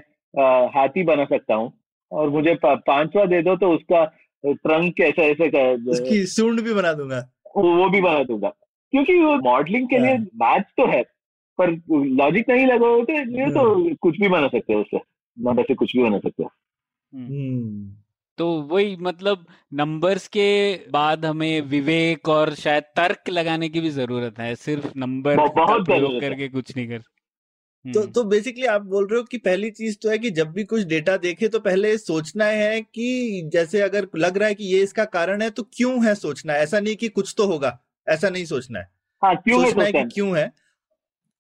हाथी 0.71 1.03
बना 1.03 1.25
सकता 1.25 1.55
हूँ। 1.55 1.71
और 2.11 2.29
मुझे 2.29 2.53
पांचवा 2.65 3.25
दे 3.25 3.41
दो 3.41 3.55
तो 3.55 3.69
उसका 3.73 4.03
ट्रंक 4.43 4.99
ऐसा 5.01 5.23
ऐसे 5.23 5.47
कर 5.49 5.89
उसकी 5.91 6.25
सूंड 6.27 6.61
भी 6.61 6.73
बना 6.73 6.93
दूँगा। 6.93 7.19
वो 7.57 7.89
भी 7.89 8.01
बना 8.01 8.23
दूँगा। 8.23 8.49
क्योंकि 8.93 9.17
वो 9.19 9.35
मॉडलिंग 9.43 9.87
के 9.89 9.99
लिए 9.99 10.11
हाँ। 10.11 10.25
मैथ 10.43 10.63
तो 10.77 10.87
है 10.87 11.01
पर 11.59 11.71
लॉजिक 11.91 12.49
नहीं 12.49 12.65
लगा 12.67 12.87
हो 12.87 13.01
तो 13.05 13.13
ये 13.13 13.49
तो 13.51 13.95
कुछ 14.01 14.19
भी 14.21 14.27
बना 14.27 14.47
सकते 14.47 14.73
हो 14.73 14.79
उससे। 14.81 14.97
नंबर 15.37 15.63
से 15.63 15.75
कुछ 15.75 15.95
भी 15.97 16.03
बना 16.03 16.17
सकते 16.17 16.43
हो। 16.43 16.49
हम्म। 17.15 17.95
तो 18.37 18.47
वही 18.61 18.95
मतलब 18.95 19.45
नंबर्स 19.73 20.27
के 20.27 20.47
बाद 20.91 21.25
हमें 21.25 21.61
विवेक 21.61 22.29
और 22.29 22.53
शायद 22.53 22.83
तर्क 22.83 23.29
लगाने 23.29 23.69
की 23.69 23.79
भी 23.79 23.89
ज़रूरत 23.89 24.39
है 24.39 24.55
सिर्फ़ 24.55 24.87
नंबर 24.97 25.35
बहुत- 25.37 25.85
प्रयोग 25.85 26.19
करके 26.21 26.47
कुछ 26.49 26.75
नहीं 26.77 26.87
कर 26.87 26.97
तो 26.97 27.99
हम्म, 28.01 28.11
तो 28.11 28.23
बेसिकली 28.23 28.65
आप 28.65 28.81
बोल 28.81 29.07
रहे 29.07 29.19
हो 29.19 29.23
कि 29.23 29.37
पहली 29.37 29.69
चीज़ 29.71 29.97
तो 30.01 30.09
है 30.09 30.17
कि 30.17 30.29
जब 30.31 30.51
भी 30.51 30.63
कुछ 30.63 30.83
डेटा 30.83 31.17
देखे 31.17 31.47
तो 31.47 31.59
पहले 31.59 31.97
सोचना 31.97 32.45
है 32.45 32.81
कि 32.81 33.41
जैसे 33.53 33.81
अगर 33.81 34.07
लग 34.15 34.37
रहा 34.37 34.47
है 34.47 34.55
कि 34.55 34.63
ये 34.65 34.81
इसका 34.83 35.05
कारण 35.05 35.41
है 35.41 35.49
तो 35.49 35.63
क्यों 35.63 36.05
है 36.05 36.15
सोचना 36.15 36.53
है? 36.53 36.59
ऐसा 36.59 36.79
नहीं 36.79 36.95
कि 36.95 37.07
कुछ 37.09 37.33
तो 37.37 37.45
होगा 37.47 37.79
ऐसा 38.09 38.29
नहीं 38.29 38.45
सोचना 38.45 38.79
है। 38.79 38.89
हाँ 39.23 39.35
क्यों 39.35 39.57
सोचना 39.63 39.83
है 39.83 39.91
सोचता 39.91 39.91
कि 39.91 39.97
है? 39.97 40.09
क्यों 40.13 40.37
है? 40.37 40.51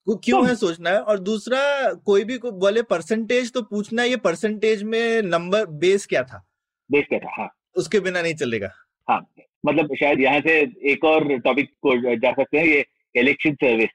को- 0.05 0.17
क्यों 0.23 0.39
तो- 0.39 0.49
है 0.49 0.55
सोचना 0.55 0.89
है? 0.89 0.99
और 0.99 1.19
दूसरा 1.19 1.93
कोई 1.93 2.23
भी 2.23 2.37
को 2.37 2.51
बोले 2.51 2.81
परसेंटेज 2.81 3.53
तो 3.53 3.61
पूछना 3.61 4.01
है 4.01 4.09
ये 4.09 4.17
परसेंटेज 4.17 4.83
में 4.83 5.21
नंबर 5.21 5.65
बेस 5.65 6.05
क्या 6.05 6.23
था? 6.23 6.45
देख 6.91 7.07
के 7.09 7.15
हाँ। 7.15 7.49
उसके 7.75 7.99
बिना 7.99 8.21
नहीं 8.21 8.33
चलेगा। 8.33 8.71
हाँ। 9.09 9.31
मतलब 9.65 9.95
शायद 9.99 10.19
यहाँ 10.19 10.39
से 10.39 10.59
एक 10.91 11.03
और 11.03 11.37
टॉपिक 11.37 11.69
को 11.69 12.15
जा 12.15 12.31
सकते 12.31 12.57
हैं 12.57 12.65
ये 12.65 12.85
इलेक्शन 13.15 13.53
सर्विस 13.53 13.89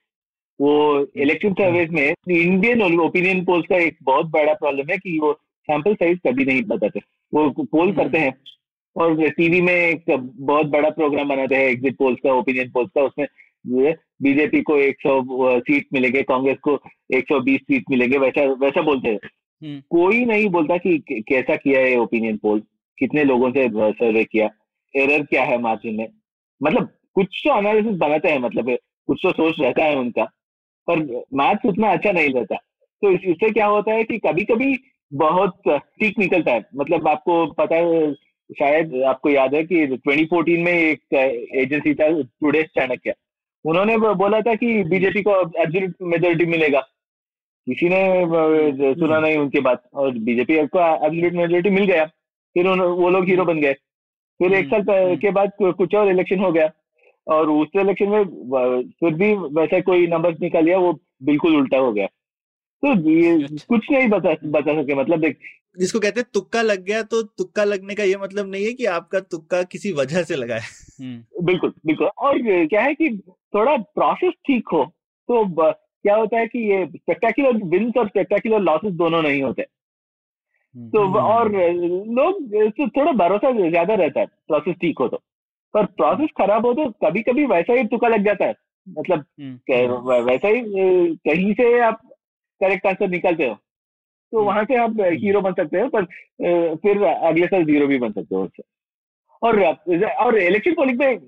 वो 0.61 1.07
इलेक्शन 1.17 1.53
सर्विस 1.53 1.91
में 1.91 2.15
इंडियन 2.31 2.83
ओपिनियन 2.83 3.45
पोल्स 3.45 3.67
का 3.69 3.77
एक 3.77 3.99
बहुत 4.03 4.27
बड़ा 4.27 4.55
प्रॉब्लम 4.55 4.87
है 4.91 4.99
कि 4.99 5.19
वो 5.19 5.33
सैंपल 5.63 5.95
साइज़ 5.95 6.19
कभी 6.19 6.45
नहीं 6.45 6.63
बताते। 6.63 7.01
वो 7.35 7.51
पोल 7.51 7.89
हम्म। 7.89 7.97
करते 7.97 8.19
हैं 8.19 8.41
और 8.97 9.29
टीवी 9.29 9.61
में 9.61 9.75
एक 9.75 10.05
बहुत 10.37 10.67
बड़ा 10.67 10.91
प्रोग्राम 10.91 11.29
बनाते 11.29 11.55
हैं 11.55 11.65
एग्जिट 11.65 11.97
पोल्स 11.97 12.19
का 12.25 12.33
ओपिनियन 12.33 12.71
पोल्स 12.71 12.91
का 12.95 13.03
उसमें 13.03 13.27
बीजेपी 14.23 14.63
को 14.63 14.79
100 14.79 15.25
सीट 15.61 15.87
मिलेंगे 15.93 16.23
कांग्रेस 16.23 16.57
को 16.57 16.79
120 17.15 17.61
सीट 17.61 17.85
मिलेंगे 17.91 18.19
वैसा 18.19 18.45
वैसा 18.45 18.83
बोलते 18.83 19.09
हैं। 19.09 19.19
हम्म। 19.65 19.81
कोई 19.91 20.25
नहीं 20.25 20.49
बोलता 20.49 20.77
कि 20.77 21.05
कैसा 21.11 21.57
किया 21.57 21.81
है 21.81 21.97
ओपिनियन 21.97 22.37
पोल 22.37 22.63
कितने 22.99 23.25
लोगों 23.25 23.51
से 23.51 23.69
सर्वे 23.93 24.25
किया 24.25 24.49
एरर 24.97 25.25
क्या 25.25 25.45
है 25.45 25.59
मार्जिन 25.59 25.97
में? 25.97 26.09
मतलब 26.63 26.89
कुछ 27.15 27.43
तो 27.47 27.59
एनालिसिस 27.59 27.97
बनाते 27.97 28.29
हैं 28.29 28.39
मतलब 28.39 28.79
कुछ 29.07 29.21
तो 29.23 29.33
सोच 29.33 29.55
रहता 29.61 29.85
है 29.85 29.97
उनका 29.97 30.25
पर 30.91 31.25
मैथ्स 31.35 31.67
उतना 31.67 31.93
अच्छा 31.93 32.13
नहीं 32.13 32.31
रहता। 32.31 32.57
तो 33.03 33.11
इस- 33.11 33.25
इससे 33.25 33.51
क्या 33.51 33.67
होता 33.67 33.93
है 33.93 34.05
कि 34.05 34.19
कभी 34.19 34.45
कभी 34.45 34.79
बहुत 35.13 35.63
ठीक 35.69 36.19
निकलता 36.19 36.53
है। 36.53 36.67
मतलब 36.77 37.09
आपको 37.09 37.47
पता 37.47 37.77
है 37.77 38.15
शायद 38.59 39.03
आपको 39.03 39.31
याद 39.31 39.55
है 39.55 39.65
कि 39.65 39.87
2014 39.87 40.65
में 40.65 40.73
एक 40.73 41.15
एजेंसी 41.55 41.95
था 41.95 42.23
टुडे 42.23 42.63
चाणक्य 42.63 43.15
उन्होंने 43.65 43.97
बोला 43.99 44.41
था 44.41 44.55
कि 44.55 44.83
बीजेपी 44.85 45.23
को 45.23 45.41
एब्सोल्यूट 45.41 45.95
मेजोरिटी 46.03 46.47
मिलेगा। 46.47 46.81
किसी 47.67 47.89
ने 47.89 48.95
सुना 48.95 49.19
नहीं 49.21 49.37
उनकी 49.37 49.61
बात 49.61 49.83
और 49.95 50.19
बीजेपी 50.19 50.57
को 50.67 50.81
एब्सोल्यूट 51.07 51.33
मेजोरिटी 51.33 51.71
मिल 51.71 51.85
गया। 51.85 52.05
फिर 52.55 52.69
वो 52.69 53.11
लोग 53.11 53.25
हीरो 53.25 53.45
बन 53.45 53.61
गए। 53.61 53.73
फिर 54.41 54.53
एक 54.53 54.67
साल 54.67 54.81
हम्म, 54.81 55.17
के 55.17 55.31
बाद 55.31 55.53
कुछ 55.61 55.95
और 55.95 56.09
इलेक्शन 56.09 56.39
हो 56.39 56.53
गया। 56.53 56.71
और 57.27 57.51
उस 57.51 57.69
इलेक्शन 57.77 58.09
में 58.09 58.25
फिर 59.01 59.15
भी 59.15 59.33
वैसा 59.57 59.81
कोई 59.81 60.07
नंबर 60.07 60.39
निकाल 60.41 60.65
लिया 60.65 60.79
वो 60.79 60.93
बिल्कुल 61.23 61.57
उल्टा 61.57 61.79
हो 61.79 61.93
गया। 61.93 62.07
तो 62.83 63.11
ये 63.11 63.33
अच्छा। 63.45 63.65
कुछ 63.69 63.91
नहीं 63.91 64.09
बता 64.09 64.35
बता 64.45 64.83
सके 64.83 64.95
मतलब 64.95 65.21
देख 65.21 65.39
जिसको 65.79 66.01
कहते 66.01 66.21
हैं 66.21 66.29
तुक्का 66.35 66.63
लग 66.63 66.85
गया 66.85 67.03
तो 67.03 67.23
तुक्का 67.23 67.65
लगने 67.65 67.95
का 67.95 68.03
ये 68.03 68.17
मतलब 68.17 68.51
नहीं 68.51 68.65
है 68.65 68.73
कि 68.73 68.85
आपका 68.85 69.21
तुक्का 69.21 69.63
किसी 69.63 69.93
वजह 69.93 70.23
से 70.23 70.37
लगा 70.37 70.55
है। 70.55 70.69
हम्म, 71.01 71.47
बिल्कुल 71.47 71.73
बिल्कुल। 71.87 72.07
और 72.07 72.39
क्या 72.67 72.83
है 72.83 72.95
कि 72.95 73.09
थोड़ा 73.55 73.77
प्रोसेस 73.77 74.33
ठीक 74.47 74.69
हो 74.73 74.85
तो 75.29 75.45
क्या 75.65 76.15
होता 76.17 76.39
है 76.39 76.47
कि 76.47 76.59
ये 76.71 76.85
स्पेक्टेकुलर 76.87 77.57
विन्स 77.71 77.97
और 77.99 78.09
स्पेक्टेकुलर 78.09 78.61
लॉसेस 78.61 78.93
दोनों 78.95 79.23
नहीं 79.23 79.43
होते। 79.43 79.63
हम्म, 79.63 80.89
तो 80.91 81.03
हम्म। 81.03 81.17
और 81.19 81.51
लोग 82.15 82.55
इससे 82.57 82.87
थोड़ा 82.91 83.13
भरोसा 83.15 83.51
ज़्यादा 83.61 83.95
रहता 83.95 84.21
है 84.21 84.27
प्रोसेस 84.49 84.77
ठीक 84.81 84.99
हो 84.99 85.09
तो। 85.09 85.17
पर 85.75 85.85
प्रोसेस 85.87 86.31
खराब 86.39 86.67
हो 86.67 86.73
तो 86.75 86.89
कभी 87.05 87.23
कभी 87.23 87.45
वैसा 87.47 87.73
ही 87.73 87.85
तुक्का 87.87 88.09
लग 88.09 88.25
जाता 88.25 88.45
है। 88.45 88.55
मतलब 88.87 89.25
हम्म, 89.41 90.25
वैसा 90.25 90.49
ही 90.49 90.61
कहीं 91.19 91.53
से 91.55 91.79
आप 91.81 92.01
करेक्ट 92.61 92.87
आंसर 92.87 93.09
निकालते 93.09 93.47
हो 93.47 93.55
तो 93.55 94.39
हम्म। 94.39 94.47
वहाँ 94.47 94.65
से 94.65 94.77
आप 94.77 95.01
हीरो 95.23 95.41
बन 95.41 95.53
सकते 95.55 95.81
हो 95.81 95.89
पर 95.89 96.05
फिर 96.77 97.03
अगले 97.05 97.47
साल 97.47 97.65
ज़ीरो 97.65 97.87
भी 97.87 97.99
बन 97.99 98.13
सकते 98.13 98.35
हो 98.35 98.43
उससे। 98.45 98.63
और 99.43 99.63
और 99.63 100.39
इलेक्शन 100.39 100.75
पोलिंग 100.75 100.99
में 100.99 101.19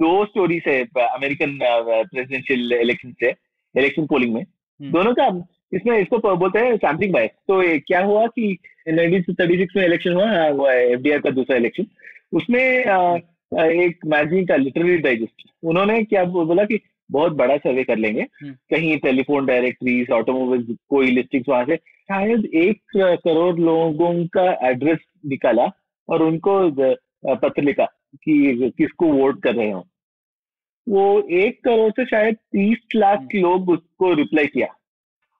दो 0.00 0.24
स्टोरीज 0.24 0.62
है 0.68 0.80
अमेरिकन 0.84 1.58
प्रेसिडेंशियल 1.62 2.72
इलेक्शन 2.72 3.12
से 3.20 3.34
इलेक्शन 3.74 4.06
पोलिंग 4.06 4.34
में। 4.34 4.42
हम्म। 4.42 4.90
दोनों 4.92 5.12
का 5.14 5.26
इसमें 5.74 5.98
इसको 5.98 6.36
बोलते 6.36 6.58
हैं 6.58 6.76
सैम्पलिंग 6.76 7.12
बायस 7.12 7.30
तो 7.48 7.60
क्या 7.86 8.00
हुआ 8.04 8.26
कि 8.26 8.56
1936 8.88 9.76
में 9.76 9.84
इलेक्शन 9.84 10.12
हुआ 10.12 10.72
एफडीआर 10.72 11.18
का 11.18 11.30
दूसरा 11.30 11.56
इलेक्शन 11.56 11.86
उसमें 12.32 12.62
एक 12.62 14.06
मैगजीन 14.06 14.46
का 14.46 14.56
लिटरेरी 14.56 14.96
डाइजेस्ट 14.98 15.48
उन्होंने 15.62 16.02
क्या 16.04 16.24
बोला 16.24 16.64
कि 16.64 16.80
बहुत 17.10 17.32
बड़ा 17.32 17.56
सर्वे 17.56 17.84
कर 17.84 17.96
लेंगे। 17.96 18.20
हम्म। 18.20 18.52
कहीं 18.52 18.96
टेलीफोन 18.98 19.46
डायरेक्टरीज 19.46 20.10
ऑटोमोबाइल 20.10 20.76
कोई 20.88 21.10
लिस्टिंग 21.10 21.42
वहाँ 21.48 21.64
से 21.64 21.76
शायद 21.76 22.44
एक 22.54 22.80
करोड़ 23.24 23.58
लोगों 23.60 24.12
का 24.26 24.44
एड्रेस 24.68 24.98
निकाला 25.26 25.70
और 26.08 26.22
उनको 26.22 26.54
पत्र 27.36 27.62
लिखा। 27.62 27.86
कि 28.14 28.70
किसको 28.78 29.06
वोट 29.06 29.42
कर 29.42 29.54
रहे 29.54 29.70
हो। 29.70 29.88
वो 30.88 31.20
एक 31.20 31.64
करोड़ 31.64 31.90
से 31.90 32.04
शायद 32.04 32.34
तीस 32.34 32.78
लाख 32.96 33.28
लोग 33.34 33.70
उसको 33.70 34.14
रिप्लाई 34.14 34.46
किया। 34.46 34.68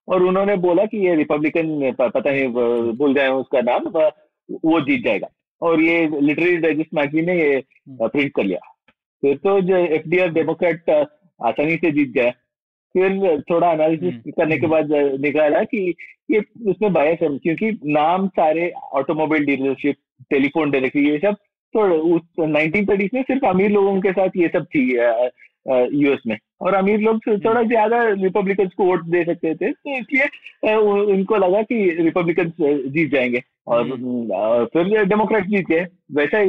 और 0.09 0.23
उन्होंने 0.23 0.57
बोला 0.57 0.85
कि 0.85 0.99
ये 0.99 1.15
रिपब्लिकन 1.15 1.93
पता 2.01 2.31
नहीं 2.31 2.47
व- 2.47 2.93
भूल 2.93 3.15
गए 3.15 3.29
उसका 3.29 3.61
नाम 3.61 3.83
वो 4.65 4.81
जीत 4.81 5.05
जाएगा। 5.05 5.29
और 5.63 5.81
ये 5.81 6.21
लिटरेरी 6.21 6.57
डाइजेस्ट 6.57 6.95
मैगजीन 6.95 7.27
ने 7.27 7.39
ये 7.39 7.65
प्रिंट 7.89 8.33
कर 8.35 8.45
लिया। 8.45 8.77
फिर 9.21 9.37
तो 9.37 9.61
जो 9.61 9.77
एफ़ 9.77 10.09
डी 10.09 10.29
डेमोक्रेट 10.29 10.91
आसानी 11.45 11.77
से 11.77 11.91
जीत 11.91 12.09
गया। 12.09 12.31
फिर 12.93 13.41
थोड़ा 13.41 13.73
एनालिसिस 13.73 14.15
हम्म। 14.15 14.31
करने 14.31 14.59
के 14.59 14.67
बाद 14.67 14.93
निकाला 15.21 15.65
कि 15.65 15.95
ये 16.31 16.39
उसमें 16.39 16.93
बायस 16.93 17.19
है 17.23 17.39
क्योंकि 17.39 17.81
नाम 17.85 18.29
सारे 18.29 18.71
ऑटोमोबाइल 18.71 19.45
डीलरशिप 19.45 19.97
टेलीफोन 20.31 20.71
डायरेक्टरी 20.71 21.11
ये 21.11 21.19
सब 21.19 21.37
तो 21.75 21.81
उस 22.17 22.23
1930 22.39 23.15
में 23.15 23.23
सिर्फ़ 23.23 23.47
अमीर 23.47 23.71
लोगों 23.71 24.01
के 24.01 24.13
साथ 24.13 24.37
ये 24.37 24.49
सब 24.49 24.65
थी 24.75 24.91
यूएस 25.97 26.21
में। 26.27 26.37
और 26.61 26.75
अमीर 26.75 27.01
लोग 27.01 27.21
थोड़ा 27.45 27.63
ज़्यादा 27.63 28.03
रिपब्लिकन 28.09 28.69
को 28.77 28.85
वोट 28.85 29.05
दे 29.07 29.25
सकते 29.25 29.55
थे 29.55 29.71
तो 29.73 29.97
इसलिए 29.99 30.75
उनको 31.13 31.37
लगा 31.37 31.63
कि 31.63 31.79
रिपब्लिकन 32.01 32.53
जीत 32.61 33.11
जाएँगे। 33.13 33.43
और 33.67 33.91
हम्म। 33.91 34.65
फिर 34.75 35.05
डेमोक्रेट 35.05 35.45
जीत 35.47 35.67
गए। 35.67 35.87
वैसा 36.15 36.43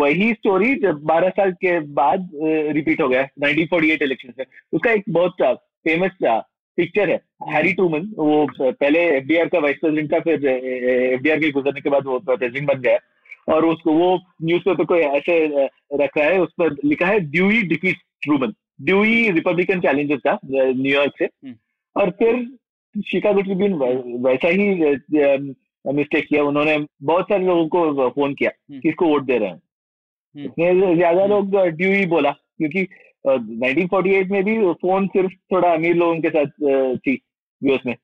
वही 0.00 0.32
स्टोरी 0.32 0.74
जब 0.74 1.02
12 1.06 1.28
साल 1.30 1.52
के 1.64 1.78
बाद 1.94 2.30
रिपीट 2.74 3.00
हो 3.00 3.08
गया 3.08 3.26
1948 3.40 4.02
इलेक्शन 4.02 4.32
में 4.38 4.44
उसका 4.72 4.90
एक 4.92 5.04
बहुत 5.10 5.42
फ़ेमस 5.42 6.16
पिक्चर 6.78 7.10
है। 7.10 7.20
हैरी 7.48 7.72
ट्रूमन 7.72 8.08
वो 8.18 8.46
पहले 8.62 9.00
एफडीआर 9.16 9.48
का 9.48 9.58
वाइस 9.58 9.76
प्रेसिडेंट 9.76 10.12
था 10.12 10.18
फिर 10.20 10.46
एफडीआर 10.46 11.38
के 11.40 11.50
गुजरने 11.50 11.80
के 11.80 11.90
बाद 11.90 12.06
वो 12.06 12.18
प्रेसिडेंट 12.20 12.68
बन 12.68 12.80
गया। 12.80 12.98
और 13.48 13.64
उसको 13.64 13.92
वो 13.92 14.14
न्यूज़पेपर 14.42 14.84
को 14.84 14.96
ऐसे 14.96 15.66
रखा 16.02 16.24
है 16.24 16.40
उस 16.40 16.52
पर 16.58 16.76
लिखा 16.84 17.06
है 17.06 17.20
Dewey 17.30 17.62
defeat 17.68 17.96
Truman 18.22 18.52
Dewey 18.82 19.30
Republican 19.30 19.80
challenger 19.80 20.18
था 20.18 20.38
न्यूयॉर्क 20.44 21.12
से 21.18 21.24
हम्म। 21.24 21.54
और 21.96 22.10
फिर 22.18 22.46
शिकागो 22.94 23.42
ट्रिब्यून 23.42 23.72
वैसा 24.26 24.48
ही 24.48 24.68
मिस्टेक 25.84 26.26
किया 26.28 26.42
उन्होंने 26.44 26.76
बहुत 27.02 27.24
सारे 27.24 27.44
लोगों 27.46 27.66
को 27.68 28.08
फ़ोन 28.10 28.34
किया 28.34 28.50
हम्म। 28.70 28.80
किसको 28.80 29.06
वोट 29.06 29.24
दे 29.24 29.38
रहे 29.38 29.48
हैं 29.48 29.60
हम्म। 30.34 30.44
इसमें 30.44 30.96
ज़्यादा। 30.96 31.26
लोग 31.26 31.56
ड्यूई 31.76 32.06
बोला 32.06 32.30
क्योंकि 32.30 32.86
अ, 33.24 33.30
1948 33.30 34.30
में 34.30 34.42
भी 34.44 34.58
फ़ोन 34.82 35.06
सिर्फ़ 35.06 35.32
थोड़ा 35.52 35.72
अमीर 35.74 35.94
लोगों 35.96 36.20
के 36.20 36.28
साथ 36.28 36.96
थी 37.06 37.18
यूएस 37.62 37.80
में 37.86 37.94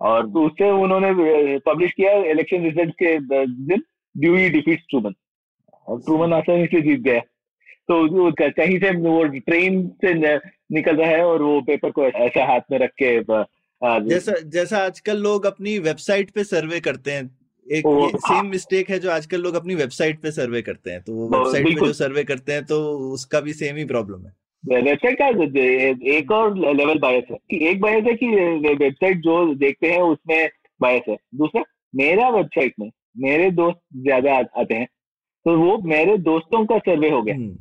और 0.00 0.26
उससे 0.38 0.70
उन्होंने 0.82 1.58
पब्लिश 1.66 1.92
किया 1.92 2.12
इलेक्शन 2.30 2.62
रिज़ल्ट 2.62 2.94
के 3.02 3.18
दिन 3.66 3.82
ड्यूई 4.16 4.50
डिफीट 4.50 4.80
ट्रूमन 4.90 5.12
और 5.86 6.00
ट्रूमन 6.00 6.32
आसानी 6.32 6.66
से 6.66 6.80
जीत 6.80 7.00
गया। 7.00 7.20
तो 7.88 8.32
कहीं 8.32 8.78
से 8.78 8.96
वो 8.96 9.24
ट्रेन 9.24 9.88
से 9.88 10.36
निकल 10.74 10.96
रहा 10.96 11.10
है 11.10 11.24
और 11.24 11.42
वो 11.42 11.60
पेपर 11.60 11.90
को 11.90 12.04
ऐसा 12.04 12.44
हाथ 12.44 12.60
में 12.70 12.78
रख 12.78 12.90
के 13.02 13.20
जैसा 13.84 14.32
जैसा 14.46 14.78
आजकल 14.78 15.16
लोग 15.16 15.46
अपनी 15.46 15.78
वेबसाइट 15.78 16.30
पे 16.30 16.44
सर्वे 16.44 16.80
करते 16.80 17.10
हैं। 17.10 17.38
एक 17.72 17.86
वो- 17.86 18.16
सेम 18.16 18.46
मिस्टेक 18.46 18.90
है 18.90 18.98
जो 18.98 19.10
आजकल 19.10 19.40
लोग 19.40 19.54
अपनी 19.54 19.74
वेबसाइट 19.74 20.20
पे 20.20 20.30
सर्वे 20.30 20.62
करते 20.62 20.90
हैं। 20.90 21.02
तो 21.02 21.12
वो 21.12 21.28
हाँ, 21.28 21.44
वेबसाइट 21.44 21.64
पे 21.66 21.86
जो 21.86 21.92
सर्वे 21.92 22.24
करते 22.24 22.52
हैं 22.52 22.64
तो 22.64 22.98
उसका 22.98 23.40
भी 23.40 23.52
सेम 23.52 23.76
ही 23.76 23.84
प्रॉब्लम 23.84 24.26
है। 24.26 24.32
वेबसाइट 24.82 25.18
का 25.22 25.26
एक 26.10 26.32
और 26.32 26.76
लेवल 26.76 26.98
बायस 26.98 27.24
है 27.30 27.36
कि 27.36 27.68
एक 27.68 27.80
बायस 27.80 28.04
है 28.04 28.14
कि 28.14 28.26
वेबसाइट 28.74 29.16
जो 29.16 29.54
देखते 29.54 29.90
हैं 29.92 30.00
उसमें 30.00 30.50
बायस 30.80 31.02
है। 31.08 31.16
दूसरा 31.34 31.64
मेरा 31.94 32.28
वेबसाइट 32.28 32.74
में 32.80 32.90
मेरे 33.18 33.50
दोस्त 33.50 33.78
ज़्यादा 33.96 34.34
आ- 34.34 34.60
आते 34.60 34.74
हैं 34.74 34.86
तो 35.44 35.58
वो 35.58 35.78
मेरे 35.78 36.18
दोस्तों 36.18 36.66
का 36.66 36.78
सर्वे 36.78 37.10
हो 37.10 37.22
गया। 37.22 37.34
हम्म, 37.34 37.56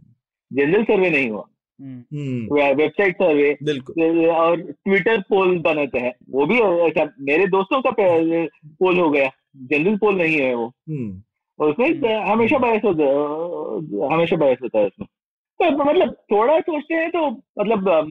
जनरल 0.54 0.84
सर्वे 0.84 1.10
नहीं 1.10 1.30
हुआ। 1.30 1.44
हम्म, 1.82 2.18
हम्म, 2.18 2.76
वेबसाइट 2.76 3.16
सर्वे 3.16 4.28
और 4.28 4.62
ट्विटर 4.62 5.22
पोल 5.22 5.60
बनाते 5.60 6.00
हैं। 6.00 6.14
वो 6.30 6.46
भी 6.46 6.60
ऐसा 6.60 7.14
मेरे 7.20 7.48
दोस्तों 7.48 7.82
का 7.82 7.96
पोल 8.66 9.00
हो 9.00 9.10
गया। 9.10 9.30
जनरल 9.58 9.98
पोल 9.98 10.16
नहीं 10.16 10.42
है 10.42 10.54
वो। 10.56 10.68
हम्म, 10.68 11.22
और 11.60 11.70
उसमें 11.70 11.90
हम्म। 11.90 12.32
हमेशा 12.32 12.58
बहस 12.58 12.82
होता 12.84 13.04
है 13.04 13.16
हमेशा 14.14 14.36
बहस 14.36 14.58
होता 14.64 14.80
है 14.80 14.86
उसमें। 14.86 15.08
तो 15.62 15.84
मतलब 15.84 16.14
थोड़ा 16.14 16.60
सोचते 16.60 16.94
हैं 16.94 17.10
तो 17.10 17.30
मतलब 17.60 18.10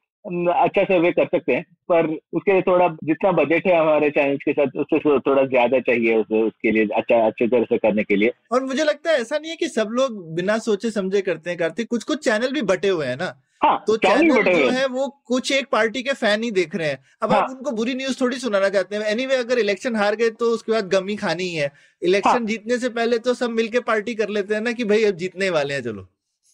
अच्छा 0.48 0.84
सर्वे 0.84 1.12
कर 1.12 1.26
सकते 1.26 1.54
हैं। 1.54 1.71
पर 1.88 2.06
उसके 2.32 2.52
लिए 2.52 2.62
थोड़ा 2.62 2.88
जितना 3.04 3.30
बजट 3.32 3.66
है 3.66 3.76
हमारे 3.78 4.10
चैनल्स 4.10 4.40
के 4.44 4.52
साथ 4.52 4.76
उससे 4.76 4.98
थोड़ा 5.20 5.44
ज़्यादा 5.44 5.78
चाहिए 5.80 6.16
उस, 6.16 6.26
उसके 6.32 6.70
लिए 6.70 6.88
अच्छा 6.96 7.20
अच्छे 7.26 7.46
तरह 7.46 7.64
से 7.64 7.78
करने 7.78 8.04
के 8.04 8.16
लिए 8.16 8.32
और 8.52 8.64
मुझे 8.64 8.84
लगता 8.84 9.10
है 9.10 9.20
ऐसा 9.20 9.38
नहीं 9.38 9.50
है 9.50 9.56
कि 9.56 9.68
सब 9.68 9.88
लोग 9.92 10.20
बिना 10.34 10.58
सोचे 10.66 10.90
समझे 10.90 11.20
करते 11.22 11.50
हैं 11.50 11.58
कार्तिक 11.58 11.88
कुछ 11.88 12.04
कुछ 12.04 12.24
चैनल 12.24 12.52
भी 12.52 12.62
बटे 12.70 12.88
हुए 12.88 13.06
हैं 13.06 13.16
ना 13.16 13.34
हाँ 13.62 13.76
तो 13.86 13.96
चैनल 13.96 14.42
जो 14.42 14.50
हैं। 14.50 14.70
है 14.72 14.86
वो 14.86 15.06
कुछ 15.26 15.50
एक 15.52 15.66
पार्टी 15.72 16.02
के 16.02 16.12
फ़ैन 16.12 16.42
ही 16.42 16.50
देख 16.50 16.74
रहे 16.76 16.88
हैं 16.88 16.98
अब 17.22 17.32
हाँ, 17.32 17.40
आप। 17.40 17.50
उनको 17.50 17.70
बुरी 17.72 17.94
न्यूज़ 17.94 18.20
थोड़ी 18.20 18.36
सुनाना 18.36 18.68
चाहते 18.68 18.96
हैं 18.96 19.02
एनीवे 19.02 19.34
anyway, 19.34 19.44
अगर 19.46 19.58
इलेक्शन 19.58 19.96
हार 19.96 20.16
गए 20.16 20.30
तो 20.30 20.46
उसके 20.46 20.72
बाद 20.72 20.88
गमी 20.88 21.16
खानी 21.16 21.44
ही 21.44 21.54
है 21.54 21.70
इलेक्शन 22.02 22.30
हाँ। 22.30 22.44
जीतने 22.44 22.78
से 22.78 22.88
पहले 22.88 23.18
तो 23.18 23.34
सब 23.34 23.50
मिलके 23.50 23.80
पार्टी 23.80 24.14
कर 24.14 24.28
लेते 24.28 24.54
हैं 24.54 24.60
ना 24.60 24.72
कि 24.72 24.84
भाई 24.84 25.04
अब 25.04 25.16
जीतने 25.16 25.50
वाले 25.50 25.74
हैं 25.74 25.82
चलो 25.82 26.02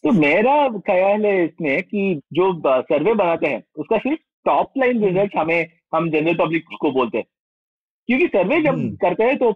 तो 0.04 0.12
मेरा 0.12 0.56
ख्याल 0.86 1.24
है 1.26 1.44
इसमें 1.44 1.82
कि 1.82 2.20
जो 2.32 2.52
सर्वे 2.82 3.14
बनाते 3.14 3.46
हैं 3.46 3.62
उसका 3.76 3.98
सिर्फ़ 3.98 4.20
टॉप 4.48 4.72
लाइन 4.78 5.04
रिज़ल्ट 5.04 5.36
हमें 5.36 5.66
हम 5.94 6.10
जनरल 6.10 6.34
पब्लिक 6.34 6.64
को 6.80 6.90
बोलते 6.90 7.18
हैं। 7.18 7.24
क्योंकि 8.06 8.26
सर्वे 8.26 8.60
जब 8.60 8.74
हम्म। 8.74 8.96
करते 8.96 9.24
हैं 9.24 9.36
तो 9.38 9.52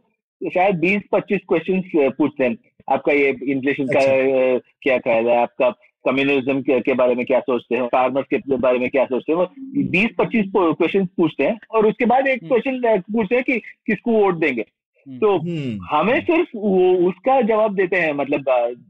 शायद 0.55 0.78
बीस 0.78 1.02
पच्चीस 1.12 1.40
क्वेश्चन 1.48 1.83
पूछते 1.96 2.44
हैं। 2.44 2.57
आपका 2.92 3.12
ये 3.12 3.28
इन्फ्लेशन 3.48 3.87
का 3.87 3.98
अच्छा। 3.98 4.70
क्या 4.83 4.98
ख्याल 4.98 5.28
है? 5.28 5.37
आपका 5.37 5.70
कम्युनिज्म 6.07 6.62
के, 6.62 6.81
के 6.81 6.94
बारे 6.94 7.14
में 7.14 7.26
क्या 7.26 7.40
सोचते 7.40 7.76
हैं? 7.76 7.87
फार्मर्स 7.87 8.26
के 8.35 8.57
बारे 8.57 8.78
में 8.78 8.88
क्या 8.90 9.05
सोचते 9.05 9.33
हैं? 9.33 9.38
वो 9.38 9.46
20-25 9.90 10.74
क्वेश्चन 10.74 11.07
पूछते 11.07 11.44
हैं 11.44 11.59
और 11.70 11.87
उसके 11.87 12.05
बाद 12.05 12.26
एक। 12.26 12.44
क्वेश्चन 12.44 13.00
पूछते 13.12 13.35
हैं 13.35 13.44
कि 13.44 13.59
किसको 13.59 14.11
वोट 14.12 14.35
देंगे। 14.35 14.64
हम्म। 15.09 15.18
तो 15.18 15.38
हम्म 15.38 15.87
हमें 15.90 16.20
सिर्फ़ 16.20 16.48
वो 16.57 16.94
उसका 17.09 17.40
जवाब 17.40 17.74
देते 17.74 17.96
हैं 17.96 18.12
मतलब 18.12 18.44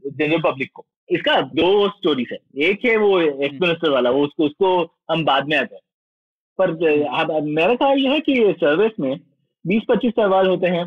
जनरल 0.07 0.41
पब्लिक 0.41 0.71
को। 0.73 0.85
इसका 1.11 1.41
दो 1.41 1.87
स्टोरीज 1.87 2.27
है। 2.31 2.37
एक 2.63 2.85
है 2.85 2.97
वो 2.97 3.19
एक्स 3.19 3.57
मिनिस्टर 3.61 3.89
वाला 3.89 4.09
वो 4.09 4.23
उसको 4.23 4.45
उसको 4.45 4.95
हम 5.11 5.25
बाद 5.25 5.47
में 5.47 5.57
आते 5.57 5.75
हैं। 5.75 5.81
पर 6.61 6.71
मेरा 7.41 7.75
ख्याल 7.75 7.99
ये 7.99 8.09
है 8.09 8.19
कि 8.19 8.35
सर्विस 8.57 8.99
में 8.99 9.19
20-25 9.65 10.11
सवाल 10.11 10.47
होते 10.47 10.67
हैं 10.67 10.85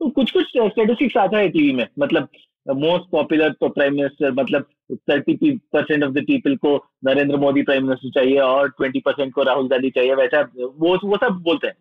तो 0.00 0.08
कुछ 0.10 0.30
कुछ 0.30 0.46
स्टेटिस्टिक्स 0.46 1.16
आता 1.16 1.38
है 1.38 1.48
टीवी 1.48 1.72
में 1.72 1.86
मतलब 1.98 2.28
मोस्ट 2.66 3.10
पॉपुलर 3.10 3.52
तो 3.52 3.68
प्राइम 3.68 3.94
मिनिस्टर 3.94 4.32
मतलब 4.32 4.66
thirty 5.10 5.50
percent 5.72 6.04
of 6.04 6.12
the 6.12 6.24
people 6.26 6.56
को 6.56 6.76
नरेंद्र 7.04 7.36
मोदी 7.36 7.62
प्राइम 7.62 7.84
मिनिस्टर 7.84 8.10
चाहिए 8.10 8.38
और 8.38 8.68
ट्वेंटी 8.68 9.00
परसेंट 9.00 9.32
को 9.32 9.42
राहुल 9.42 9.68
गांधी 9.68 9.90
चाहिए 9.90 10.14
वैसा 10.14 10.40
वो 10.56 10.96
वो 11.08 11.16
सब 11.16 11.40
बोलते 11.42 11.66
हैं। 11.66 11.76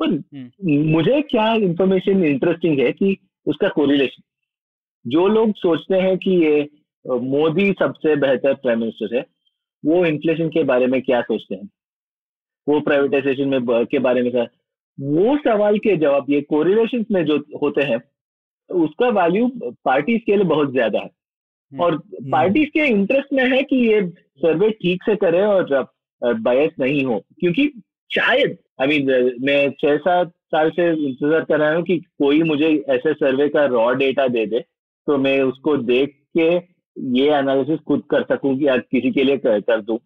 पर 0.00 0.08
मुझे 0.90 1.20
क्या 1.22 1.52
इंफॉर्मेशन 1.54 2.24
इंटरेस्टिंग 2.24 2.78
है 2.80 2.92
कि 2.92 3.16
उसका 3.46 3.68
कोरिलेशन 3.68 4.22
जो 5.06 5.26
लोग 5.28 5.54
सोचते 5.56 5.94
हैं 5.94 6.16
कि 6.18 6.30
ये 6.30 6.68
मोदी 7.06 7.72
सबसे 7.72 8.16
बेहतर 8.16 8.54
प्राइम 8.54 8.80
मिनिस्टर 8.80 9.16
है 9.16 9.24
वो 9.84 10.04
इन्फ्लेशन 10.06 10.48
के 10.48 10.62
बारे 10.64 10.86
में 10.86 11.00
क्या 11.02 11.20
सोचते 11.20 11.54
हैं? 11.54 11.68
वो 12.68 12.80
प्राइवेटाइजेशन 12.80 13.48
में 13.48 13.86
के 13.86 13.98
बारे 13.98 14.22
में 14.22 14.30
क्या 14.32 14.46
वो 14.98 15.36
सवाल 15.38 15.78
के 15.78 15.96
जवाब 15.96 16.30
ये 16.30 16.40
कोरिलेशन 16.50 17.04
में 17.10 17.24
जो 17.26 17.36
होते 17.62 17.82
हैं 17.82 18.00
उसका 18.70 19.08
वैल्यू 19.14 19.50
पार्टीज़ 19.84 20.22
के 20.26 20.36
लिए 20.36 20.44
बहुत 20.46 20.72
ज़्यादा 20.72 20.98
है। 20.98 21.04
हम्म। 21.04 21.82
और 21.82 21.96
पार्टीज़ 22.32 22.68
के 22.68 22.86
इंटरेस्ट 22.86 23.32
में 23.32 23.44
है 23.50 23.62
कि 23.62 23.76
ये 23.76 24.00
सर्वे 24.40 24.70
ठीक 24.72 25.02
से 25.02 25.14
करे 25.16 25.42
और 25.42 25.86
बयस 26.22 26.70
नहीं 26.80 27.04
हो। 27.04 27.18
क्योंकि 27.40 27.70
शायद 28.10 28.56
आई 28.80 28.86
मीन 28.88 29.36
मैं 29.42 29.70
छह 29.80 29.96
सात 29.98 30.32
साल 30.54 30.70
से 30.70 30.88
इंतज़ार 31.06 31.44
कर 31.44 31.58
रहा 31.58 31.74
हूँ 31.74 31.82
कि 31.82 31.98
कोई 32.18 32.42
मुझे 32.42 32.68
ऐसे 32.88 33.12
सर्वे 33.14 33.48
का 33.48 33.64
रॉ 33.66 33.90
डेटा 33.94 34.26
दे 34.28 34.44
दे 34.46 34.60
तो 35.06 35.16
मैं 35.18 35.40
उसको 35.42 35.76
देख 35.76 36.14
के 36.38 36.48
ये 36.96 37.28
एनालिसिस 37.34 37.80
खुद 37.88 38.02
कर 38.10 38.22
सकूँ 38.24 38.56
कि 38.58 38.66
आज 38.66 38.82
किसी 38.90 39.10
के 39.10 39.24
लिए 39.24 39.36
कर, 39.38 39.60
कर 39.60 39.80
दूँ। 39.80 39.98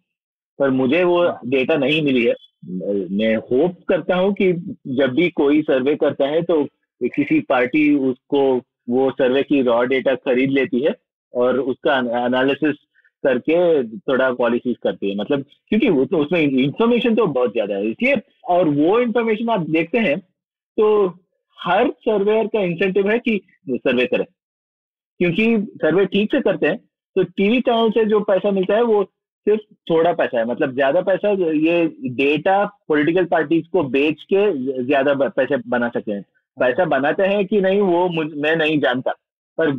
पर 0.59 0.69
मुझे 0.71 1.03
वो 1.03 1.23
डेटा 1.47 1.75
नहीं 1.77 2.01
मिली 2.03 2.23
है। 2.23 2.35
मैं 3.11 3.35
होप 3.37 3.77
करता 3.89 4.15
हूँ 4.15 4.33
कि 4.33 4.51
जब 4.97 5.13
भी 5.15 5.29
कोई 5.31 5.61
सर्वे 5.61 5.95
करता 5.95 6.27
है 6.27 6.41
तो 6.43 6.63
किसी 7.01 7.39
पार्टी 7.49 7.83
उसको 8.09 8.43
वो 8.89 9.09
सर्वे 9.11 9.43
की 9.43 9.61
रॉ 9.61 9.83
डेटा 9.85 10.13
खरीद 10.17 10.51
लेती 10.51 10.81
है 10.81 10.95
और 11.33 11.59
उसका 11.61 11.97
एनालिसिस 12.25 12.75
करके 13.23 13.57
थोड़ा 13.83 14.31
पॉलिसीज़ 14.33 14.77
करती 14.83 15.09
है। 15.09 15.15
मतलब 15.17 15.43
क्योंकि 15.69 15.89
तो 16.05 16.17
उसमें 16.17 16.39
इंफॉर्मेशन 16.41 17.15
तो 17.15 17.25
बहुत 17.27 17.51
ज़्यादा 17.53 17.75
है। 17.75 17.89
इसलिए 17.89 18.21
और 18.49 18.69
वो 18.69 18.99
इंफॉर्मेशन 18.99 19.49
आप 19.49 19.69
देखते 19.69 19.97
हैं 19.99 20.19
तो 20.77 20.87
हर 21.57 21.89
सर्वेयर 22.01 22.47
का 22.47 22.61
इंसेंटिव 22.61 23.09
है 23.09 23.17
कि 23.19 23.39
सर्वे 23.69 24.05
करें। 24.05 24.25
क्योंकि 25.19 25.45
सर्वे 25.77 26.05
ठीक 26.07 26.31
से 26.31 26.41
करते 26.41 26.67
हैं 26.67 26.77
तो 27.15 27.23
टीवी 27.23 27.59
चैनल 27.61 27.89
से 27.91 28.05
जो 28.05 28.19
पैसा 28.23 28.51
मिलता 28.51 28.75
है 28.75 28.83
वो 28.83 29.03
सिर्फ़ 29.47 29.61
थोड़ा 29.89 30.11
पैसा 30.13 30.37
है 30.39 30.45
मतलब 30.45 30.73
ज़्यादा 30.73 31.01
पैसा 31.01 31.29
ये 31.59 31.85
डेटा 32.15 32.63
पॉलिटिकल 32.87 33.25
पार्टीज़ 33.27 33.65
को 33.71 33.83
बेच 33.89 34.21
के 34.33 34.83
ज़्यादा 34.83 35.13
पैसे 35.29 35.57
बना 35.69 35.89
सकते 35.89 36.11
हैं। 36.11 36.21
पैसा 36.57 36.85
बनाते 36.87 37.23
हैं 37.23 37.45
कि 37.47 37.61
नहीं 37.61 37.81
वो 37.81 38.07
मुझ 38.09 38.27
मैं 38.35 38.55
नहीं 38.55 38.79
जानता। 38.79 39.11
पर 39.57 39.69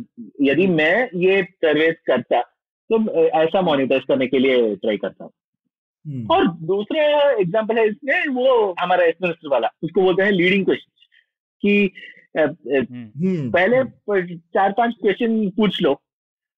यदि 0.41 0.67
मैं 0.69 1.09
ये 1.19 1.41
सर्वे 1.43 1.91
करता 2.07 2.41
तो 2.89 2.99
ऐसा 3.39 3.61
मॉनिटाइज 3.61 4.03
करने 4.07 4.27
के 4.27 4.39
लिए 4.39 4.75
ट्राई 4.75 4.97
करता 4.97 5.23
हूँ। 5.23 5.31
हम्म, 6.05 6.27
और 6.31 6.47
दूसरा 6.65 7.03
एग्जांपल 7.31 7.77
है 7.77 7.87
इसमें 7.87 8.27
वो 8.33 8.75
हमारा 8.79 9.03
एस 9.03 9.15
मिनिस्टर 9.21 9.49
वाला 9.49 9.69
उसको 9.83 10.01
बोलते 10.01 10.23
हैं 10.23 10.31
लीडिंग 10.31 10.65
क्वेश्चन 10.65 10.91
कि 11.63 11.91
हम्म, 12.37 13.09
हम्म, 13.17 13.49
पहले 13.51 14.35
चार 14.35 14.71
पाँच 14.77 14.93
क्वेश्चन 15.01 15.49
पूछ 15.57 15.81
लो 15.81 15.99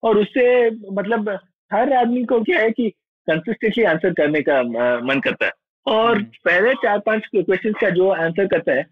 और 0.03 0.17
उससे 0.17 0.69
मतलब 0.91 1.29
हर 1.73 1.93
आदमी 1.93 2.23
को 2.23 2.41
क्या 2.41 2.59
है 2.59 2.71
कि 2.71 2.89
कंसिस्टेंटली 3.27 3.83
आंसर 3.83 4.13
करने 4.13 4.41
का 4.41 4.61
मन 5.05 5.19
करता 5.23 5.45
है। 5.45 5.51
और 5.85 6.15
हम्म। 6.15 6.25
पहले 6.45 6.73
चार 6.73 6.99
पाँच 6.99 7.27
क्वेश्चन 7.35 7.71
का 7.71 7.89
जो 7.89 8.09
आंसर 8.09 8.47
करता 8.47 8.73
है 8.73 8.85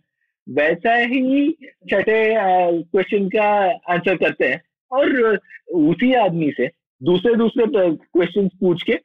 वैसा 0.49 0.95
ही 0.95 1.51
छठे 1.91 2.33
क्वेश्चन 2.35 3.29
का 3.29 3.47
आंसर 3.93 4.15
करते 4.15 4.47
हैं। 4.47 4.61
और 4.91 5.38
उसी 5.73 6.13
आदमी 6.13 6.51
से 6.57 6.69
दूसरे 7.03 7.35
दूसरे 7.35 7.65
क्वेश्चन 7.95 8.47
पूछ 8.47 8.83
के 8.83 8.99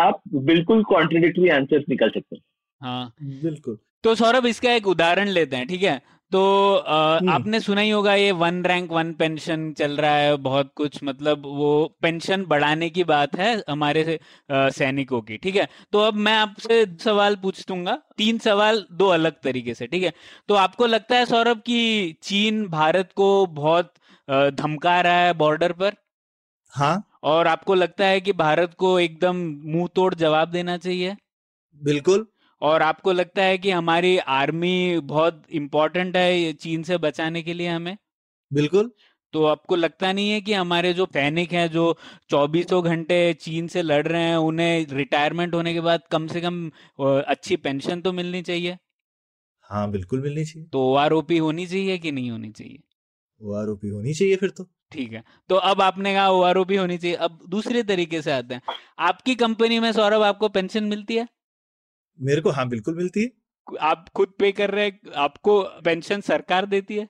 आप 0.00 0.20
बिल्कुल 0.34 0.82
कॉन्ट्रोडिक्टरी 0.84 1.48
आंसर 1.48 1.84
निकल 1.88 2.08
सकते 2.08 2.36
हैं। 2.36 2.42
हाँ। 2.80 3.12
बिल्कुल। 3.22 3.78
तो 4.04 4.14
सौरभ 4.14 4.46
इसका 4.46 4.72
एक 4.72 4.86
उदाहरण 4.86 5.28
लेते 5.28 5.56
हैं 5.56 5.66
ठीक 5.66 5.82
है? 5.82 6.00
तो 6.32 6.40
अ, 6.74 7.18
हम्म। 7.20 7.30
आपने 7.30 7.58
सुना 7.60 7.80
ही 7.80 7.90
होगा 7.90 8.14
ये 8.14 8.30
वन 8.34 8.62
रैंक 8.64 8.90
वन 8.92 9.12
पेंशन 9.14 9.72
चल 9.72 9.96
रहा 9.96 10.14
है 10.16 10.36
बहुत 10.38 10.72
कुछ 10.76 10.98
मतलब 11.04 11.42
वो 11.56 11.68
पेंशन 12.02 12.44
बढ़ाने 12.46 12.88
की 12.90 13.04
बात 13.04 13.36
है 13.36 13.50
हमारे 13.70 14.04
से, 14.04 14.18
सैनिकों 14.50 15.20
की 15.22 15.36
ठीक 15.38 15.56
है? 15.56 15.68
तो 15.92 15.98
अब 16.00 16.14
मैं 16.18 16.32
आपसे 16.36 16.84
सवाल 17.04 17.36
पूछ 17.42 17.64
दूँगा 17.68 17.96
तीन 18.18 18.38
सवाल 18.38 18.84
दो 18.94 19.08
अलग 19.10 19.40
तरीके 19.42 19.74
से 19.74 19.86
ठीक 19.86 20.02
है? 20.02 20.12
तो 20.48 20.54
आपको 20.56 20.86
लगता 20.86 21.16
है 21.16 21.26
सौरभ 21.26 21.60
कि 21.66 22.16
चीन 22.22 22.66
भारत 22.68 23.12
को 23.16 23.30
बहुत 23.54 23.92
धमका 24.28 25.00
रहा 25.00 25.20
है 25.20 25.32
बॉर्डर 25.36 25.72
पर? 25.74 25.94
हाँ। 26.72 27.02
और 27.24 27.46
आपको 27.46 27.74
लगता 27.74 28.06
है 28.06 28.20
कि 28.20 28.32
भारत 28.34 28.74
को 28.78 28.98
एकदम 29.00 29.36
मुँह 29.66 29.88
तोड़ 29.96 30.14
जवाब 30.16 30.50
देना 30.50 30.76
चाहिए? 30.78 31.16
बिल्कुल। 31.80 32.26
और 32.62 32.82
आपको 32.82 33.12
लगता 33.12 33.42
है 33.42 33.58
कि 33.58 33.70
हमारी 33.70 34.16
आर्मी 34.18 34.98
बहुत 35.04 35.42
इम्पोर्टेंट 35.52 36.16
है 36.16 36.52
चीन 36.54 36.82
से 36.82 36.98
बचाने 36.98 37.42
के 37.42 37.54
लिए 37.54 37.68
हमें? 37.68 37.96
बिल्कुल। 38.50 38.90
तो 39.34 39.44
आपको 39.44 39.76
लगता 39.76 40.12
नहीं 40.12 40.30
है 40.30 40.40
कि 40.40 40.52
हमारे 40.52 40.92
जो 40.94 41.06
सैनिक 41.06 41.52
हैं 41.52 41.68
जो 41.70 41.96
चौबीसों 42.30 42.82
घंटे 42.84 43.18
चीन 43.34 43.66
से 43.68 43.82
लड़ 43.82 44.06
रहे 44.06 44.22
हैं 44.22 44.36
उन्हें 44.36 44.86
रिटायरमेंट 44.90 45.54
होने 45.54 45.72
के 45.74 45.80
बाद 45.80 46.02
कम 46.12 46.26
से 46.26 46.40
कम 46.40 46.70
अच्छी 47.02 47.56
पेंशन 47.58 48.00
तो 48.00 48.12
मिलनी 48.12 48.42
चाहिए? 48.42 48.76
हाँ 49.70 49.90
बिल्कुल 49.90 50.22
मिलनी 50.22 50.44
चाहिए। 50.44 50.68
तो 50.68 50.80
ओ 50.92 51.22
होनी 51.40 51.66
चाहिए 51.66 51.98
कि 51.98 52.12
नहीं 52.12 52.30
होनी 52.30 52.50
चाहिए? 52.50 52.78
वो 53.40 53.54
आरोपी 53.54 53.88
होनी 53.88 54.14
चाहिए 54.14 54.36
फिर 54.36 54.50
तो। 54.50 54.66
ठीक 54.92 55.12
है 55.12 55.22
तो 55.50 55.56
अब 55.70 55.80
आपने 55.82 56.12
कहा 56.14 56.28
ओ 56.30 56.42
होनी 56.42 56.98
चाहिए। 56.98 57.16
अब 57.16 57.38
दूसरे 57.48 57.82
तरीके 57.82 58.22
से 58.22 58.32
आते 58.32 58.54
हैं। 58.54 58.62
आपकी 59.00 59.34
कंपनी 59.36 59.78
में 59.80 59.92
सौरभ 59.92 60.22
आपको 60.22 60.48
पेंशन 60.48 60.84
मिलती 60.84 61.16
है? 61.16 61.26
मेरे 62.18 62.40
को 62.40 62.50
हाँ 62.50 62.68
बिल्कुल 62.68 62.96
मिलती 62.96 63.22
है। 63.22 63.30
आप 63.80 64.08
खुद 64.14 64.32
पे 64.38 64.50
कर 64.52 64.70
रहे 64.70 64.84
हैं 64.84 65.12
आपको 65.16 65.62
पेंशन 65.84 66.20
सरकार 66.20 66.66
देती 66.66 66.96
है? 66.96 67.08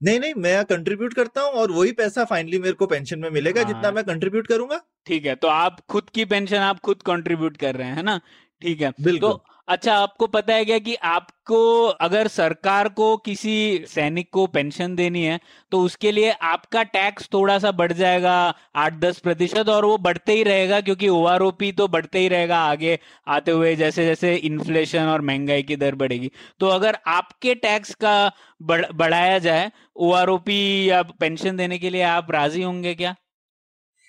नहीं 0.00 0.20
नहीं 0.20 0.34
मैं 0.34 0.64
कंट्रीब्यूट 0.64 1.14
करता 1.14 1.40
हूँ 1.40 1.50
और 1.52 1.70
वही 1.72 1.92
पैसा 1.92 2.24
फाइनली 2.24 2.58
मेरे 2.58 2.72
को 2.72 2.86
पेंशन 2.86 3.18
में 3.18 3.28
मिलेगा 3.30 3.62
हाँ। 3.62 3.72
जितना 3.72 3.90
मैं 3.90 4.04
कंट्रीब्यूट 4.04 4.46
करूँगा। 4.46 4.80
ठीक 5.06 5.26
है 5.26 5.34
तो 5.34 5.48
आप 5.48 5.80
खुद 5.88 6.10
की 6.10 6.24
पेंशन 6.24 6.56
आप 6.56 6.80
खुद 6.80 7.02
कंट्रीब्यूट 7.02 7.56
कर 7.56 7.76
रहे 7.76 7.88
हैं 7.88 7.96
है 7.96 8.02
ना? 8.02 8.20
ठीक 8.62 8.80
है 8.80 8.92
बिल्कुल। 9.00 9.30
तो 9.30 9.44
अच्छा 9.68 9.94
आपको 9.94 10.26
पता 10.26 10.54
है 10.54 10.64
क्या 10.64 10.78
कि 10.78 10.94
आपको 11.04 11.56
अगर 12.00 12.28
सरकार 12.28 12.88
को, 12.90 13.16
किसी 13.18 13.84
सैनिक 13.88 14.28
को 14.32 14.46
पेंशन 14.46 14.94
देनी 14.96 15.22
है 15.24 15.38
तो 15.72 15.80
उसके 15.82 16.12
लिए 16.12 16.30
आपका 16.42 16.82
टैक्स 16.84 17.28
थोड़ा 17.32 17.58
सा 17.58 17.70
बढ़ 17.72 17.92
जाएगा 17.92 18.34
आठ 18.76 18.94
दस 18.96 19.18
प्रतिशत, 19.18 19.68
और 19.68 19.84
वो 19.84 19.96
बढ़ते 19.98 20.32
ही 20.32 20.42
रहेगा, 20.42 20.80
क्योंकि 20.80 21.08
ओआरओपी 21.08 21.72
तो 21.72 21.88
बढ़ते 21.88 22.18
ही 22.18 22.28
रहेगा, 22.28 22.58
आगे 22.60 22.98
आते 23.28 23.50
हुए 23.50 23.74
जैसे 23.76 24.06
जैसे 24.06 24.34
इन्फ्लेशन 24.36 25.06
और 25.06 25.20
महँगाई 25.22 25.62
की 25.62 25.76
दर 25.76 25.94
बढ़ेगी। 25.96 26.30
तो 26.60 26.68
अगर 26.68 26.98
आपके 27.08 27.54
टैक्स 27.56 27.94
का 27.96 28.30
बढ़ाया 28.62 29.38
जाए, 29.40 29.70
ओआरओपी 29.98 30.90
या 30.90 31.02
पेंशन 31.20 31.56
देने 31.56 31.78
के 31.78 31.90
लिए 31.90 32.02
आप 32.06 32.30
राज़ी 32.30 32.62
होंगे 32.62 32.94
क्या? 32.94 33.14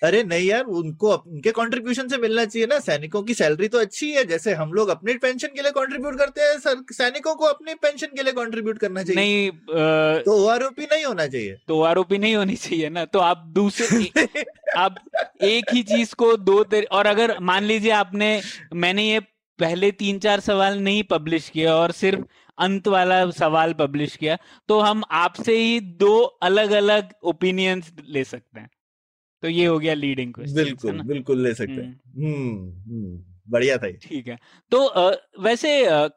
अरे 0.02 0.22
नहीं 0.24 0.46
यार 0.46 0.64
उनको 0.78 1.12
उनके 1.12 1.50
कंट्रीब्यूशन 1.52 2.08
से 2.08 2.18
मिलना 2.18 2.44
चाहिए 2.44 2.66
ना। 2.66 2.78
सैनिकों 2.80 3.22
की 3.22 3.34
सैलरी 3.34 3.68
तो 3.68 3.78
अच्छी 3.78 4.10
है 4.12 4.24
जैसे 4.24 4.54
हम 4.54 4.72
लोग 4.72 4.88
अपने 4.88 5.14
पेंशन 5.18 5.48
के 5.48 5.62
लिए 5.62 5.70
कंट्रीब्यूट 5.72 6.18
करते 6.18 6.40
हैं 6.40 6.58
सर 6.58 6.82
सैनिकों 6.92 7.34
को 7.34 7.46
अपने 7.46 7.74
पेंशन 7.74 8.06
के 8.16 8.22
लिए 8.22 8.32
कंट्रीब्यूट 8.32 8.78
करना 8.78 9.02
चाहिए। 9.02 9.20
नहीं 9.20 9.48
आ, 9.48 10.18
तो 10.18 10.36
ओ 10.44 10.56
नहीं 10.56 11.04
होना 11.04 11.26
चाहिए। 11.26 11.56
तो 11.68 11.80
ओ 11.80 12.04
नहीं 12.12 12.34
होनी 12.36 12.56
चाहिए 12.56 12.88
ना 12.88 13.04
तो 13.04 13.18
आप 13.20 13.44
दूसरे 13.54 14.10
आप 14.76 14.96
एक 15.42 15.72
ही 15.72 15.82
चीज़ 15.84 16.14
को 16.14 16.36
दो 16.36 16.64
और 16.92 17.06
अगर 17.06 17.38
मान 17.42 17.64
लीजिए 17.64 17.90
आपने 17.92 18.30
मैंने 18.76 19.08
ये 19.08 19.20
पहले 19.58 19.90
तीन 19.92 20.18
चार 20.18 20.40
सवाल 20.40 20.78
नहीं 20.78 21.02
पब्लिश 21.10 21.48
किया 21.48 21.74
और 21.74 21.92
सिर्फ़ 21.92 22.24
अंत 22.58 22.88
वाला 22.88 23.30
सवाल 23.32 23.72
पब्लिश 23.72 24.16
किया 24.16 24.36
तो 24.68 24.80
हम 24.80 25.02
आपसे 25.10 25.56
ही 25.56 25.78
दो 26.00 26.16
अलग 26.42 26.70
अलग 26.76 27.12
ओपिनियंस 27.24 27.92
ले 28.08 28.24
सकते 28.24 28.60
हैं। 28.60 28.68
तो 29.42 29.48
ये 29.48 29.66
हो 29.66 29.78
गया 29.78 29.94
लीडिंग 29.94 30.32
क्वेश्चन 30.34 30.54
बिल्कुल 30.54 31.00
बिल्कुल 31.02 31.42
ले 31.42 31.54
सकते 31.54 31.72
हैं। 31.72 32.00
हम्म, 32.16 32.26
हम्म, 32.26 32.70
हम्म 32.90 33.24
बढ़िया 33.50 33.76
था 33.78 33.88
ठीक 34.02 34.26
है। 34.28 34.36
तो 34.72 34.84
आ, 34.86 35.10
वैसे 35.40 35.68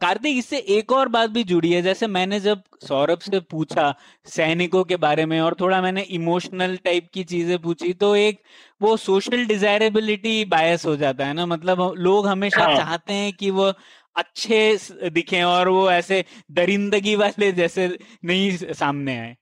कार्तिक 0.01 0.37
इससे 0.37 0.57
एक 0.77 0.91
और 0.91 1.09
बात 1.09 1.29
भी 1.29 1.43
जुड़ी 1.43 1.71
है। 1.73 1.81
जैसे 1.81 2.07
मैंने 2.07 2.39
जब 2.39 2.63
सौरभ 2.87 3.19
से 3.19 3.39
पूछा 3.39 3.93
सैनिकों 4.25 4.83
के 4.83 4.95
बारे 4.95 5.25
में 5.25 5.39
और 5.41 5.55
थोड़ा 5.59 5.81
मैंने 5.81 6.01
इमोशनल 6.01 6.75
टाइप 6.77 7.07
की 7.13 7.23
चीज़ें 7.23 7.57
पूछी 7.61 7.93
तो 7.93 8.15
एक 8.15 8.41
वो 8.81 8.95
सोशल 8.97 9.45
डिजायरेबिलिटी 9.45 10.43
बायस 10.45 10.85
हो 10.85 10.95
जाता 10.95 11.25
है 11.25 11.33
ना? 11.33 11.45
मतलब 11.45 11.93
लोग 11.97 12.27
हमेशा 12.27 12.63
हाँ। 12.63 12.75
चाहते 12.77 13.13
हैं 13.13 13.31
कि 13.33 13.49
वो 13.51 13.71
अच्छे 14.15 15.09
दिखे 15.09 15.41
और 15.41 15.69
वो 15.69 15.89
ऐसे 15.91 16.23
दरिंदगी 16.51 17.15
वाले 17.15 17.51
जैसे 17.51 17.87
नहीं 18.25 18.73
सामने 18.73 19.17
आए। 19.19 19.35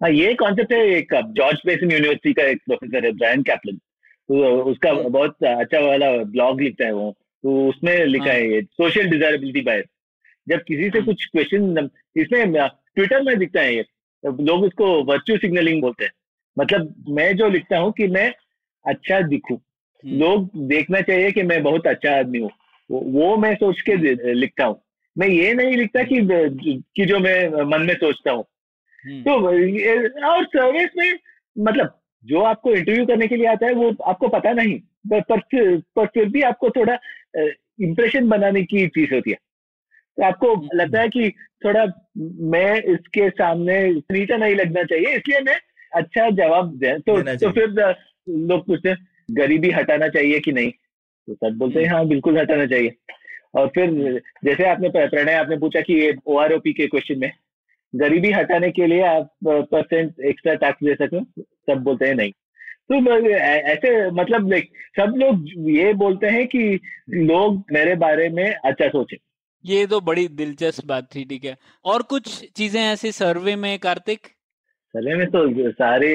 हाँ 0.00 0.10
ये 0.10 0.34
कॉन्सेप्ट 0.34 0.72
है 0.72 0.78
एक 0.88 1.14
जॉर्ज 1.36 1.60
बेसन 1.66 1.90
यूनिवर्सिटी 1.92 2.32
का 2.32 2.42
एक 2.42 2.60
प्रोफेसर 2.66 3.04
है 3.06 3.12
ब्रायन 3.12 3.42
कैपलन 3.42 3.76
तो 3.76 4.62
उसका 4.62 4.90
हाँ। 4.90 5.02
बहुत 5.02 5.44
अच्छा 5.44 5.80
वाला 5.80 6.10
ब्लॉग 6.26 6.60
लिखता 6.60 6.84
है 6.84 6.92
वो 6.92 7.10
तो 7.44 7.68
उसमें 7.68 8.04
लिखा 8.04 8.30
है 8.30 8.40
हाँ। 8.40 8.52
ये 8.52 8.62
सोशल 8.62 9.10
डिजायरेबिलिटी 9.10 9.60
बायस 9.60 9.84
जब 10.46 10.62
किसी 10.68 10.88
से 10.90 10.98
हाँ। 10.98 11.06
कुछ 11.06 11.24
क्वेश्चन 11.26 11.88
इसमें 12.16 12.52
ट्विटर 12.52 13.22
में 13.22 13.38
दिखता 13.38 13.60
है 13.60 13.74
ये 13.74 13.84
लोग 14.24 14.62
उसको 14.62 14.92
वर्चुअल 15.04 15.38
सिग्नलिंग 15.38 15.80
बोलते 15.82 16.04
हैं 16.04 16.12
मतलब 16.56 16.94
मैं 17.08 17.34
जो 17.36 17.48
लिखता 17.48 17.78
हूँ 17.78 17.92
कि 17.92 18.06
मैं 18.08 18.32
अच्छा 18.84 19.20
दिखूं 19.20 19.56
हम्म। 19.56 20.18
लोग 20.18 20.50
देखना 20.68 21.00
चाहिए 21.00 21.30
कि 21.32 21.42
मैं 21.42 21.62
बहुत 21.62 21.86
अच्छा 21.86 22.18
आदमी 22.18 22.38
हूँ 22.38 22.50
वो 22.90 23.36
मैं 23.36 23.54
सोच 23.54 23.80
के 23.80 23.96
लिखता 24.34 24.64
हूँ 24.64 24.80
मैं 25.16 25.28
ये 25.28 25.52
नहीं 25.54 25.76
लिखता 25.76 26.02
कि 26.02 26.20
कि 26.96 27.04
जो 27.06 27.18
मैं 27.18 27.64
मन 27.66 27.82
में 27.82 27.94
सोचता 27.94 28.30
हूँ 28.30 28.40
हम्म। 28.40 28.59
तो 29.08 29.34
और 30.28 30.44
सर्विस 30.44 30.90
में 30.96 31.18
मतलब 31.58 32.00
जो 32.24 32.40
आपको 32.40 32.74
इंटरव्यू 32.74 33.06
करने 33.06 33.26
के 33.26 33.36
लिए 33.36 33.46
आता 33.46 33.66
है 33.66 33.72
वो 33.72 33.94
आपको 34.04 34.28
पता 34.28 34.52
नहीं 34.52 34.78
पर 35.12 35.38
पर 35.96 36.06
फिर 36.06 36.28
भी 36.28 36.42
आपको 36.42 36.70
थोड़ा 36.70 36.98
इम्प्रेशन 37.82 38.28
बनाने 38.28 38.62
की 38.62 38.86
चीज़ 38.88 39.14
होती 39.14 39.30
है। 39.30 39.36
तो 40.16 40.22
आपको 40.22 40.54
हम्म। 40.54 40.68
लगता 40.74 41.00
है 41.00 41.08
कि 41.08 41.30
थोड़ा 41.64 41.84
मैं 42.50 42.82
इसके 42.82 43.28
सामने 43.30 43.90
नीचा 43.90 44.36
नहीं 44.36 44.54
लगना 44.54 44.82
चाहिए 44.82 45.16
इसलिए 45.16 45.40
मैं 45.40 45.56
अच्छा 45.92 46.30
जवाब 46.30 46.76
दे 46.76 46.98
तो 46.98 47.22
तो 47.22 47.50
फिर 47.50 47.68
लोग 48.28 48.66
पूछते 48.66 48.88
हैं 48.88 49.06
गरीबी 49.30 49.70
हटाना 49.70 50.08
चाहिए 50.08 50.40
कि 50.40 50.52
नहीं? 50.52 50.70
तो 50.70 51.34
सब 51.34 51.56
बोलते 51.58 51.80
हैं 51.80 51.86
हम्म। 51.86 51.96
हाँ 51.96 52.06
बिल्कुल 52.06 52.38
हटाना 52.38 52.66
चाहिए। 52.66 52.94
और 53.54 53.68
फिर 53.68 54.20
जैसे 54.44 54.64
आपने 54.64 54.88
प्रणय 54.88 55.32
आपने 55.32 55.56
पूछा 55.56 55.80
कि 55.80 55.94
ये 55.94 56.16
ओ 56.26 56.40
के 56.50 56.86
क्वेश्चन 56.86 57.18
में 57.18 57.32
गरीबी 57.94 58.30
हटाने 58.32 58.70
के 58.70 58.86
लिए 58.86 59.02
आप 59.04 59.30
परसेंट 59.44 60.20
एक्स्ट्रा 60.20 60.54
टैक्स 60.56 60.84
दे 60.84 60.94
सकें 60.96 61.22
सब 61.42 61.82
बोलते 61.82 62.06
हैं 62.06 62.14
नहीं। 62.14 62.32
तो 62.92 63.28
ऐसे 63.30 64.10
मतलब 64.10 64.54
सब 64.96 65.14
लोग 65.16 65.44
ये 65.70 65.92
बोलते 65.94 66.26
हैं 66.26 66.46
कि 66.46 66.62
लोग 67.10 67.64
मेरे 67.72 67.94
बारे 67.96 68.28
में 68.28 68.44
अच्छा 68.44 68.88
सोचे। 68.88 69.16
ये 69.64 69.86
तो 69.86 70.00
बड़ी 70.00 70.26
दिलचस्प 70.30 70.86
बात 70.86 71.08
थी 71.14 71.24
ठीक 71.24 71.44
है। 71.44 71.56
और 71.84 72.02
कुछ 72.02 72.28
चीज़ें 72.56 72.80
ऐसे 72.82 73.12
सर्वे 73.12 73.56
में 73.56 73.78
कार्तिक? 73.78 74.26
सर्वे 74.94 75.14
में 75.16 75.26
तो 75.26 75.70
सारे 75.72 76.12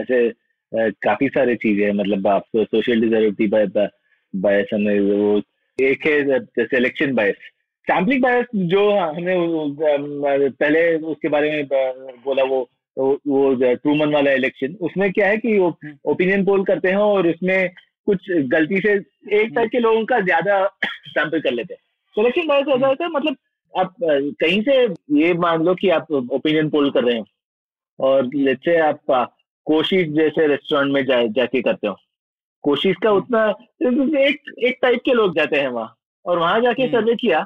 ऐसे 0.00 0.28
काफ़ी 0.72 1.28
सारे 1.28 1.54
चीज़ें 1.56 1.90
मतलब 1.92 2.26
आप 2.26 2.44
सोशल 2.56 3.00
डिजर्विटी 3.00 3.46
बायस 3.46 4.68
वो 4.74 5.40
एक 5.78 6.06
है 6.06 6.38
सिलेक्शन 6.64 7.14
बायस 7.14 7.36
सैम्पलिंग 7.86 8.22
बायस 8.22 8.46
जो 8.66 8.90
हमने 8.90 10.48
पहले 10.50 10.82
उसके 11.06 11.28
बारे 11.28 11.50
में 11.52 11.66
बोला 12.24 12.44
वो 12.44 12.68
वो 12.96 13.54
ट्रूमन 13.54 14.12
वाला 14.14 14.32
इलेक्शन 14.32 14.76
उसमें 14.80 15.10
क्या 15.12 15.28
है 15.28 15.36
कि 15.36 15.58
वो 15.58 15.68
ओपिनियन 16.04 16.36
हम्म। 16.36 16.46
पोल 16.46 16.64
करते 16.64 16.88
हैं 16.88 16.96
और 16.96 17.28
उसमें 17.28 17.68
कुछ 18.06 18.30
गलती 18.48 18.80
से 18.80 18.92
एक 19.36 19.52
टाइप 19.54 19.70
के 19.70 19.78
लोगों 19.78 20.04
का 20.04 20.20
ज़्यादा 20.20 20.64
सैंपल 21.08 21.40
कर 21.40 21.52
लेते 21.52 21.74
हैं 21.74 21.80
सिलेक्शन 22.16 22.46
बायस 22.46 22.66
ऐसा 22.68 22.86
होता 22.86 23.04
है 23.04 23.10
मतलब 23.10 23.36
आप 23.74 23.94
कहीं 24.40 24.60
से 24.62 24.82
ये 25.18 25.32
मान 25.38 25.62
लो 25.62 25.74
कि 25.74 25.88
आप 25.90 26.12
ओपिनियन 26.12 26.68
पोल 26.70 26.90
कर 26.90 27.04
रहे 27.04 27.18
हो 27.18 27.24
और 27.98 28.26
जैसे 28.26 28.78
आप 28.80 29.32
कोशिश 29.66 30.08
जैसे 30.10 30.46
रेस्टोरेंट 30.46 30.92
में 30.92 31.04
जा 31.04 31.22
जाके 31.32 31.62
करते 31.62 31.86
हो 31.86 31.96
कोशिश 32.64 32.96
का 33.02 33.10
उतना 33.12 33.46
एक 34.20 34.52
एक 34.64 34.78
टाइप 34.82 35.00
के 35.04 35.12
लोग 35.12 35.36
जाते 35.36 35.60
हैं 35.60 35.68
वहाँ 35.68 35.94
और 36.26 36.38
वहाँ 36.38 36.60
जाके 36.60 36.86
सर्वे 36.86 37.00
हम्म। 37.00 37.16
किया 37.16 37.44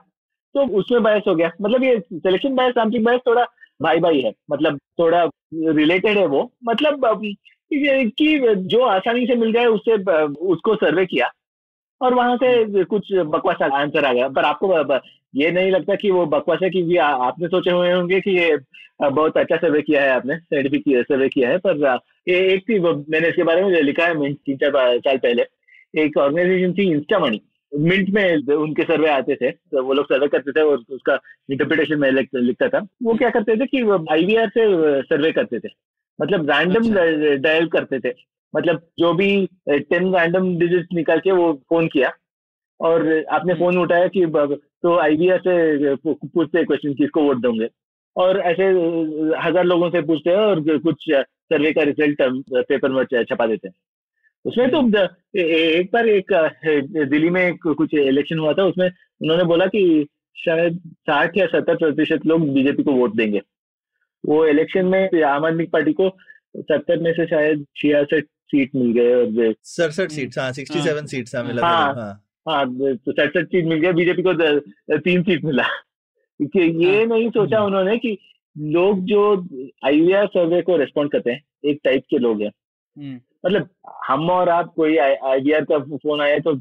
तो 0.54 0.66
उसमें 0.78 1.02
बायस 1.02 1.22
हो 1.28 1.34
गया। 1.34 1.50
मतलब 1.62 1.82
ये 1.84 1.98
सिलेक्शन 2.12 2.54
बायस 2.54 2.74
सैम्पलिंग 2.74 3.04
बायस 3.04 3.20
थोड़ा 3.26 3.44
भाई 3.80 3.98
भाई 4.00 4.20
है। 4.20 4.32
मतलब 4.50 4.78
थोड़ा 4.98 5.24
रिलेटेड 5.54 6.18
है 6.18 6.26
वो। 6.26 6.50
मतलब 6.64 7.20
कि 7.72 8.38
जो 8.56 8.80
आसानी 8.82 9.26
से 9.26 9.34
मिल 9.36 9.52
जाए 9.52 9.66
उससे, 9.66 9.94
उसको 10.46 10.74
सर्वे 10.76 11.04
किया 11.06 11.30
और 12.00 12.14
वहाँ 12.14 12.36
से 12.36 12.84
कुछ 12.84 13.12
बकवास 13.14 13.62
आंसर 13.62 14.04
आ 14.04 14.12
गया। 14.12 14.28
पर 14.28 14.44
आपको 14.44 14.98
ये 15.34 15.50
नहीं 15.50 15.70
लगता 15.70 15.94
कि 15.94 16.10
वो 16.10 16.24
बकवास 16.26 16.58
है 16.62 16.70
क्योंकि 16.70 16.96
आपने 16.98 17.48
सोचे 17.48 17.70
हुए 17.70 17.92
होंगे 17.92 18.20
कि 18.20 18.38
ये 18.38 18.56
बहुत 19.02 19.36
अच्छा 19.38 19.56
सर्वे 19.56 19.82
किया 19.82 20.02
है 20.02 20.10
आपने 20.10 20.36
साइंटिफिक 20.36 20.84
सर्वे 21.02 21.28
किया 21.28 21.50
है। 21.50 21.58
पर 21.66 21.98
ये 22.28 22.38
एक 22.52 22.62
थी 22.68 22.78
मैंने 22.80 23.28
इसके 23.28 23.42
बारे 23.42 23.62
में 23.62 23.80
लिखा 23.82 24.06
है 24.06 24.32
तीन 24.34 24.56
चार 24.56 24.98
साल 24.98 25.16
पहले। 25.18 25.44
एक 25.98 26.16
ऑर्गेनाइजेशन 26.18 26.72
थी 26.72 26.90
इंस्टा 26.92 27.18
मनी 27.18 27.40
मिंट 27.72 28.08
में 28.10 28.54
उनके 28.54 28.82
सर्वे 28.82 29.08
आते 29.10 29.34
थे 29.36 29.50
तो 29.50 29.82
वो 29.84 29.94
लोग 29.94 30.06
सर्वे 30.06 30.28
करते 30.28 30.52
थे 30.52 30.62
और 30.62 30.84
उसका 30.90 31.18
इंटरप्रिटेशन 31.50 31.98
में 31.98 32.10
लिखता 32.10 32.68
था। 32.68 32.86
वो 33.02 33.14
क्या 33.14 33.30
करते 33.30 33.56
थे 33.56 33.66
कि 33.66 33.80
आईवीआर 34.12 34.48
से 34.48 34.66
सर्वे 35.04 35.32
करते 35.32 35.58
थे। 35.58 35.68
मतलब 36.18 36.50
रैंडम 36.50 36.80
अच्छा। 36.82 37.34
डायल 37.38 37.66
करते 37.68 37.98
थे। 38.00 38.12
मतलब 38.54 38.80
जो 38.98 39.12
भी 39.14 39.28
टेन 39.68 40.14
रैंडम 40.14 40.56
डिजिट 40.58 40.94
निकाल 40.94 41.18
के 41.20 41.32
वो 41.32 41.52
फ़ोन 41.68 41.88
किया 41.88 42.12
और 42.80 43.06
आपने 43.30 43.54
फ़ोन 43.54 43.74
हम्म। 43.74 43.82
उठाया 43.82 44.06
कि 44.08 44.26
तो 44.82 44.96
आईवीआर 44.98 45.38
से 45.40 45.94
पूछते 45.96 46.64
क्वेश्चन 46.64 46.94
किसको 46.94 47.22
वोट 47.22 47.40
दोगे। 47.40 47.68
और 48.16 48.38
ऐसे 48.42 48.64
हज़ार 49.40 49.64
लोगों 49.64 49.90
से 49.90 50.00
पूछते 50.02 50.30
हैं 50.30 50.36
और 50.38 50.78
कुछ 50.78 51.04
सर्वे 51.10 51.72
का 51.72 51.82
रिज़ल्ट 51.82 52.22
पेपर 52.68 52.90
में 52.90 53.04
छपा 53.24 53.46
देते 53.46 53.68
हैं। 53.68 53.74
उसमें 54.48 54.70
तो 54.70 54.80
एक 55.38 55.90
बार 55.92 56.08
एक 56.08 56.32
दिल्ली 57.10 57.30
में 57.30 57.56
कुछ 57.58 57.94
इलेक्शन 57.94 58.38
हुआ 58.38 58.52
था 58.52 58.64
उसमें 58.64 58.86
उन्होंने 58.88 59.44
बोला 59.44 59.66
कि 59.66 59.82
शायद 60.36 60.78
साठ 61.08 61.36
या 61.36 61.46
सत्तर 61.46 61.76
प्रतिशत 61.76 62.26
लोग 62.26 62.48
बीजेपी 62.54 62.82
को 62.82 62.92
वोट 62.92 63.14
देंगे। 63.16 63.40
वो 64.24 64.44
इलेक्शन 64.46 64.86
में 64.86 65.22
आम 65.22 65.44
आदमी 65.46 65.64
पार्टी 65.72 65.92
को 65.92 66.08
सत्तर 66.56 66.98
में 67.02 67.12
से 67.12 67.26
शायद 67.26 67.64
छियासठ 67.76 68.24
सीट 68.52 68.74
मिल 68.74 68.92
गए 68.92 69.14
और 69.14 69.52
सड़सठ 69.64 70.10
सीट 70.10 70.38
हाँ 70.38 70.52
सिक्सटी 70.52 70.80
सेवन 70.82 71.06
सीट 71.06 71.28
मिला 71.46 71.66
हाँ 71.66 71.94
हाँ, 71.94 72.12
हाँ 72.48 72.64
तो 72.96 73.12
सड़सठ 73.12 73.46
सीट 73.46 73.64
मिल 73.64 73.78
गया 73.78 73.92
बीजेपी 73.92 74.22
को 74.22 74.32
तीन 74.98 75.22
सीट 75.22 75.44
मिला। 75.44 75.64
क्योंकि 76.40 76.84
ये 76.84 76.96
हाँ, 76.96 77.06
नहीं 77.06 77.30
सोचा 77.30 77.56
हम्म। 77.56 77.66
उन्होंने 77.66 77.96
कि 77.98 78.16
लोग 78.56 79.04
जो 79.04 79.22
आईवीआर 79.84 80.26
सर्वे 80.26 80.60
को 80.62 80.76
रिस्पॉन्ड 80.76 81.12
करते 81.12 81.30
हैं 81.30 81.42
एक 81.64 81.80
टाइप 81.84 82.04
के 82.10 82.18
लोग 82.18 82.42
हैं। 82.42 82.50
हम्म। 82.96 83.18
मतलब 83.46 83.68
हम 84.06 84.30
और 84.30 84.48
आप 84.48 84.72
कोई 84.76 84.96
आईवीआर 84.98 85.64
का 85.64 85.78
फ़ोन 85.78 86.20
आया 86.20 86.38
तो 86.38 86.52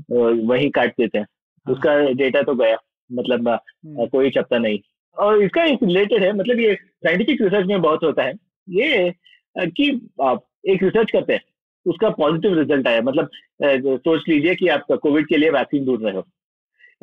वही 0.47 0.69
काट 0.69 0.93
देते 0.99 1.17
हैं। 1.17 1.25
हाँ। 1.67 1.73
उसका 1.73 1.99
डेटा 2.13 2.41
तो 2.41 2.55
गया 2.55 2.77
मतलब 3.11 3.49
हम्म। 3.49 4.05
कोई 4.07 4.29
चपता 4.29 4.57
नहीं। 4.57 4.79
और 5.17 5.41
इसका 5.43 5.63
एक 5.63 5.79
रिलेटेड 5.83 6.23
है 6.23 6.31
मतलब 6.33 6.59
ये 6.59 6.75
साइंटिफिक 6.75 7.41
रिसर्च 7.41 7.67
में 7.67 7.81
बहुत 7.81 8.03
होता 8.03 8.23
है। 8.23 8.33
ये 8.69 9.13
कि 9.57 10.09
आप 10.21 10.43
एक 10.69 10.83
रिसर्च 10.83 11.11
करते 11.11 11.33
हैं 11.33 11.41
उसका 11.85 12.09
पॉजिटिव 12.09 12.59
रिज़ल्ट 12.59 12.87
आया 12.87 13.01
मतलब 13.01 13.29
सोच 13.63 14.23
लीजिए 14.29 14.55
कि 14.55 14.67
आप 14.67 14.91
कोविड 14.91 15.27
के 15.27 15.37
लिए 15.37 15.49
वैक्सीन 15.49 15.85
ढूंढ 15.85 16.03
रहे 16.03 16.13
हो। 16.13 16.25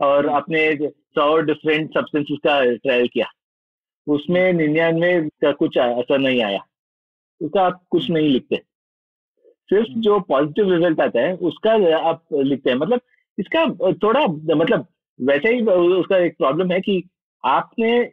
और 0.02 0.26
हम्म। 0.26 0.36
आपने 0.36 0.76
सौ 0.86 1.38
डिफरेंट 1.40 1.94
सब्सटेंस 1.94 2.26
का 2.32 2.74
ट्रायल 2.74 3.08
किया। 3.08 3.26
उसमें 4.06 4.52
निन्यानवे 4.52 5.28
का 5.42 5.52
कुछ 5.52 5.78
असर 5.78 6.18
नहीं 6.18 6.42
आया। 6.42 6.60
उसका 7.40 7.62
आप 7.62 7.84
कुछ 7.90 8.10
नहीं 8.10 8.28
लिखते। 8.28 8.62
सिर्फ़ 9.70 9.98
जो 9.98 10.18
पॉजिटिव 10.20 10.72
रिज़ल्ट 10.72 11.00
आता 11.00 11.20
है 11.20 11.34
उसका 11.36 11.72
आप 11.98 12.24
लिखते 12.32 12.70
हैं। 12.70 12.76
मतलब 12.76 13.00
इसका 13.38 13.64
थोड़ा 13.92 14.26
मतलब 14.56 14.86
वैसे 15.20 15.54
ही 15.54 15.60
उसका 15.62 16.16
एक 16.18 16.36
प्रॉब्लम 16.38 16.70
है 16.72 16.80
कि 16.80 17.02
आपने 17.44 18.10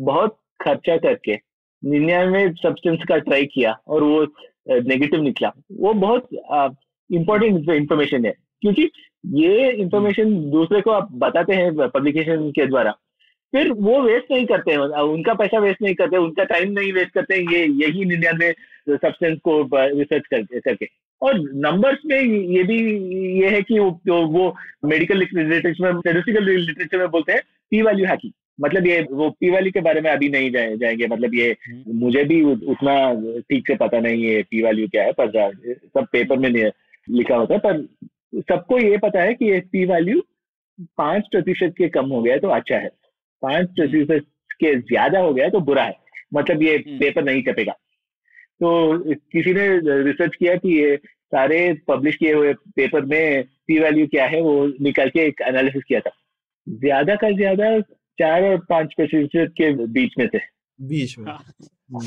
बहुत 0.00 0.36
खर्चा 0.64 0.96
करके 0.96 1.38
निन्यानवे 1.84 2.48
सब्सटेंस 2.62 2.98
का 3.08 3.18
ट्राई 3.18 3.44
किया 3.44 3.72
और 3.88 4.02
वो 4.02 4.22
नेगेटिव 4.68 5.22
निकला। 5.22 5.52
वो 5.72 5.92
बहुत 5.92 6.28
इंपॉर्टेंट 7.12 7.70
इंफॉर्मेशन 7.70 8.24
है। 8.26 8.34
क्योंकि 8.62 8.90
ये 9.26 9.72
इंफॉर्मेशन 9.72 10.34
दूसरे 10.50 10.80
को 10.80 10.90
आप 10.90 11.08
बताते 11.12 11.54
हैं 11.54 11.88
पब्लिकेशन 11.88 12.50
के 12.50 12.66
द्वारा। 12.66 12.90
फिर 13.52 13.70
वो 13.72 14.00
वेस्ट 14.02 14.30
नहीं 14.32 14.46
करते 14.46 14.70
हैं। 14.70 14.78
उनका 14.78 15.34
पैसा 15.34 15.58
वेस्ट 15.58 15.82
नहीं 15.82 15.94
करते 15.94 16.16
उनका 16.16 16.44
टाइम 16.44 16.72
नहीं 16.72 16.92
वेस्ट 16.92 17.10
करते 17.10 17.34
हैं। 17.34 17.52
ये 17.52 17.66
यही 17.84 18.04
निन्यानवे 18.04 18.54
सब्सटेंस 18.88 19.38
को 19.38 19.62
रिसर्च 19.74 20.26
कर, 20.26 20.42
करके। 20.60 20.88
और 21.22 21.38
नंबर्स 21.54 21.98
में 22.06 22.20
ये 22.20 22.62
भी 22.62 22.76
ये 23.40 23.48
है 23.48 23.62
कि 23.62 23.78
वो, 23.78 24.00
वो 24.26 24.56
मेडिकल 24.84 25.18
लिटरेचर 25.18 25.74
में 25.80 26.00
स्टेटिस्टिकल 26.00 26.44
लिटरेचर 26.44 26.98
में 26.98 27.08
बोलते 27.08 27.32
हैं 27.32 27.42
पी 27.70 27.82
वैल्यू 27.82 28.06
हैकिंग 28.06 28.32
मतलब 28.60 28.86
ये 28.86 29.00
वो 29.10 29.28
पी 29.30 29.50
वैल्यू 29.50 29.72
के 29.72 29.80
बारे 29.80 30.00
में 30.00 30.10
अभी 30.10 30.28
नहीं 30.28 30.50
जाए, 30.50 30.76
जाएँगे। 30.76 31.06
मतलब 31.06 31.34
ये 31.34 31.50
हम्म। 31.68 31.98
मुझे 31.98 32.24
भी 32.24 32.42
उतना 32.44 32.94
ठीक 33.50 33.66
से 33.66 33.74
पता 33.74 34.00
नहीं 34.00 34.24
है 34.24 34.42
पी 34.42 34.62
वैल्यू 34.62 34.88
क्या 34.88 35.04
है 35.04 35.12
पर 35.20 35.30
सब 35.94 36.06
पेपर 36.12 36.38
में 36.38 36.48
लिखा 36.50 37.36
होता 37.36 37.54
है। 37.54 37.60
पर 37.60 37.86
सबको 38.50 38.78
ये 38.78 38.96
पता 38.98 39.20
है 39.22 39.34
कि 39.34 39.50
ये 39.50 39.60
पी 39.72 39.84
वैल्यू 39.84 40.22
पाँच 40.98 41.28
प्रतिशत 41.32 41.74
के 41.78 41.88
कम 41.88 42.06
हो 42.06 42.22
गया 42.22 42.34
है 42.34 42.40
तो 42.40 42.48
अच्छा 42.48 42.76
है। 42.76 42.88
पाँच 43.42 43.68
प्रतिशत 43.76 44.24
के 44.60 44.74
ज़्यादा 44.76 45.20
हो 45.20 45.32
गया 45.34 45.48
तो 45.48 45.60
बुरा 45.60 45.82
है। 45.82 45.96
मतलब 46.34 46.62
ये 46.62 46.76
पेपर 46.78 47.20
हम्म। 47.20 47.30
नहीं 47.30 47.42
छपेगा 47.42 47.72
तो 48.60 48.98
किसी 49.32 49.52
ने 49.54 49.66
रिसर्च 50.02 50.34
किया 50.34 50.54
कि 50.54 50.78
ये 50.78 50.96
सारे 51.34 51.58
पब्लिश 51.88 52.16
किए 52.16 52.32
हुए 52.34 52.52
पेपर 52.76 53.04
में 53.04 53.44
पी 53.66 53.78
वैल्यू 53.78 54.06
क्या 54.06 54.26
है 54.26 54.40
वो 54.40 54.66
निकाल 54.80 55.08
के 55.08 55.20
एक 55.20 55.40
एनालिसिस 55.48 55.82
किया 55.88 56.00
था। 56.00 56.10
ज़्यादा 56.66 57.14
का 57.14 57.30
ज़्यादा 57.30 57.78
चार 58.18 58.42
और 58.42 58.56
पाँच 58.70 58.94
प्रतिशत 58.96 59.54
के 59.56 59.72
बीच 59.86 60.14
में 60.18 60.26
थे। 60.28 60.38
बीच 60.78 61.18
में। 61.18 61.26
हाँ। 61.26 61.44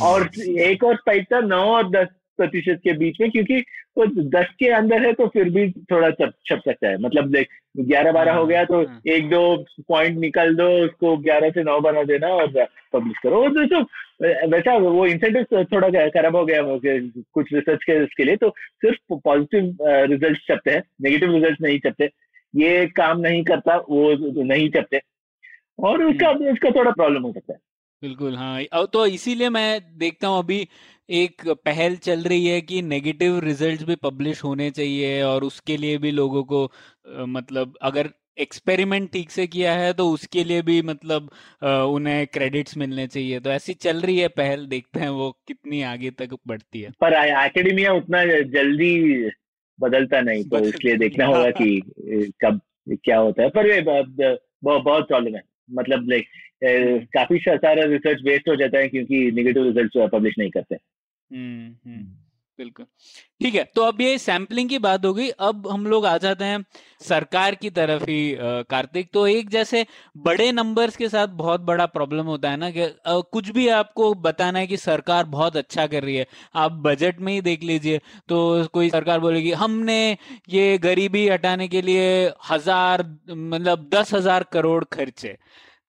और 0.01 0.30
एक 0.60 0.84
और 0.84 0.95
स्पाइक 0.95 1.26
था 1.34 1.39
नौ 1.39 1.64
और 1.76 1.89
दस। 1.89 2.08
प्रतिशत 2.38 2.79
के 2.84 2.93
बीच 2.97 3.17
में 3.21 3.29
क्योंकि 3.31 3.59
वो 3.97 4.05
दस 4.29 4.47
के 4.59 4.67
अंदर 4.73 5.05
है 5.05 5.11
तो 5.13 5.27
फिर 5.27 5.49
भी 5.49 5.69
थोड़ा 5.91 6.09
छप 6.11 6.31
छप 6.47 6.61
सकता 6.65 6.88
है। 6.88 6.97
मतलब 6.97 7.29
देख 7.31 7.49
ग्यारह 7.79 8.11
बारह 8.11 8.34
हो 8.34 8.45
गया 8.45 8.63
तो 8.65 8.84
हाँ। 8.86 9.01
एक 9.07 9.29
दो 9.29 9.43
पॉइंट 9.88 10.17
निकल 10.17 10.55
दो 10.55 10.69
उसको 10.86 11.15
ग्यारह 11.17 11.49
से 11.49 11.63
नौ 11.63 11.79
बना 11.79 12.03
देना 12.03 12.27
और 12.27 12.47
पब्लिश 12.93 13.17
करो। 13.23 13.41
वो 13.41 13.65
तो 13.65 13.81
वैसा 14.49 14.75
वो 14.77 15.05
इंसेंटिव 15.07 15.63
थोड़ा 15.63 15.89
खराब 16.09 16.36
हो 16.36 16.45
गया 16.45 16.61
कुछ 17.34 17.53
रिसर्च 17.53 17.84
के 17.84 18.03
इसके 18.03 18.23
लिए 18.23 18.36
तो 18.36 18.49
सिर्फ़ 18.81 19.13
पॉजिटिव 19.13 19.77
रिज़ल्ट 20.11 20.39
छपते 20.47 20.71
हैं। 20.71 20.84
नेगेटिव 21.01 21.34
रिज़ल्ट 21.34 21.61
नहीं 21.61 21.79
छपते। 21.79 22.09
ये 22.55 22.86
काम 22.88 23.19
नहीं 23.19 23.43
करता 23.43 23.75
वो 23.89 24.43
नहीं 24.43 24.69
छपते। 24.69 24.99
और 25.79 26.03
उसका 26.03 26.29
हम्म। 26.29 26.51
उसका 26.51 26.69
थोड़ा 26.69 26.91
प्रॉब्लम 26.91 27.21
हो 27.21 27.31
सकता 27.34 27.53
है। 27.53 27.59
बिल्कुल 28.04 28.36
हाँ। 28.36 28.64
और 28.74 28.86
तो 28.86 29.06
इसीलिए 29.06 29.49
मैं 29.49 29.97
देखता 29.97 30.28
हूँ 30.28 30.39
अभी 30.39 30.68
एक 31.10 31.49
पहल 31.49 31.95
चल 31.95 32.20
रही 32.20 32.47
है 32.47 32.62
कि 32.62 32.82
नेगेटिव 32.82 33.39
रिजल्ट्स 33.39 33.84
भी 33.84 33.95
पब्लिश 33.95 34.43
होने 34.43 34.72
चाहिए 34.72 35.22
और 35.24 35.43
उसके 35.43 35.78
लिए 35.78 35.97
भी 35.97 36.12
लोगों 36.12 36.43
को 36.43 36.72
मतलब 37.26 37.74
अगर 37.82 38.10
एक्सपेरिमेंट 38.39 39.12
ठीक 39.12 39.32
से 39.32 39.47
किया 39.47 39.74
है 39.74 39.93
तो 39.93 40.10
उसके 40.10 40.43
लिए 40.43 40.62
भी 40.62 40.82
मतलब 40.82 41.30
उन्हें 41.64 42.28
क्रेडिट्स 42.28 42.78
मिलने 42.78 43.08
चाहिए। 43.08 43.39
तो 43.39 43.49
ऐसी 43.49 43.74
चल 43.74 44.01
रही 44.01 44.20
है 44.20 44.28
पहल 44.28 44.66
देखते 44.66 44.99
हैं 44.99 45.10
वो 45.10 45.32
कितनी 45.47 45.82
आगे 45.82 46.12
तक 46.12 46.38
बढ़ती 46.47 46.82
है। 46.82 46.91
पर 47.01 47.14
एकेडमिया 47.14 47.93
उतना 47.93 48.26
जल्दी 48.41 49.30
बदलता 49.80 50.22
नहीं 50.22 50.43
तो 50.43 50.60
इसलिए 50.60 50.95
देखना 51.06 51.26
होगा 51.26 51.49
कि 51.49 51.82
कब 52.45 52.62
क्या 52.89 53.18
होता 53.18 53.43
है। 53.43 53.49
पर 53.49 54.38
बहुत 54.64 55.08
प्रॉब्लम 55.08 55.36
है। 55.36 55.53
मतलब 55.74 56.09
लाइक 56.09 56.28
काफ़ी 57.13 57.39
सारा 57.39 57.84
रिसर्च 57.84 58.21
वेस्ट 58.24 58.49
हो 58.49 58.55
जाता 58.55 58.78
है 58.78 58.89
क्योंकि 58.89 59.32
निगेटिव 59.32 59.63
रिज़ल्ट 59.63 60.09
पब्लिश 60.11 60.36
नहीं 60.39 60.49
करते। 60.49 60.76
हम्म, 61.34 61.91
हम्म, 61.91 62.07
बिल्कुल। 62.60 62.86
ठीक 63.41 63.56
है 63.56 63.64
तो 63.76 63.82
अब 63.84 64.01
ये 64.01 64.18
सैम्पलिंग 64.18 64.70
की 64.70 64.78
बात 64.80 65.06
हो 65.06 65.14
गई। 65.14 65.30
अब 65.30 65.68
हम 65.68 65.86
लोग 65.88 66.06
आ 66.06 66.18
जाते 66.18 66.45
हैं 66.45 66.64
सरकार 67.01 67.56
की 67.56 67.70
तरफ़ 67.72 68.04
ही 68.04 68.36
कार्तिक। 68.70 69.10
तो 69.14 69.26
एक 69.28 69.49
जैसे 69.49 69.86
बड़े 70.20 70.51
नंबर्स 70.51 70.95
के 70.95 71.10
साथ 71.10 71.28
बहुत 71.38 71.62
बड़ा 71.62 71.86
प्रॉब्लम 71.88 72.26
होता 72.26 72.49
है 72.49 72.58
ना 72.58 72.70
कि 72.72 72.88
कुछ 73.06 73.49
भी 73.49 73.68
आपको 73.72 74.14
बताना 74.22 74.60
है 74.60 74.68
कि 74.68 74.78
सरकार 74.78 75.26
बहुत 75.28 75.58
अच्छा 75.58 75.88
कर 75.88 76.04
रही 76.04 76.16
है, 76.16 76.26
आप 76.56 76.72
बजट 76.84 77.20
में 77.20 77.34
ही 77.34 77.41
देख 77.41 77.64
लीजिए। 77.64 77.99
तो 78.30 78.68
कोई 78.74 78.89
सरकार 78.91 79.20
बोलेगी 79.20 79.51
हमने 79.54 79.99
ये 80.49 80.78
गरीबी 80.80 81.28
हटाने 81.30 81.68
के 81.68 81.82
लिए 81.82 82.32
हज़ार 82.49 83.04
मतलब 83.30 83.89
दस 83.93 84.14
हज़ार 84.14 84.43
करोड़ 84.54 84.84
खर्चे। 84.93 85.38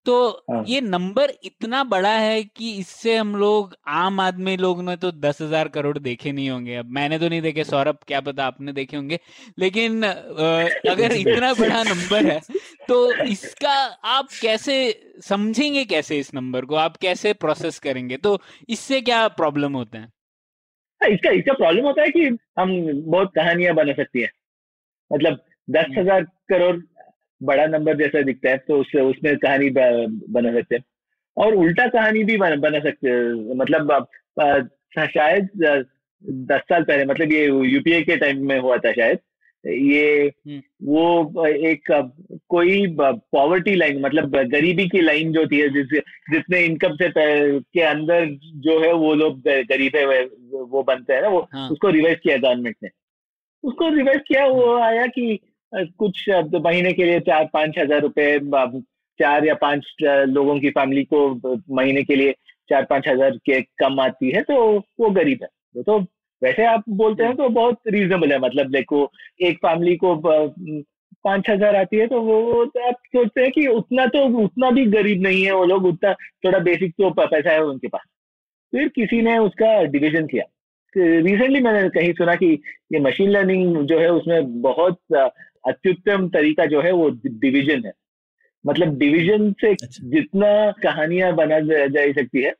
तो 0.06 0.14
हाँ। 0.50 0.62
ये 0.68 0.80
नंबर 0.80 1.32
इतना 1.44 1.82
बड़ा 1.84 2.10
है 2.10 2.42
कि 2.46 2.70
इससे 2.78 3.16
हम 3.16 3.34
लोग 3.36 3.74
आम 3.88 4.20
आदमी 4.20 4.56
लोग 4.56 4.82
ने 4.84 4.96
तो 4.96 5.10
दस 5.12 5.40
हज़ार 5.42 5.68
करोड़ 5.68 5.98
देखे 5.98 6.32
नहीं 6.32 6.48
होंगे। 6.50 6.74
अब 6.76 6.90
मैंने 6.90 7.18
तो 7.18 7.28
नहीं 7.28 7.40
देखे 7.42 7.64
सौरभ 7.64 7.98
क्या 8.06 8.20
पता 8.20 8.46
आपने 8.46 8.72
देखे 8.72 8.96
होंगे। 8.96 9.18
लेकिन 9.58 10.02
अगर 10.02 11.12
इतना 11.16 11.52
बड़ा 11.54 11.82
नंबर 11.84 12.26
है 12.26 12.40
तो 12.88 13.12
इसका 13.24 13.74
आप 14.10 14.28
कैसे 14.42 14.76
समझेंगे 15.24 15.84
कैसे 15.86 16.18
इस 16.18 16.34
नंबर 16.34 16.64
को? 16.64 16.74
आप 16.76 16.96
कैसे 16.96 17.32
प्रोसेस 17.34 17.78
करेंगे? 17.78 18.16
तो 18.16 18.38
इससे 18.68 19.00
क्या 19.00 19.26
प्रॉब्लम 19.30 19.72
होते 19.72 19.98
हैं? 19.98 20.12
हाँ, 21.00 21.10
इसका 21.10 21.30
इसका 21.32 21.52
प्रॉब्लम 21.54 21.84
होता 21.84 22.02
है 22.02 22.10
कि 22.10 22.26
हम 22.58 22.72
बहुत 23.02 23.32
कहानियाँ 23.34 23.74
बना 23.74 23.92
सकती 23.94 24.20
है। 24.20 24.28
मतलब 25.10 25.40
दस 25.68 25.84
हम्म। 25.88 26.00
हज़ार 26.00 26.22
करोड़ 26.48 26.76
बड़ा 27.44 27.66
नंबर 27.66 27.96
जैसा 27.96 28.22
दिखता 28.22 28.50
है 28.50 28.56
तो 28.58 28.80
उससे 28.80 29.00
उसमें 29.00 29.36
कहानी 29.36 29.70
बना 29.70 30.52
सकते 30.52 30.76
हैं 30.76 30.84
और 31.36 31.54
उल्टा 31.54 31.86
कहानी 31.86 32.24
भी 32.24 32.36
बना, 32.36 32.56
बना 32.56 32.78
सकते 32.78 33.08
हैं 33.08 33.56
मतलब 33.56 34.08
शायद 34.98 35.48
दस 36.24 36.60
साल 36.60 36.82
पहले 36.82 37.04
मतलब 37.04 37.32
ये 37.32 37.44
यूपीए 37.46 38.02
के 38.02 38.16
टाइम 38.16 38.46
में 38.48 38.58
हुआ 38.58 38.76
था 38.76 38.92
शायद 38.92 39.18
ये। 39.66 40.32
वो 40.82 41.46
एक 41.46 41.80
कोई 42.48 42.86
पॉवर्टी 43.00 43.74
लाइन 43.74 44.00
मतलब 44.00 44.36
गरीबी 44.36 44.88
की 44.88 45.00
लाइन 45.00 45.32
जो 45.32 45.46
थी 45.46 45.68
जिस 45.68 45.86
जितने 46.32 46.60
इनकम 46.64 46.96
से 47.02 47.08
के 47.60 47.80
अंदर 47.80 48.26
जो 48.66 48.80
है 48.80 48.92
वो 48.92 49.14
लोग 49.14 49.40
गरीब 49.46 49.96
है 49.96 50.24
वो 50.52 50.82
बनते 50.82 51.14
हैं 51.14 51.22
ना 51.22 51.28
वो 51.28 51.48
हाँ। 51.52 51.70
उसको 51.70 51.88
रिवाइज 51.88 52.18
किया 52.22 52.36
गवर्नमेंट 52.36 52.76
ने 52.82 52.88
उसको 53.64 53.88
रिवाइज 53.88 54.20
किया 54.28 54.46
वो 54.46 54.74
आया 54.78 55.06
कि 55.06 55.40
कुछ 55.74 56.24
महीने 56.56 56.92
के 56.92 57.04
लिए 57.04 57.20
चार 57.20 57.48
पाँच 57.52 57.78
हज़ार 57.78 58.00
रुपए 58.00 58.38
चार 59.20 59.46
या 59.46 59.54
पाँच 59.54 59.86
लोगों 60.02 60.58
की 60.60 60.70
फैमिली 60.70 61.02
को 61.12 61.28
महीने 61.74 62.02
के 62.04 62.14
लिए 62.16 62.32
चार 62.70 62.84
पाँच 62.84 63.08
हज़ार 63.08 63.36
के 63.46 63.60
कम 63.78 64.00
आती 64.00 64.30
है 64.30 64.42
तो 64.42 64.56
वो 65.00 65.10
गरीब 65.10 65.42
है। 65.42 65.48
वो 65.76 65.82
तो 65.82 65.98
वैसे 66.42 66.64
आप 66.66 66.84
बोलते 66.90 67.24
हैं 67.24 67.36
तो 67.36 67.48
बहुत 67.50 67.78
रीजनेबल 67.88 68.32
है 68.32 68.38
मतलब 68.38 68.70
देखो 68.70 69.10
एक 69.42 69.56
फैमिली 69.58 69.96
को 69.96 70.14
पाँच 70.16 71.50
हज़ार 71.50 71.76
आती 71.76 71.96
है 71.96 72.06
तो 72.06 72.20
वो 72.22 72.64
तो 72.66 72.86
आप 72.88 72.96
सोचते 73.08 73.42
हैं 73.42 73.50
कि 73.50 73.66
उतना 73.68 74.06
तो 74.06 74.24
उतना 74.42 74.70
भी 74.70 74.84
गरीब 74.88 75.22
नहीं 75.22 75.44
है 75.44 75.52
वो 75.52 75.64
लोग 75.64 75.86
उतना 75.86 76.12
थोड़ा 76.44 76.58
बेसिक 76.60 76.92
तो 76.92 77.10
पैसा 77.12 77.50
है 77.50 77.62
उनके 77.64 77.88
पास। 77.88 78.02
फिर 78.72 78.88
किसी 78.88 79.22
ने 79.22 79.36
उसका 79.38 79.82
डिविजन 79.84 80.26
किया। 80.26 80.44
रिसेंटली 80.94 81.60
मैंने 81.60 81.88
कहीं 81.90 82.12
सुना 82.12 82.34
कि 82.34 82.46
ये 82.92 83.00
मशीन 83.00 83.30
लर्निंग 83.30 83.76
जो 83.86 83.98
है 84.00 84.10
उसमें 84.12 84.60
बहुत 84.62 84.98
अत्युत्तम 85.64 86.28
तरीका 86.28 86.66
जो 86.66 86.80
है 86.82 86.92
वो 86.92 87.08
डिवीज़न 87.26 87.86
है 87.86 87.92
मतलब 88.64 88.96
डिवीज़न 88.98 89.52
से 89.60 89.70
अच्छा। 89.72 90.08
जितना 90.08 90.70
कहानियाँ 90.82 91.32
बना 91.34 91.58
जा 91.60 92.12
सकती 92.12 92.42
है 92.42 92.54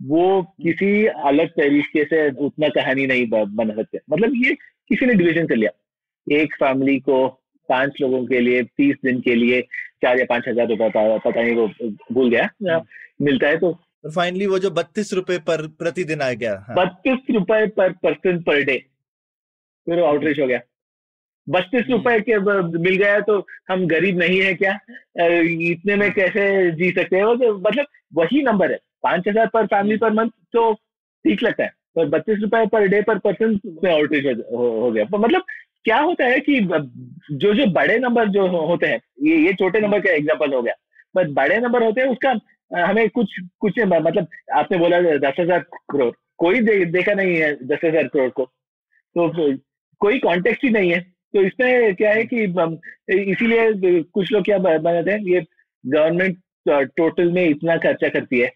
वो 0.00 0.42
किसी 0.62 1.06
अलग 1.06 1.48
तरीके 1.50 2.04
से 2.04 2.28
उतना 2.46 2.68
कहानी 2.68 3.06
नहीं 3.06 3.26
बना 3.30 3.74
सकते 3.74 4.00
मतलब 4.10 4.32
ये 4.44 4.54
किसी 4.90 5.06
ने 5.06 5.14
डिवीज़न 5.14 5.46
कर 5.46 5.56
लिया 5.56 6.40
एक 6.40 6.54
फैमिली 6.54 6.98
को 7.00 7.26
पाँच 7.68 8.00
लोगों 8.00 8.24
के 8.26 8.40
लिए 8.40 8.62
तीस 8.62 8.96
दिन 9.04 9.20
के 9.20 9.34
लिए 9.34 9.60
चार 10.02 10.18
या 10.18 10.24
पाँच 10.24 10.48
हज़ार 10.48 10.68
रुपए 10.68 10.88
पता 10.90 11.42
नहीं 11.42 11.54
वो 11.56 11.66
भूल 12.12 12.30
गया 12.30 12.44
हम्म। 12.44 13.24
मिलता 13.24 13.48
है 13.48 13.58
तो 13.58 13.72
फाइनली 14.06 14.46
वो 14.46 14.58
जो 14.58 14.70
बत्तीस 14.70 15.12
रुपए 15.12 15.38
पर 15.38 15.66
प्रतिदिन 15.78 16.20
आ 16.22 16.30
गया 16.32 16.52
हाँ। 16.68 16.76
बत्तीस 16.76 17.34
रुपए 17.34 17.66
पर 17.76 17.92
पर्सन 18.02 18.42
पर 18.42 18.62
डे 18.64 18.76
फिर 19.86 20.02
आउटरीच 20.02 20.40
हो 20.40 20.46
गया 20.46 20.60
बत्तीस 21.48 21.82
हम्म। 21.82 21.92
रुपए 21.92 22.20
के 22.20 22.38
मिल 22.78 22.96
गया 22.96 23.20
तो 23.20 23.38
हम 23.70 23.86
गरीब 23.88 24.18
नहीं 24.18 24.40
है 24.40 24.54
क्या? 24.54 24.72
इतने 25.70 25.96
में 25.96 26.10
कैसे 26.12 26.70
जी 26.72 26.90
सकते 26.90 27.16
हैं? 27.16 27.36
तो 27.38 27.56
मतलब 27.58 27.86
वही 28.14 28.42
नंबर 28.42 28.72
है। 28.72 28.78
पाँच 29.02 29.28
हज़ार 29.28 29.46
पर 29.54 29.66
फैमिली 29.66 29.96
पर 29.96 30.12
मंथ 30.12 30.30
तो 30.52 30.72
ठीक 31.24 31.42
लगता 31.42 31.64
है 31.64 31.72
पर 31.96 32.08
बत्तीस 32.08 32.38
रुपए 32.40 32.66
पर 32.66 32.86
डे 32.88 33.00
पर 33.02 33.18
पर्सन 33.18 33.58
में 33.84 33.90
आउटरीच 33.92 34.26
हो, 34.26 34.68
हो 34.80 34.90
गया। 34.90 35.04
मतलब 35.12 35.42
क्या 35.84 35.98
होता 35.98 36.24
है 36.24 36.38
कि 36.40 36.60
जो 37.32 37.52
जो 37.54 37.66
बड़े 37.72 37.98
नंबर 37.98 38.28
जो 38.30 38.46
होते 38.46 38.86
हैं 38.86 39.00
ये 39.22 39.36
ये 39.38 39.52
छोटे 39.54 39.80
नंबर 39.80 40.00
का 40.00 40.10
एग्ज़ाम्पल 40.12 40.54
हो 40.54 40.62
गया। 40.62 40.74
बट 41.14 41.28
बड़े 41.34 41.58
नंबर 41.58 41.82
होते 41.82 42.00
हैं 42.00 42.08
उसका 42.08 42.38
हमें 42.70 43.08
कुछ 43.10 43.34
कुछ 43.60 43.78
मतलब 43.80 44.26
आपने 44.54 44.78
बोला 44.78 45.00
दस 45.18 45.36
हज़ार 45.40 45.64
करोड़ 45.90 46.10
कोई 46.38 46.60
दे, 46.60 46.84
देखा 46.86 47.12
नहीं 47.12 47.36
है 47.36 47.52
दस 47.66 47.78
हज़ार 47.84 48.08
करोड़ 48.08 48.30
को। 48.30 48.44
तो 48.44 49.56
कोई 50.00 50.18
कॉन्टेक्स्ट 50.18 50.64
ही 50.64 50.70
नहीं 50.70 50.90
है। 50.92 51.00
तो 51.34 51.42
इसमें 51.42 51.94
क्या 51.94 52.10
है 52.12 52.24
कि 52.24 52.42
इसीलिए 53.22 54.02
कुछ 54.04 54.32
लोग 54.32 54.44
क्या 54.44 54.58
बनाते 54.58 55.10
हैं, 55.10 55.20
ये 55.24 55.40
गवर्नमेंट 55.84 56.36
टोटल 56.96 57.30
में 57.32 57.44
इतना 57.44 57.76
खर्चा 57.78 58.08
करती 58.08 58.38
है। 58.40 58.50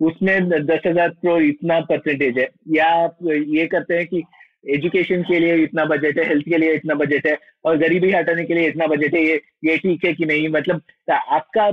उसमें 0.00 0.48
दस 0.50 0.80
हज़ार 0.86 1.08
करोड़ 1.08 1.42
इतना 1.42 1.80
परसेंटेज 1.82 2.38
है। 2.38 2.48
या 2.74 2.86
आप 2.94 3.18
ये 3.24 3.66
करते 3.66 3.94
हैं 3.94 4.06
कि 4.06 4.22
एजुकेशन 4.66 5.22
के 5.22 5.38
लिए 5.40 5.54
इतना 5.64 5.84
बजट 5.84 6.18
है 6.18 6.26
हेल्थ 6.28 6.44
के 6.44 6.58
लिए 6.58 6.74
इतना 6.74 6.94
बजट 6.94 7.26
है, 7.26 7.36
और 7.64 7.76
गरीबी 7.78 8.10
हटाने 8.12 8.44
के 8.44 8.54
लिए 8.54 8.68
इतना 8.68 8.86
बजट 8.86 9.14
है, 9.14 9.22
ये 9.22 9.40
ये 9.64 9.76
ठीक 9.78 10.04
है 10.04 10.12
कि 10.14 10.24
नहीं? 10.24 10.48
मतलब 10.48 10.82
आपका, 11.10 11.70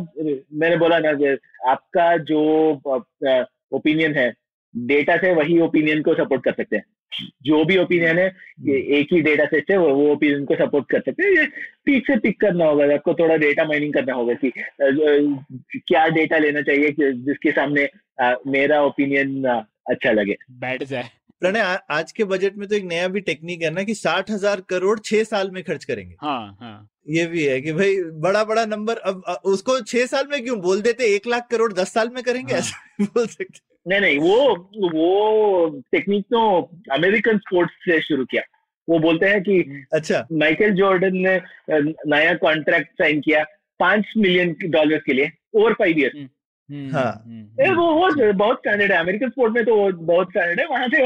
मैंने 0.53 0.77
बोला 0.77 0.99
ना, 0.99 1.09
आपका 1.71 2.15
जो 2.23 2.41
ओपिनियन 3.71 4.15
है 4.15 4.29
डेटा 4.73 5.15
से 5.17 5.33
वही 5.33 5.59
ओपिनियन 5.61 6.01
को 6.01 6.13
सपोर्ट 6.15 6.43
कर 6.43 6.53
सकते 6.53 6.75
हैं। 6.75 6.83
जो 7.43 7.63
भी 7.65 7.77
ओपिनियन 7.77 8.19
है 8.19 8.27
ये 8.63 8.77
एक 8.97 9.13
ही 9.13 9.21
डेटा 9.21 9.45
सेट 9.45 9.67
से 9.67 9.77
वो, 9.77 9.87
वो 9.87 10.11
ओपिनियन 10.11 10.45
को 10.45 10.55
सपोर्ट 10.55 10.89
कर 10.91 10.99
सकते 10.99 11.23
हैं। 11.23 11.31
ये 11.31 11.45
पिक 11.85 12.07
से 12.07 12.17
पिक 12.19 12.39
करना 12.41 12.65
होगा 12.65 12.93
आपको 12.93 13.13
थोड़ा 13.13 13.35
डेटा 13.37 13.65
माइनिंग 13.65 13.93
करना 13.93 14.13
होगा 14.13 14.33
कि 14.35 14.51
क्या 15.77 16.07
डेटा 16.09 16.37
लेना 16.37 16.61
चाहिए 16.61 16.91
जिसके 16.99 17.51
सामने 17.51 17.87
आ, 18.21 18.33
मेरा 18.47 18.81
ओपिनियन 18.83 19.43
अच्छा 19.45 20.11
लगे। 20.11 20.35
बैठ 20.59 20.83
जाए 20.83 21.09
प्रणय 21.41 21.77
आज 21.91 22.11
के 22.11 22.23
बजट 22.25 22.55
में 22.57 22.67
तो 22.67 22.75
एक 22.75 22.83
नया 22.85 23.07
भी 23.07 23.19
टेक्निक 23.21 23.61
है 23.61 23.69
ना 23.69 23.83
कि 23.83 23.93
साठ 23.95 24.31
हज़ार 24.31 24.61
करोड़ 24.69 24.97
छह 24.99 25.23
साल 25.23 25.51
में 25.51 25.61
खर्च 25.63 25.85
करेंगे। 25.85 26.15
हाँ 26.21 26.57
हाँ। 26.61 26.89
ये 27.09 27.25
भी 27.27 27.43
है 27.43 27.59
कि 27.61 27.73
भाई 27.73 27.95
बड़ा 28.19 28.43
बड़ा 28.43 28.65
नंबर 28.65 28.97
अब 29.03 29.23
उसको 29.45 29.79
छह 29.81 30.05
साल 30.05 30.27
में 30.31 30.43
क्यों 30.43 30.59
बोल 30.61 30.81
देते? 30.81 31.05
एक 31.15 31.27
लाख 31.27 31.47
करोड़ 31.51 31.71
दस 31.73 31.93
साल 31.93 32.09
में 32.15 32.23
करेंगे? 32.23 32.53
हाँ. 32.53 32.59
ऐसा 32.59 33.05
बोल 33.05 33.27
सकते 33.27 33.67
नहीं 33.89 34.01
नहीं 34.01 34.19
वो 34.19 34.55
वो 34.89 35.69
टेक्निक 35.91 36.23
तो 36.23 36.61
अमेरिकन 36.91 37.37
स्पोर्ट्स 37.37 37.73
से 37.73 38.01
शुरू 38.01 38.25
किया। 38.25 38.41
वो 38.89 38.99
बोलते 38.99 39.25
हैं 39.25 39.41
कि 39.43 39.85
अच्छा। 39.93 40.27
माइकल 40.31 40.71
जॉर्डन 40.71 41.17
ने 41.17 41.41
नया 42.15 42.33
कॉन्ट्रैक्ट 42.33 42.91
साइन 42.91 43.21
किया 43.21 43.43
पाँच 43.79 44.05
मिलियन 44.17 44.55
डॉलर 44.65 44.97
के 44.97 45.13
लिए 45.13 45.31
ओवर 45.53 45.73
फाइव 45.73 45.99
ईयर 45.99 46.29
हाँ। 46.93 47.23
हम्म, 47.27 47.75
वो 47.75 47.91
वो 47.91 48.33
बहुत 48.33 48.57
स्टैंडर्ड 48.57 48.91
है 48.91 48.97
अमेरिकन 48.97 49.29
स्पोर्ट 49.29 49.53
में 49.53 49.65
तो 49.65 49.75
वो 49.75 49.91
बहुत 49.91 50.29
स्टैंडर्ड 50.29 50.59
है 50.59 50.65
वहाँ 50.65 50.87
से 50.87 50.97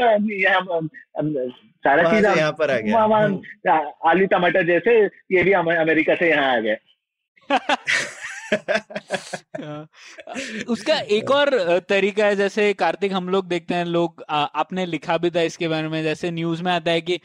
सारा 1.84 2.02
चीज़ 2.10 2.26
यहाँ 2.26 2.52
पर 2.52 2.70
आ 2.70 2.78
गया। 2.78 3.04
वहाँ 3.04 3.92
आलू 4.06 4.26
टमाटर 4.26 4.66
जैसे 4.66 5.04
ये 5.04 5.42
भी 5.42 5.52
अमेरिका 5.52 6.14
से 6.14 6.30
यहाँ 6.30 6.56
आ 6.56 6.60
गया। 6.60 6.76
उसका 10.68 10.98
एक 10.98 11.30
और 11.30 11.78
तरीका 11.78 12.26
है 12.26 12.36
जैसे 12.36 12.72
कार्तिक 12.72 13.12
हम 13.12 13.28
लोग 13.28 13.48
देखते 13.48 13.74
हैं 13.74 13.84
लोग 13.84 14.24
आपने 14.30 14.86
लिखा 14.86 15.18
भी 15.18 15.30
था 15.30 15.40
इसके 15.40 15.68
बारे 15.68 15.88
में 15.88 16.02
जैसे 16.02 16.30
न्यूज़ 16.30 16.62
में 16.62 16.72
आता 16.72 16.90
है 16.90 17.00
कि 17.00 17.20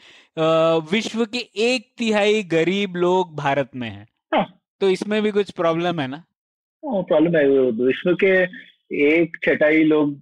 विश्व 0.92 1.24
के 1.24 1.48
एक 1.56 1.92
तिहाई 1.98 2.42
गरीब 2.42 2.96
लोग 2.96 3.36
भारत 3.36 3.70
में 3.76 3.90
हैं। 3.90 4.06
हाँ। 4.34 4.60
तो 4.80 4.90
इसमें 4.90 5.22
भी 5.22 5.30
कुछ 5.30 5.50
प्रॉब्लम 5.50 6.00
है 6.00 6.08
ना? 6.08 6.24
प्रॉब्लम 6.84 7.36
है। 7.36 7.60
विश्व 7.60 8.16
के 8.24 8.42
एक 9.12 9.36
छटाई 9.44 9.84
लोग 9.84 10.20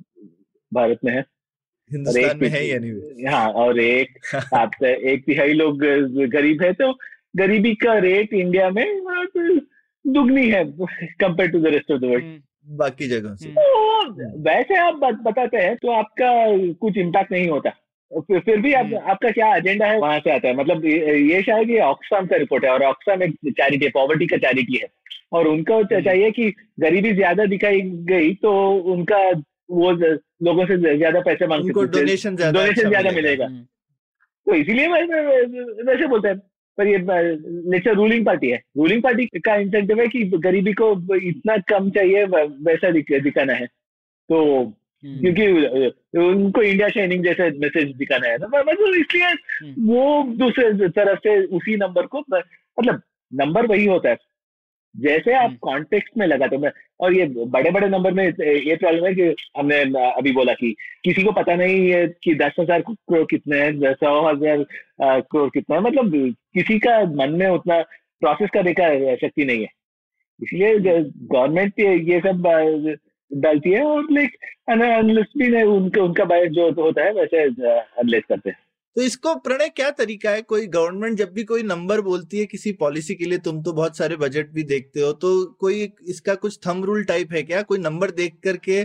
भारत 0.74 0.98
में 1.04 1.12
है। 1.12 1.24
हिंदुस्तान 1.92 2.38
में 2.42 2.48
है 2.48 2.66
या 2.66 3.36
हाँ 3.36 3.52
और 3.52 3.80
एक 3.80 4.34
आप 4.54 4.84
एक 4.84 5.26
तिहाई 5.26 5.52
लोग 5.52 5.78
गरीब 6.30 6.62
है 6.62 6.72
तो 6.72 6.98
गरीबी 7.36 7.74
का 7.74 7.98
रेट 7.98 8.32
इंडिया 8.32 8.70
में 8.70 9.00
दुगनी 10.04 10.48
है 10.50 10.64
compare 11.20 11.50
to 11.50 11.60
the 11.60 11.66
rest 11.74 11.90
of 11.92 12.00
the 12.00 12.04
world 12.04 12.40
बाकी 12.68 13.08
जगह 13.08 13.34
से। 13.34 13.50
तो 13.50 14.38
वैसे 14.42 14.76
आप 14.78 14.94
बताते 15.22 15.56
हैं 15.58 15.76
तो 15.76 15.90
आपका 15.92 16.30
कुछ 16.80 16.98
इम्पैक्ट 16.98 17.32
नहीं 17.32 17.48
होता। 17.48 17.70
फिर 18.12 18.60
भी 18.60 18.72
आप, 18.72 18.84
हम्म। 18.84 19.10
आपका 19.10 19.30
क्या 19.30 19.54
एजेंडा 19.56 19.86
है? 19.86 19.98
वहाँ 19.98 20.18
से 20.18 20.30
आता 20.30 20.48
है। 20.48 20.54
मतलब 20.56 20.84
ये 20.84 21.42
शायद 21.42 21.70
ये 21.70 21.80
ऑक्सफाम 21.82 22.26
का 22.26 22.36
रिपोर्ट 22.36 22.64
है 22.64 22.70
और 22.70 22.82
ऑक्सफाम 22.84 23.22
एक 23.22 23.34
चैरिटी 23.48 23.84
है 23.84 23.90
पॉवर्टी 23.90 24.26
का 24.26 24.36
चैरिटी 24.38 24.76
है। 24.76 24.88
और 25.32 25.46
उनको 25.48 25.76
हम्म। 25.76 26.00
चाहिए 26.00 26.30
कि 26.30 26.50
गरीबी 26.80 27.12
ज़्यादा 27.14 27.44
दिखाई 27.46 27.80
गई 28.10 28.34
तो 28.34 28.52
उनका 28.92 29.18
वो 29.70 29.90
लोगों 29.90 30.64
से 30.66 30.76
ज़्यादा 30.96 31.20
पैसे 31.22 31.46
मांग 31.46 31.70
डोनेशन 31.70 32.36
ज़्यादा 32.36 32.60
डोनेशन 32.60 32.76
अच्छा 32.76 32.88
ज़्यादा 32.88 33.10
मिलेगा। 33.16 33.44
हम्म। 33.44 33.64
तो 34.46 34.54
इसीलिए 34.54 34.86
वैसे 34.88 36.06
बोलते 36.06 36.28
हैं। 36.28 36.40
पर 36.78 36.86
ये 36.86 36.98
नेचर 37.70 37.94
रूलिंग 37.94 38.26
पार्टी 38.26 38.48
है। 38.48 38.62
रूलिंग 38.78 39.02
पार्टी 39.02 39.26
का 39.26 39.54
इंसेंटिव 39.54 40.00
है 40.00 40.08
कि 40.08 40.24
गरीबी 40.24 40.72
को 40.72 41.16
इतना 41.16 41.56
कम 41.56 41.90
चाहिए 41.90 42.24
वैसा 42.62 42.90
दिखाना 42.90 43.52
है। 43.52 43.66
तो 44.28 44.64
हम्म। 45.04 45.20
क्योंकि 45.20 45.48
उनको 46.18 46.62
इंडिया 46.62 46.88
शाइनिंग 46.88 47.24
जैसे 47.24 47.50
मैसेज 47.50 47.96
दिखाना 47.96 48.28
है। 48.28 48.36
ना 48.38 48.46
मतलब 48.46 48.94
इसलिए 48.94 49.32
वो 49.78 50.24
दूसरे 50.36 50.88
तरफ़ 50.88 51.18
से 51.18 51.44
उसी 51.44 51.76
नंबर 51.76 52.06
को 52.06 52.18
मतलब 52.30 53.02
नंबर 53.34 53.66
वही 53.66 53.86
होता 53.86 54.10
है। 54.10 54.16
जैसे 54.94 55.32
आप 55.34 55.56
कॉन्टेक्स्ट 55.62 56.08
हम्म। 56.08 56.20
में 56.20 56.26
लगाते 56.26 56.56
हैं 56.56 56.72
और 57.00 57.14
ये 57.14 57.26
बड़े 57.26 57.70
बड़े 57.70 57.88
नंबर 57.88 58.12
में 58.12 58.24
ये 58.24 58.76
प्रॉब्लम 58.76 59.04
है 59.06 59.14
कि 59.14 59.34
हमने 59.58 59.80
अभी 60.10 60.32
बोला 60.32 60.52
कि 60.52 60.74
किसी 61.04 61.22
को 61.22 61.32
पता 61.32 61.54
नहीं 61.54 61.90
है 61.90 62.06
कि 62.24 62.34
दस 62.34 62.56
हज़ार 62.60 62.80
करोड़ 62.80 63.24
कितने 63.30 63.60
हैं 63.60 63.94
सौ 63.94 64.20
हज़ार 64.28 64.64
करोड़ 65.00 65.48
कितने 65.50 65.76
हैं 65.76 65.82
मतलब 65.82 66.12
किसी 66.54 66.78
का 66.78 67.00
मन 67.14 67.32
में 67.32 67.48
उतना 67.48 67.80
प्रोसेस 68.22 68.50
करने 68.54 68.72
का 68.72 69.16
शक्ति 69.16 69.44
नहीं 69.44 69.60
है। 69.60 69.68
इसलिए 70.40 70.78
गवर्नमेंट 70.78 71.80
ये 71.80 72.20
सब 72.20 72.46
डालती 73.30 73.70
है 73.70 73.82
और 73.84 74.06
लाइक 74.12 74.36
अनलिस्ट 74.70 75.38
भी 75.38 75.62
उनका 75.62 76.02
उनका 76.02 76.44
जो 76.46 76.70
होता 76.72 77.04
है 77.04 77.12
वैसे 77.12 77.42
अनलेस 77.42 78.22
करते 78.28 78.50
हैं। 78.50 78.58
तो 78.98 79.02
इसको 79.02 79.34
प्रणय 79.36 79.68
क्या 79.68 79.90
तरीका 79.90 80.30
है? 80.30 80.40
कोई 80.42 80.66
गवर्नमेंट 80.66 81.18
जब 81.18 81.32
भी 81.32 81.42
कोई 81.44 81.62
नंबर 81.62 82.00
बोलती 82.00 82.38
है 82.38 82.46
किसी 82.46 82.72
पॉलिसी 82.80 83.14
के 83.14 83.24
लिए 83.24 83.38
तुम 83.38 83.62
तो 83.62 83.72
बहुत 83.72 83.96
सारे 83.96 84.16
बजट 84.16 84.50
भी 84.52 84.62
देखते 84.64 85.00
हो 85.00 85.12
तो 85.14 85.30
कोई 85.60 85.90
इसका 86.08 86.34
कुछ 86.36 86.58
थम 86.66 86.82
रूल 86.84 87.04
टाइप 87.04 87.32
है 87.32 87.42
क्या? 87.42 87.60
कोई 87.62 87.78
नंबर 87.78 88.10
देख 88.12 88.38
करके 88.44 88.82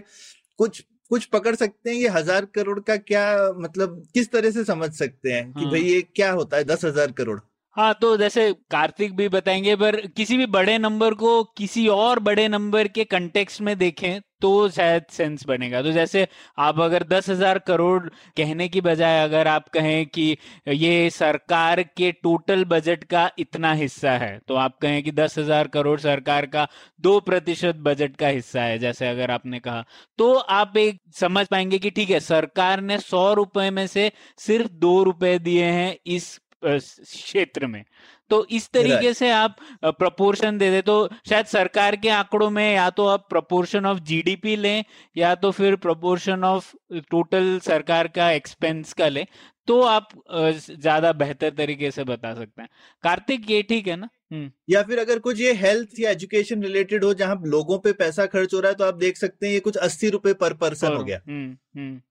कुछ 0.60 0.84
कुछ 1.12 1.26
पकड़ 1.28 1.56
सकते 1.56 1.90
हैं? 1.90 1.98
ये 1.98 2.08
हज़ार 2.10 2.46
करोड़ 2.56 2.80
का 2.80 2.98
क्या 2.98 3.26
मतलब 3.58 4.04
किस 4.14 4.32
तरह 4.32 4.52
से 4.52 4.64
समझ 4.64 4.92
सकते 4.94 5.32
हैं 5.32 5.52
कि 5.54 5.62
हाँ। 5.62 5.72
भाई 5.72 5.82
ये 5.82 6.02
क्या 6.16 6.32
होता 6.32 6.58
है? 6.58 6.64
दस 6.66 6.86
हज़ार 6.86 7.12
करोड़। 7.12 7.40
हाँ 7.76 7.94
तो 8.02 8.16
जैसे 8.18 8.52
कार्तिक 8.72 9.16
भी 9.16 9.28
बताएँगे, 9.30 9.76
पर 9.76 9.96
किसी 10.08 10.38
भी 10.38 10.46
बड़े 10.48 10.78
नंबर 10.78 11.14
को 11.16 11.44
किसी 11.58 11.88
और 11.88 12.20
बड़े 12.22 12.48
नंबर 12.48 12.88
के 12.88 13.04
कंटेक्स्ट 13.06 13.62
में 13.62 13.78
देखें 13.78 14.20
तो 14.42 14.70
शायद 14.70 15.04
सेंस 15.12 15.46
बनेगा। 15.48 15.82
तो 15.82 15.92
जैसे 15.92 16.28
आप 16.60 16.80
अगर 16.80 17.04
दस 17.04 17.30
हज़ार 17.30 17.60
करोड़ 17.60 18.02
कहने 18.38 18.68
की 18.68 18.82
बजाय 18.82 19.24
अगर 19.24 19.48
आप 19.48 19.68
कहें 19.70 20.06
कि 20.08 20.38
ये 20.70 21.10
सरकार 21.10 21.82
के 21.88 22.12
टोटल 22.14 22.64
बजट 22.66 23.04
का 23.06 23.30
इतना 23.40 23.74
हिस्सा 23.74 24.12
है 24.14 24.38
तो 24.48 24.56
आप 24.56 24.78
कहें 24.82 25.02
कि 25.04 25.12
दस 25.14 25.38
हज़ार 25.38 25.68
करोड़ 25.70 26.00
सरकार 26.00 26.46
का 26.46 26.68
दो 27.00 27.20
प्रतिशत 27.22 27.76
बजट 27.78 28.16
का 28.16 28.28
हिस्सा 28.30 28.62
है, 28.62 28.78
जैसे 28.80 29.08
अगर 29.08 29.32
आपने 29.32 29.60
कहा। 29.60 29.84
तो 30.20 30.34
आप 30.34 30.78
एक 30.78 31.02
समझ 31.16 31.46
पाएँगे 31.48 31.80
कि 31.80 31.90
ठीक 31.90 32.10
है, 32.10 32.20
सरकार 32.22 32.82
ने 32.82 32.98
सौ 33.00 33.34
रुपए 33.34 33.70
में 33.72 33.86
से 33.88 34.12
सिर्फ़ 34.40 34.72
दो 34.74 35.02
रुपए 35.04 35.38
दिए 35.40 35.66
हैं 35.66 35.96
इस 36.08 36.40
क्षेत्र 36.66 37.68
में। 37.68 37.84
तो 38.32 38.46
इस 38.52 38.70
तरीके 38.74 39.14
से 39.14 39.30
आप 39.32 39.56
प्रपोर्शन 39.84 40.58
दे 40.58 40.70
दे 40.72 40.82
तो 40.82 40.96
शायद 41.30 41.46
सरकार 41.46 41.96
के 41.96 42.10
आंकड़ों 42.10 42.50
में 42.50 42.74
या 42.74 42.90
तो 42.90 43.06
आप 43.08 43.28
प्रपोर्शन 43.30 43.86
ऑफ़ 43.86 44.00
जीडीपी 44.02 44.56
लें 44.56 44.84
या 45.16 45.34
तो 45.36 45.52
फिर 45.52 45.76
प्रपोर्शन 45.78 46.44
ऑफ़ 46.44 46.74
टोटल 47.12 47.58
सरकार 47.60 48.08
का 48.08 48.32
एक्सपेंस 48.32 48.94
का 48.94 49.08
लें 49.08 49.26
तो 49.68 49.82
आप 49.82 50.08
ज़्यादा 50.30 51.12
बेहतर 51.14 51.50
तरीके 51.50 51.92
से 51.92 52.04
बता 52.04 52.34
सकते 52.34 52.62
हैं। 52.62 52.70
कार्तिक 53.04 53.50
ये 53.52 53.62
ठीक 53.64 53.88
है 53.88 53.96
ना? 53.96 54.10
हम्म। 54.32 54.52
या 54.70 54.82
फिर 54.84 55.00
अगर 55.00 55.20
कुछ 55.20 55.40
ये 55.40 55.54
हेल्थ 55.54 56.00
या 56.00 56.12
एजुकेशन 56.12 56.64
रिलेटेड 56.64 57.04
हो 57.04 57.14
जहाँ 57.14 57.40
लोगों 57.46 57.78
पे 57.80 57.94
पैसा 57.94 58.26
खर्च 58.26 58.54
हो 58.54 58.60
रहा 58.60 58.70
है 58.70 58.76
तो 58.76 58.84
आप 58.84 58.96
देख 58.96 59.18
सकते 59.18 59.46
हैं 59.46 59.54
ये 59.54 59.60
कुछ 59.60 59.78
अस्सी 59.80 60.10
रुपए 60.10 60.34
पर 60.34 60.54
पर्सन 60.54 60.94
हो 60.94 61.04
गया। 61.04 61.20
हम्म, 61.28 61.56
हम्म। 61.78 62.02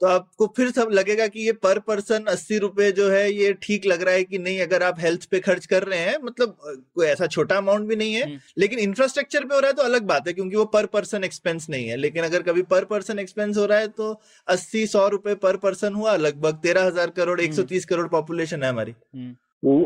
तो 0.00 0.06
आपको 0.06 0.46
फिर 0.56 0.70
सब 0.70 0.88
लगेगा 0.92 1.26
कि 1.26 1.40
ये 1.40 1.52
पर 1.58 1.78
पर्सन 1.82 2.24
अस्सी 2.28 2.58
रुपए 2.58 2.90
जो 2.92 3.08
है 3.10 3.30
ये 3.32 3.52
ठीक 3.62 3.86
लग 3.86 4.02
रहा 4.02 4.14
है 4.14 4.24
कि 4.24 4.38
नहीं 4.38 4.60
अगर 4.60 4.82
आप 4.82 5.00
हेल्थ 5.00 5.24
पे 5.30 5.40
खर्च 5.40 5.66
कर 5.66 5.82
रहे 5.84 5.98
हैं 6.00 6.16
मतलब 6.24 6.56
कोई 6.94 7.06
ऐसा 7.06 7.26
छोटा 7.28 7.56
अमाउंट 7.56 7.88
भी 7.88 7.96
नहीं 7.96 8.12
है 8.14 8.22
हम्म। 8.22 8.38
लेकिन 8.58 8.78
इंफ्रास्ट्रक्चर 8.78 9.44
पे 9.44 9.54
हो 9.54 9.60
रहा 9.60 9.70
है 9.70 9.76
तो 9.76 9.82
अलग 9.82 10.06
बात 10.06 10.28
है 10.28 10.32
क्योंकि 10.34 10.56
वो 10.56 10.64
पर 10.70 10.86
पर्सन 10.92 11.24
एक्सपेंस 11.24 11.68
नहीं 11.70 11.88
है 11.88 11.96
लेकिन 11.96 12.24
अगर 12.24 12.42
कभी 12.42 12.62
पर 12.68 12.84
पर्सन 12.86 13.18
एक्सपेंस 13.18 13.56
हो 13.56 13.64
रहा 13.64 13.78
है 13.78 13.88
तो 13.96 14.12
अस्सी 14.48 14.86
सौ 14.88 15.06
रुपए 15.08 15.34
पर 15.38 15.56
पर्सन 15.58 15.94
हुआ 15.94 16.16
लगभग 16.18 16.60
तेरह 16.62 16.86
हज़ार 16.86 17.10
करोड़ 17.16 17.40
एक 17.40 17.54
सौ 17.54 17.62
तीस 17.66 17.84
करोड़ 17.86 18.06
पॉपुलेशन 18.08 18.62
है 18.62 18.70
हमारी 18.70 18.94
हम्म। 19.14 19.34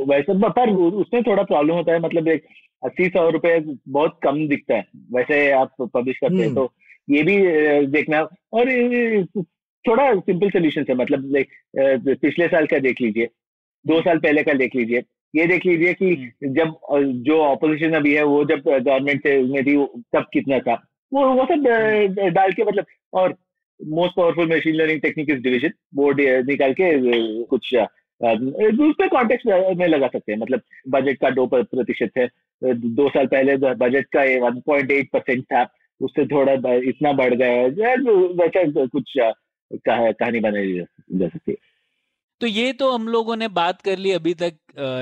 वैसे 0.06 0.38
पर 0.50 0.70
उसमें 0.70 1.22
थोड़ा 1.22 1.42
प्रॉब्लम 1.44 1.74
होता 1.74 1.92
है 1.92 2.00
मतलब 2.00 2.28
एक 2.28 2.46
अस्सी 2.82 3.08
सौ 3.08 3.28
रुपए 3.30 3.58
बहुत 3.88 4.18
कम 4.22 4.46
दिखता 4.48 4.74
है 4.74 4.86
वैसे 5.12 5.50
आप 5.54 5.74
पब्लिश 5.82 6.18
करते 6.18 6.34
हैं 6.34 6.44
हम्म। 6.44 6.54
तो 6.56 6.72
ये 7.08 7.22
भी 7.22 7.86
देखना 7.88 8.20
और 8.52 8.68
थोड़ा 9.84 10.12
सिंपल 10.16 10.50
सोल्यूशन 10.50 10.84
है 10.88 10.94
मतलब 10.96 12.14
पिछले 12.16 12.46
साल 12.48 12.66
का 12.66 12.78
देख 12.80 13.00
लीजिए 13.00 13.28
दो 13.84 14.00
साल 14.00 14.18
पहले 14.18 14.42
का 14.42 14.52
देख 14.54 14.76
लीजिए 14.76 15.02
ये 15.34 15.46
देख 15.46 15.66
लीजिए 15.66 15.92
कि 15.94 16.06
हम्म। 16.06 16.52
जब 16.54 16.74
जो 17.24 17.38
ऑपोजिशन 17.42 17.92
अभी 17.92 18.14
है 18.14 18.22
वो 18.24 18.44
जब 18.44 18.62
गवर्नमेंट 18.66 19.22
से 19.22 19.40
में 19.44 19.62
थी 19.64 19.76
तब 20.12 20.26
कितना 20.32 20.58
था 20.60 20.74
वो 21.12 21.26
वो 21.30 21.44
सब 21.44 21.66
हम्म। 21.68 22.28
डाल 22.30 22.52
के 22.52 22.64
मतलब 22.64 22.86
और 23.12 23.36
most 23.80 24.16
powerful 24.16 24.48
machine 24.48 24.74
learning 24.74 25.00
technique 25.00 25.30
is 25.30 25.40
division 25.40 25.72
board 25.94 26.20
निकाल 26.46 26.72
के 26.72 26.92
कुछ 27.46 27.74
दूसरे 28.20 29.08
कॉन्टेक्स्ट 29.08 29.46
में 29.78 29.86
लगा 29.88 30.06
सकते 30.06 30.32
हैं 30.32 30.38
मतलब 30.38 30.60
बजट 30.88 31.18
का 31.18 31.30
दो 31.30 31.46
प्रतिशत 31.46 32.18
है 32.18 32.28
दो 32.62 33.08
साल 33.08 33.26
पहले 33.26 33.56
बजट 33.56 34.06
का 34.16 34.22
वन 34.40 34.60
पॉइंट 34.66 34.90
एट 34.90 35.10
परसेंट 35.12 35.44
था 35.44 35.66
उससे 36.00 36.26
थोड़ा 36.26 36.52
इतना 36.84 37.12
बढ़ 37.12 37.34
गया 37.34 37.50
है 37.50 37.96
वैसा 38.36 38.86
कुछ 38.86 39.18
कहानी 39.74 40.40
बनाई 40.40 40.84
जा 41.12 41.28
सकती 41.28 41.52
है 41.52 41.56
तो 42.40 42.46
ये 42.46 42.72
तो 42.72 42.90
हम 42.92 43.08
लोगों 43.08 43.36
ने 43.36 43.48
बात 43.48 43.82
कर 43.82 43.98
ली 43.98 44.10
अभी 44.10 44.34
तक 44.34 44.54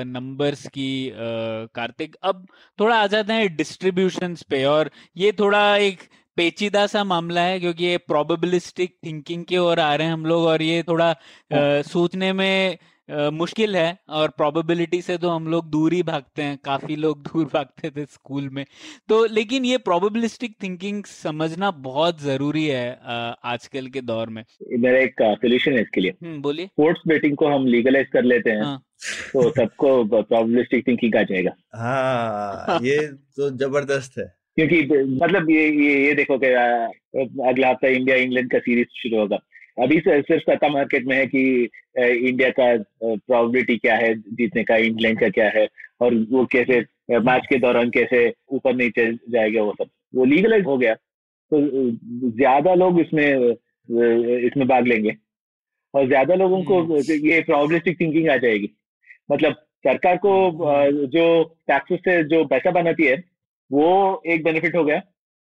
नंबर्स 0.07 0.67
की 0.67 1.11
कार्तिक। 1.75 2.15
अब 2.23 2.47
थोड़ा 2.79 2.95
आ 2.95 3.07
जाते 3.07 3.33
हैं 3.33 3.55
डिस्ट्रीब्यूशन 3.55 4.35
पे 4.49 4.63
और 4.65 4.91
ये 5.17 5.31
थोड़ा 5.31 5.77
एक 5.77 5.99
पेचीदा 6.37 6.87
सा 6.87 7.03
मामला 7.03 7.41
है 7.41 7.59
क्योंकि 7.59 7.85
ये 7.85 7.97
प्रोबेबिलिस्टिक 7.97 8.95
थिंकिंग 9.05 9.45
की 9.45 9.57
ओर 9.57 9.79
आ 9.79 9.95
रहे 9.95 10.07
हैं 10.07 10.13
हम 10.13 10.25
लोग 10.25 10.43
और 10.43 10.61
ये 10.61 10.83
थोड़ा 10.83 11.09
आ, 11.09 11.81
सोचने 11.81 12.33
में 12.33 12.77
मुश्किल 13.11 13.75
है 13.75 13.97
और 14.09 14.29
प्रोबेबिलिटी 14.29 15.01
से 15.01 15.17
तो 15.17 15.29
हम 15.29 15.47
लोग 15.47 15.69
दूर 15.69 15.93
ही 15.93 16.03
भागते 16.03 16.41
हैं। 16.41 16.57
काफ़ी 16.65 16.95
लोग 16.95 17.21
दूर 17.27 17.45
भागते 17.45 17.89
थे 17.89 18.05
स्कूल 18.05 18.49
में। 18.49 18.65
तो 19.09 19.25
लेकिन 19.25 19.65
ये 19.65 19.77
प्रोबेबिलिस्टिक 19.77 20.55
थिंकिंग 20.63 21.03
समझना 21.05 21.71
बहुत 21.71 22.21
ज़रूरी 22.21 22.65
है 22.67 22.89
आजकल 23.45 23.87
के 23.87 24.01
दौर 24.01 24.29
में। 24.29 24.43
मेरा 24.79 24.99
एक 24.99 25.15
सोल्यूशन 25.21 25.73
है 25.73 25.81
इसके 25.81 26.01
लिए। 26.01 26.13
हम्म 26.23 26.41
बोलिए। 26.41 26.65
स्पोर्ट्स 26.65 27.01
बेटिंग 27.07 27.35
को 27.37 27.47
हम 27.47 27.65
लीगलाइज 27.65 28.07
कर 28.13 28.23
लेते 28.23 28.49
हैं 28.49 28.63
हाँ। 28.63 28.81
तो 29.33 29.49
सबको 29.51 30.03
प्रोबेबिलिस्टिक 30.03 30.87
थिंकिंग 30.87 31.15
आ 31.15 31.21
जाएगा। 31.21 31.51
हाँ 31.75 32.79
ये 32.83 32.97
तो 33.07 33.49
ज़बरदस्त 33.57 34.17
है। 34.17 34.33
क्योंकि 34.55 34.81
मतलब 35.23 35.49
ये 35.49 35.69
ये 35.69 36.05
ये 36.05 36.13
देखो 36.13 36.37
कि 36.37 36.47
अगला 37.49 37.69
हफ़्ता 37.69 37.87
इंडिया 37.87 38.15
इंग्लैंड 38.17 38.51
का 38.51 38.59
सीरीज़ 38.59 38.87
शुरू 38.93 39.19
होगा। 39.19 39.37
अभी 39.77 39.99
से 39.99 40.21
सिर्फ़ 40.21 40.41
सत्ता 40.41 40.67
मार्केट 40.69 41.05
में 41.07 41.15
है 41.17 41.25
कि 41.25 41.43
इंडिया 41.97 42.49
का 42.59 42.75
प्रोबेबिलिटी 43.03 43.77
क्या 43.77 43.95
है 43.95 44.13
जीतने 44.15 44.63
का 44.63 44.75
इंग्लैंड 44.87 45.19
का 45.19 45.29
क्या 45.29 45.49
है 45.55 45.67
और 46.01 46.15
वो 46.31 46.45
कैसे 46.51 46.79
मैच 47.19 47.45
के 47.49 47.57
दौरान 47.59 47.89
कैसे 47.89 48.27
ऊपर 48.49 48.75
नीचे 48.75 49.11
जाएगा 49.31 49.61
वो 49.61 49.73
सब। 49.73 49.89
वो 50.15 50.25
लीगलाइज 50.25 50.65
हो 50.65 50.77
गया। 50.77 50.93
तो 50.93 51.59
ज़्यादा 52.31 52.73
लोग 52.75 52.99
इसमें 52.99 53.25
इसमें 54.45 54.67
भाग 54.67 54.87
लेंगे। 54.87 55.15
और 55.93 56.07
ज़्यादा 56.07 56.35
लोगों 56.35 56.61
को 56.63 56.97
ये 56.97 57.39
प्रोबेबिलिस्टिक 57.41 57.99
थिंकिंग 57.99 58.29
आ 58.29 58.35
जाएगी। 58.37 58.69
मतलब 59.31 59.53
सरकार 59.85 60.17
को 60.25 60.33
जो 61.07 61.43
टैक्सेस 61.67 61.99
से 61.99 62.23
जो 62.25 62.43
पैसा 62.45 62.71
बनाती 62.71 63.05
है 63.05 63.15
वो 63.71 64.21
एक 64.27 64.43
बेनिफिट 64.43 64.75
हो 64.75 64.83
गया। 64.83 65.01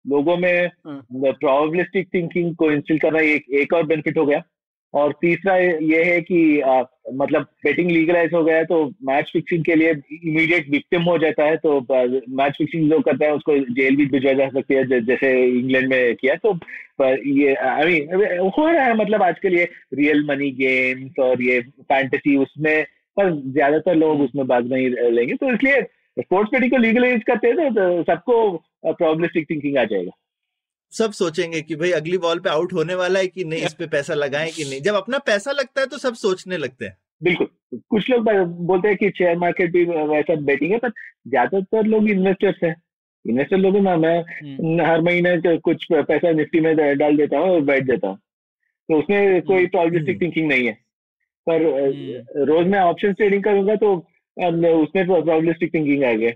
लोगों 0.07 0.37
में 0.37 0.69
प्रोबेबिलिस्टिक 0.85 2.09
थिंकिंग 2.15 2.55
को 2.57 2.71
इंस्टिल 2.73 2.99
करना 2.99 3.21
एक 3.33 3.51
एक 3.61 3.73
और 3.75 3.87
बेनिफिट 3.87 4.19
हो 4.19 4.27
गया। 4.27 4.43
और 4.95 5.13
तीसरा 5.21 5.57
ये 5.57 6.03
है 6.05 6.21
कि 6.21 6.61
आ, 6.61 6.83
मतलब 7.15 7.43
बेटिंग 7.65 7.91
लीगलाइज 7.91 8.33
हो 8.35 8.43
गया 8.45 8.57
है 8.57 8.65
तो 8.65 8.85
मैच 9.05 9.31
फिक्सिंग 9.33 9.65
के 9.65 9.75
लिए 9.75 9.91
इमीडिएट 9.91 10.69
विक्टिम 10.71 11.03
हो 11.03 11.17
जाता 11.19 11.45
है 11.45 11.57
तो 11.57 11.81
मैच 12.37 12.55
फिक्सिंग 12.59 12.89
जो 12.91 13.01
करता 13.01 13.27
है 13.27 13.33
उसको 13.35 13.59
जेल 13.75 13.97
भी 13.97 14.07
भिजवा 14.07 14.33
जा 14.33 14.49
सकती 14.49 14.75
है 14.75 15.01
जैसे 15.03 15.33
इंग्लैंड 15.49 15.89
में 15.89 16.15
किया 16.15 16.35
तो 16.37 16.53
पर 17.01 17.27
ये 17.29 17.55
आई 17.55 17.85
मीन 17.85 18.51
हो 18.59 18.67
रहा 18.67 18.85
है 18.85 18.95
मतलब 18.97 19.23
आजकल 19.23 19.55
ये 19.55 19.69
रियल 19.95 20.25
मनी 20.29 20.51
गेम्स 20.63 21.19
और 21.19 21.43
ये 21.43 21.61
फैंटेसी 21.83 22.37
उसमें 22.37 22.85
पर 23.17 23.31
ज़्यादातर 23.53 23.95
लोग 23.97 24.21
उसमें 24.21 24.47
भाग 24.47 24.73
नहीं 24.73 24.89
लेंगे 25.11 25.35
तो 25.35 25.53
इसलिए 25.55 25.81
स्पोर्ट्स 26.17 26.53
बेटिंग 26.53 26.71
को 26.71 26.77
लीगलाइज 26.79 27.23
करते 27.27 27.49
हैं 27.49 27.73
तो 27.75 28.03
सबको 28.05 28.37
प्रोबेबिलिस्टिक 28.87 29.51
थिंकिंग 29.51 29.77
आ 29.79 29.85
जाएगा। 29.85 30.13
सब 30.93 31.13
सोचेंगे 31.13 31.61
कि 31.63 31.77
भाई 31.77 31.91
अगली 31.93 32.19
बॉल 32.19 32.39
पे 32.41 32.51
आउट 32.51 32.73
होने 32.73 32.95
वाला 32.95 33.21
है 33.21 33.27
कि 33.27 33.45
नहीं 33.45 33.63
इस 33.63 33.75
पे 33.75 33.87
पैसा 33.87 34.15
लगाएँ 34.15 34.51
कि 34.51 34.65
नहीं। 34.65 34.81
जब 34.83 34.95
अपना 34.95 35.19
पैसा 35.27 35.53
लगता 35.53 35.81
है 35.81 35.87
तो 35.87 35.99
सब 35.99 36.15
सोचने 36.17 36.57
लगते 36.57 36.85
हैं। 36.85 36.97
बिल्कुल। 37.23 37.49
कुछ 37.91 38.11
लोग 38.11 38.29
बोलते 38.67 38.89
हैं 38.89 38.97
कि 38.97 39.11
शेयर 39.19 39.37
मार्केट 39.39 39.73
भी 39.73 39.85
वैसा 39.85 40.35
बेटिंग 40.43 40.73
है 40.73 40.79
पर 40.79 40.91
ज़्यादातर 41.29 41.87
लोग 41.87 42.11
इन्वेस्टर्स 42.11 42.63
हैं। 42.65 42.75
इन्वेस्टर 43.25 43.57
लोग 43.57 43.77
ना 43.79 43.97
मैं 43.97 44.19
हम्म, 44.19 44.81
हर 44.83 45.01
महीने 45.01 45.37
तो 45.39 45.57
कुछ 45.61 45.87
पैसा 45.93 46.31
निफ्टी 46.33 46.61
में 46.61 46.75
डाल 46.77 47.17
देता 47.17 47.39
हूँ 47.39 47.51
और 47.51 47.61
बैठ 47.63 47.85
देता 47.85 48.09
हूँ। 48.09 48.19
तो 48.89 48.99
उसमें 48.99 49.43
कोई 49.43 49.57
हम्म, 49.57 49.67
प्रोबेबिलिस्टिक 49.67 50.15
हम्म। 50.15 50.25
थिंकिंग 50.25 50.49
नहीं 50.49 50.67
है। 50.67 50.73
पर 51.47 51.63
हम्म। 51.65 52.45
रोज 52.47 52.67
मैं 52.67 52.81
ऑप्शन 52.81 53.13
ट्रेडिंग 53.13 53.43
करूँगा 53.45 53.75
तो 53.77 53.97
उसमें 54.37 55.07
प्रोबेबिलिस्टिक 55.07 55.75
थिंकिंग 55.75 56.05
आ 56.05 56.13
गया। 56.15 56.31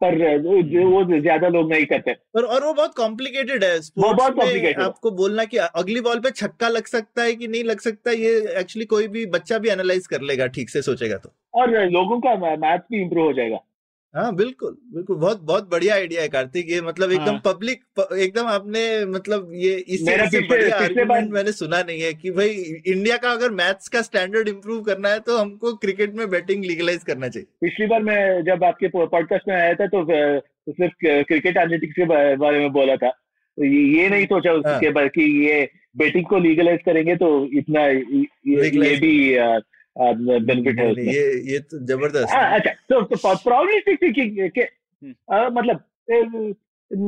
पर 0.00 0.14
वो 0.38 0.54
वो 0.90 1.20
ज़्यादा 1.20 1.48
लोग 1.48 1.70
नहीं 1.72 1.84
करते। 1.86 2.12
और 2.36 2.44
और 2.44 2.64
वो 2.64 2.72
बहुत 2.74 2.94
कॉम्प्लिकेटेड 2.96 3.64
है 3.64 3.76
वो 3.76 4.12
बहुत 4.12 4.34
कॉम्प्लिकेटेड 4.34 4.78
है। 4.78 4.84
आपको 4.84 5.10
बोलना 5.12 5.44
कि 5.44 5.56
अगली 5.56 6.00
बॉल 6.00 6.20
पे 6.20 6.30
छक्का 6.32 6.68
लग 6.68 6.86
सकता 6.86 7.22
है 7.22 7.34
कि 7.34 7.48
नहीं 7.48 7.64
लग 7.64 7.80
सकता 7.80 8.12
ये 8.12 8.32
एक्चुअली 8.60 8.86
कोई 8.86 9.08
भी 9.08 9.24
बच्चा 9.28 9.58
भी 9.58 9.68
एनालाइज 9.68 10.06
कर 10.06 10.20
लेगा 10.22 10.46
ठीक 10.56 10.70
से 10.70 10.82
सोचेगा 10.82 11.16
तो। 11.18 11.32
और 11.54 11.70
लोगों 11.90 12.18
का 12.20 12.34
मैथ 12.56 12.78
भी 12.90 13.02
इम्प्रूव 13.02 13.26
हो 13.26 13.32
जाएगा। 13.32 13.58
हाँ 14.14 14.34
बिल्कुल 14.36 14.76
बिल्कुल। 14.94 15.16
बहुत 15.16 15.40
बहुत 15.42 15.70
बढ़िया 15.70 15.94
आइडिया 15.94 16.22
है 16.22 16.28
कार्तिक। 16.28 16.70
ये 16.70 16.80
मतलब 16.80 17.12
एकदम 17.12 17.30
हाँ। 17.30 17.40
पब्लिक 17.44 17.80
एकदम 18.18 18.46
आपने 18.46 18.84
मतलब 19.06 19.50
ये 19.54 19.72
इससे 19.88 20.10
मेरा 20.10 20.24
बढ़िया 20.48 20.76
आर्गुमेंट 20.76 21.32
मैंने 21.32 21.52
सुना 21.52 21.82
नहीं 21.82 22.00
है 22.00 22.12
कि 22.14 22.30
भाई 22.30 22.48
इंडिया 22.86 23.16
का 23.16 23.30
अगर 23.30 23.50
मैथ्स 23.52 23.88
का 23.88 24.02
स्टैंडर्ड 24.02 24.48
इंप्रूव 24.48 24.82
करना 24.82 25.08
है 25.08 25.20
तो 25.20 25.38
हमको 25.38 25.74
क्रिकेट 25.76 26.14
में 26.14 26.28
बैटिंग 26.30 26.64
लीगलाइज 26.64 27.02
करना 27.04 27.28
चाहिए। 27.28 27.46
पिछली 27.60 27.86
बार 27.86 28.02
मैं 28.02 28.42
जब 28.44 28.64
आपके 28.64 28.88
पॉडकास्ट 28.88 29.48
में 29.48 29.54
आया 29.56 29.74
था 29.74 29.86
तो 29.86 30.04
सिर्फ़ 30.06 30.94
क्रिकेट 31.02 31.56
एनालिटिक्स 31.56 31.94
के 31.96 32.04
बारे 32.36 32.58
में 32.58 32.72
बोला 32.72 32.96
था। 32.96 33.08
तो 33.08 33.64
ये 33.64 34.08
नहीं 34.08 34.26
सोचा 34.26 34.50
हाँ। 34.50 34.58
उसके 34.58 34.90
बारे 34.90 35.08
कि 35.08 35.24
ये 35.46 35.68
बेटिंग 35.96 36.24
को 36.24 36.38
लीगलाइज 36.38 36.80
करेंगे 36.86 37.16
तो 37.16 37.28
इतना 37.58 37.86
ये, 37.86 38.26
ये 38.46 38.96
भी 39.00 39.34
बेनिफिट 39.98 40.78
है 40.80 40.90
उसमें 40.90 41.04
ये 41.04 41.52
ये 41.52 41.58
तो 41.58 41.78
ज़बरदस्त 41.86 42.34
हाँ, 42.34 42.54
अच्छा 42.54 42.70
तो, 42.70 43.00
तो 43.02 43.34
प्रोबेबिलिस्टिक 43.34 44.02
थिंकिंग 44.02 44.50
के 44.50 44.60
हम्म। 44.60 45.58
मतलब 45.58 45.84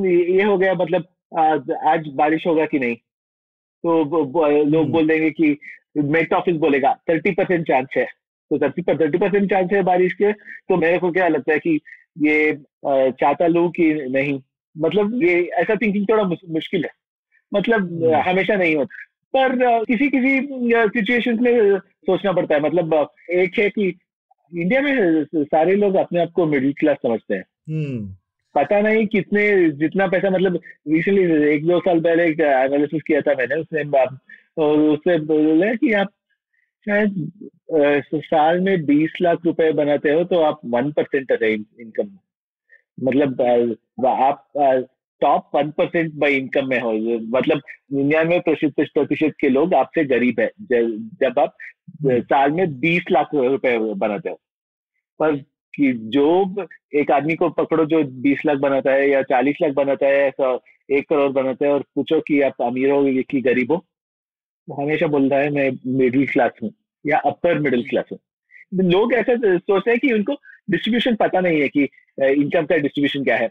ये 0.06 0.42
हो 0.42 0.58
गया 0.58 0.74
मतलब 0.74 1.06
आज 1.86 2.04
बारिश 2.14 2.46
होगा 2.46 2.66
कि 2.66 2.78
नहीं? 2.78 2.94
तो 2.94 4.04
लोग 4.64 4.82
हम्म। 4.82 4.92
बोल 4.92 5.06
देंगे 5.08 5.30
कि 5.30 5.56
मेट 5.96 6.32
ऑफ़िस 6.34 6.56
बोलेगा 6.56 6.92
थर्टी 7.10 7.30
परसेंट 7.30 7.66
चांस 7.68 7.88
है। 7.96 8.04
तो 8.50 8.58
थर्टी 8.58 8.82
थर्टी 8.82 9.18
परसेंट 9.18 9.50
चांस 9.50 9.70
है 9.72 9.82
बारिश 9.82 10.12
के 10.12 10.32
तो 10.32 10.76
मेरे 10.76 10.98
को 10.98 11.10
क्या 11.12 11.28
लगता 11.28 11.52
है 11.52 11.58
कि 11.58 11.80
ये 12.18 12.58
चाहता 12.86 13.46
लू 13.46 13.68
कि 13.68 13.92
नहीं? 14.10 14.40
मतलब 14.76 15.22
ये 15.22 15.42
ऐसा 15.54 15.74
थिंकिंग 15.74 16.06
थोड़ा 16.10 16.24
मुश्किल 16.24 16.84
है। 16.84 16.90
मतलब 17.54 17.92
हम्म। 17.92 18.14
हमेशा 18.28 18.56
नहीं 18.56 18.76
होता। 18.76 19.02
पर 19.36 19.84
किसी 19.84 20.08
किसी 20.08 20.40
सिचुएशंस 20.74 21.40
में 21.40 21.78
सोचना 21.78 22.32
पड़ता 22.32 22.54
है। 22.54 22.60
मतलब 22.60 23.08
एक 23.30 23.58
है 23.58 23.68
कि 23.70 23.98
इंडिया 24.56 24.80
में 24.80 25.24
सारे 25.36 25.74
लोग 25.74 25.94
अपने 25.94 26.20
आप 26.22 26.30
को 26.30 26.46
मिडिल 26.46 26.72
क्लास 26.72 26.96
समझते 26.96 27.34
हैं। 27.34 27.44
हम्म। 27.68 28.14
पता 28.54 28.80
नहीं 28.80 29.06
कितने 29.06 29.70
जितना 29.70 30.06
पैसा 30.06 30.30
मतलब 30.30 30.60
रिसेंटली 30.88 31.54
एक 31.54 31.66
दो 31.66 31.80
साल 31.80 32.00
पहले 32.00 32.26
एक 32.26 32.40
एनालिसिस 32.40 33.02
किया 33.02 33.20
था 33.20 33.34
मैंने 33.34 33.54
उसने 33.54 33.82
और 34.58 34.78
उससे 34.78 35.18
बोला 35.18 35.74
कि 35.74 35.92
आप 35.92 36.08
शायद 36.86 37.32
साल 38.14 38.60
में 38.60 38.86
बीस 38.86 39.12
लाख 39.22 39.38
रुपए 39.46 39.72
बनाते 39.72 40.12
हो 40.12 40.24
तो 40.24 40.40
आप 40.40 40.60
वन 40.64 40.92
परसेंट 40.92 41.32
है 41.42 41.52
इनकम 41.52 42.08
मतलब 43.02 43.42
आप 44.06 44.48
top 45.20 45.50
one 45.54 45.70
percent 45.70 46.12
by 46.14 46.36
income 46.36 46.68
में 46.68 46.78
हो। 46.80 46.92
ये 46.92 47.18
मतलब 47.28 47.60
निन्यानवे 47.92 48.38
प्रतिशत 48.40 48.90
प्रतिशत 48.94 49.34
के 49.40 49.48
लोग 49.48 49.74
आपसे 49.74 50.04
गरीब 50.04 50.40
है। 50.40 50.50
जब 51.22 51.38
आप 51.38 51.56
साल 52.04 52.50
में 52.50 52.78
बीस 52.80 53.04
लाख 53.12 53.34
रुपए 53.34 53.76
बनाते 53.78 54.28
हो। 54.28 54.40
पर 55.20 55.36
कि 55.74 55.92
जो 56.14 56.66
एक 56.94 57.10
आदमी 57.10 57.34
को 57.34 57.48
पकड़ो 57.50 57.84
जो 57.84 58.02
बीस 58.22 58.44
लाख 58.46 58.58
बनाता 58.58 58.92
है 58.92 59.08
या 59.10 59.22
चालीस 59.22 59.56
लाख 59.62 59.72
बनाता 59.74 60.06
है 60.06 60.26
ऐसा 60.28 60.58
एक 60.90 61.08
करोड़ 61.08 61.30
बनाता 61.32 61.66
है 61.66 61.72
और 61.72 61.84
पूछो 61.94 62.20
कि 62.20 62.40
आप 62.40 62.62
अमीर 62.62 62.90
हो 62.90 63.02
कि 63.30 63.40
गरीब 63.40 63.72
हो 63.72 63.84
वो 64.68 64.82
हमेशा 64.82 65.06
बोल 65.06 65.28
रहा 65.28 65.40
है 65.40 65.50
मैं 65.50 65.70
मिडिल 65.98 66.26
क्लास 66.26 66.52
हूँ 66.62 66.72
या 67.04 67.18
अपर 67.26 67.58
मिडिल 67.58 67.82
क्लास 67.88 68.04
हूँ। 68.12 68.18
लोग 68.84 69.12
ऐसा 69.14 69.34
सोचते 69.36 69.90
हैं 69.90 70.00
कि 70.00 70.12
उनको 70.12 70.36
डिस्ट्रीब्यूशन 70.70 71.14
पता 71.14 71.40
नहीं 71.40 71.60
है 71.60 71.68
कि 71.68 71.82
इनकम 71.82 72.66
का 72.66 72.76
डिस्ट्रीब्यूशन 72.76 73.24
क्या 73.24 73.36
है। 73.36 73.50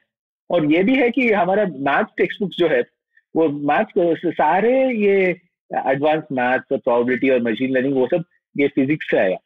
और 0.50 0.74
ये 0.74 0.84
भी 0.84 0.96
है 0.96 1.10
कि 1.10 1.32
हमारा 1.32 1.66
मैथ 1.66 2.04
टेक्स्ट 2.04 2.41
बुक 2.41 2.52
जो 2.58 2.68
है 2.68 2.84
वो 3.36 3.50
मैथ्स 3.50 4.22
सारे 4.26 4.89
ये 4.93 5.16
एडवांस 5.88 6.24
मैथ्स 6.32 6.72
और 6.72 6.78
प्रोबेबिलिटी 6.78 7.30
और 7.30 7.41
मशीन 7.41 7.72
लर्निंग 7.72 7.96
वो 7.96 8.08
सब 8.08 8.24
ये 8.60 8.68
फिजिक्स 8.68 9.10
से 9.12 9.18
आया। 9.18 9.38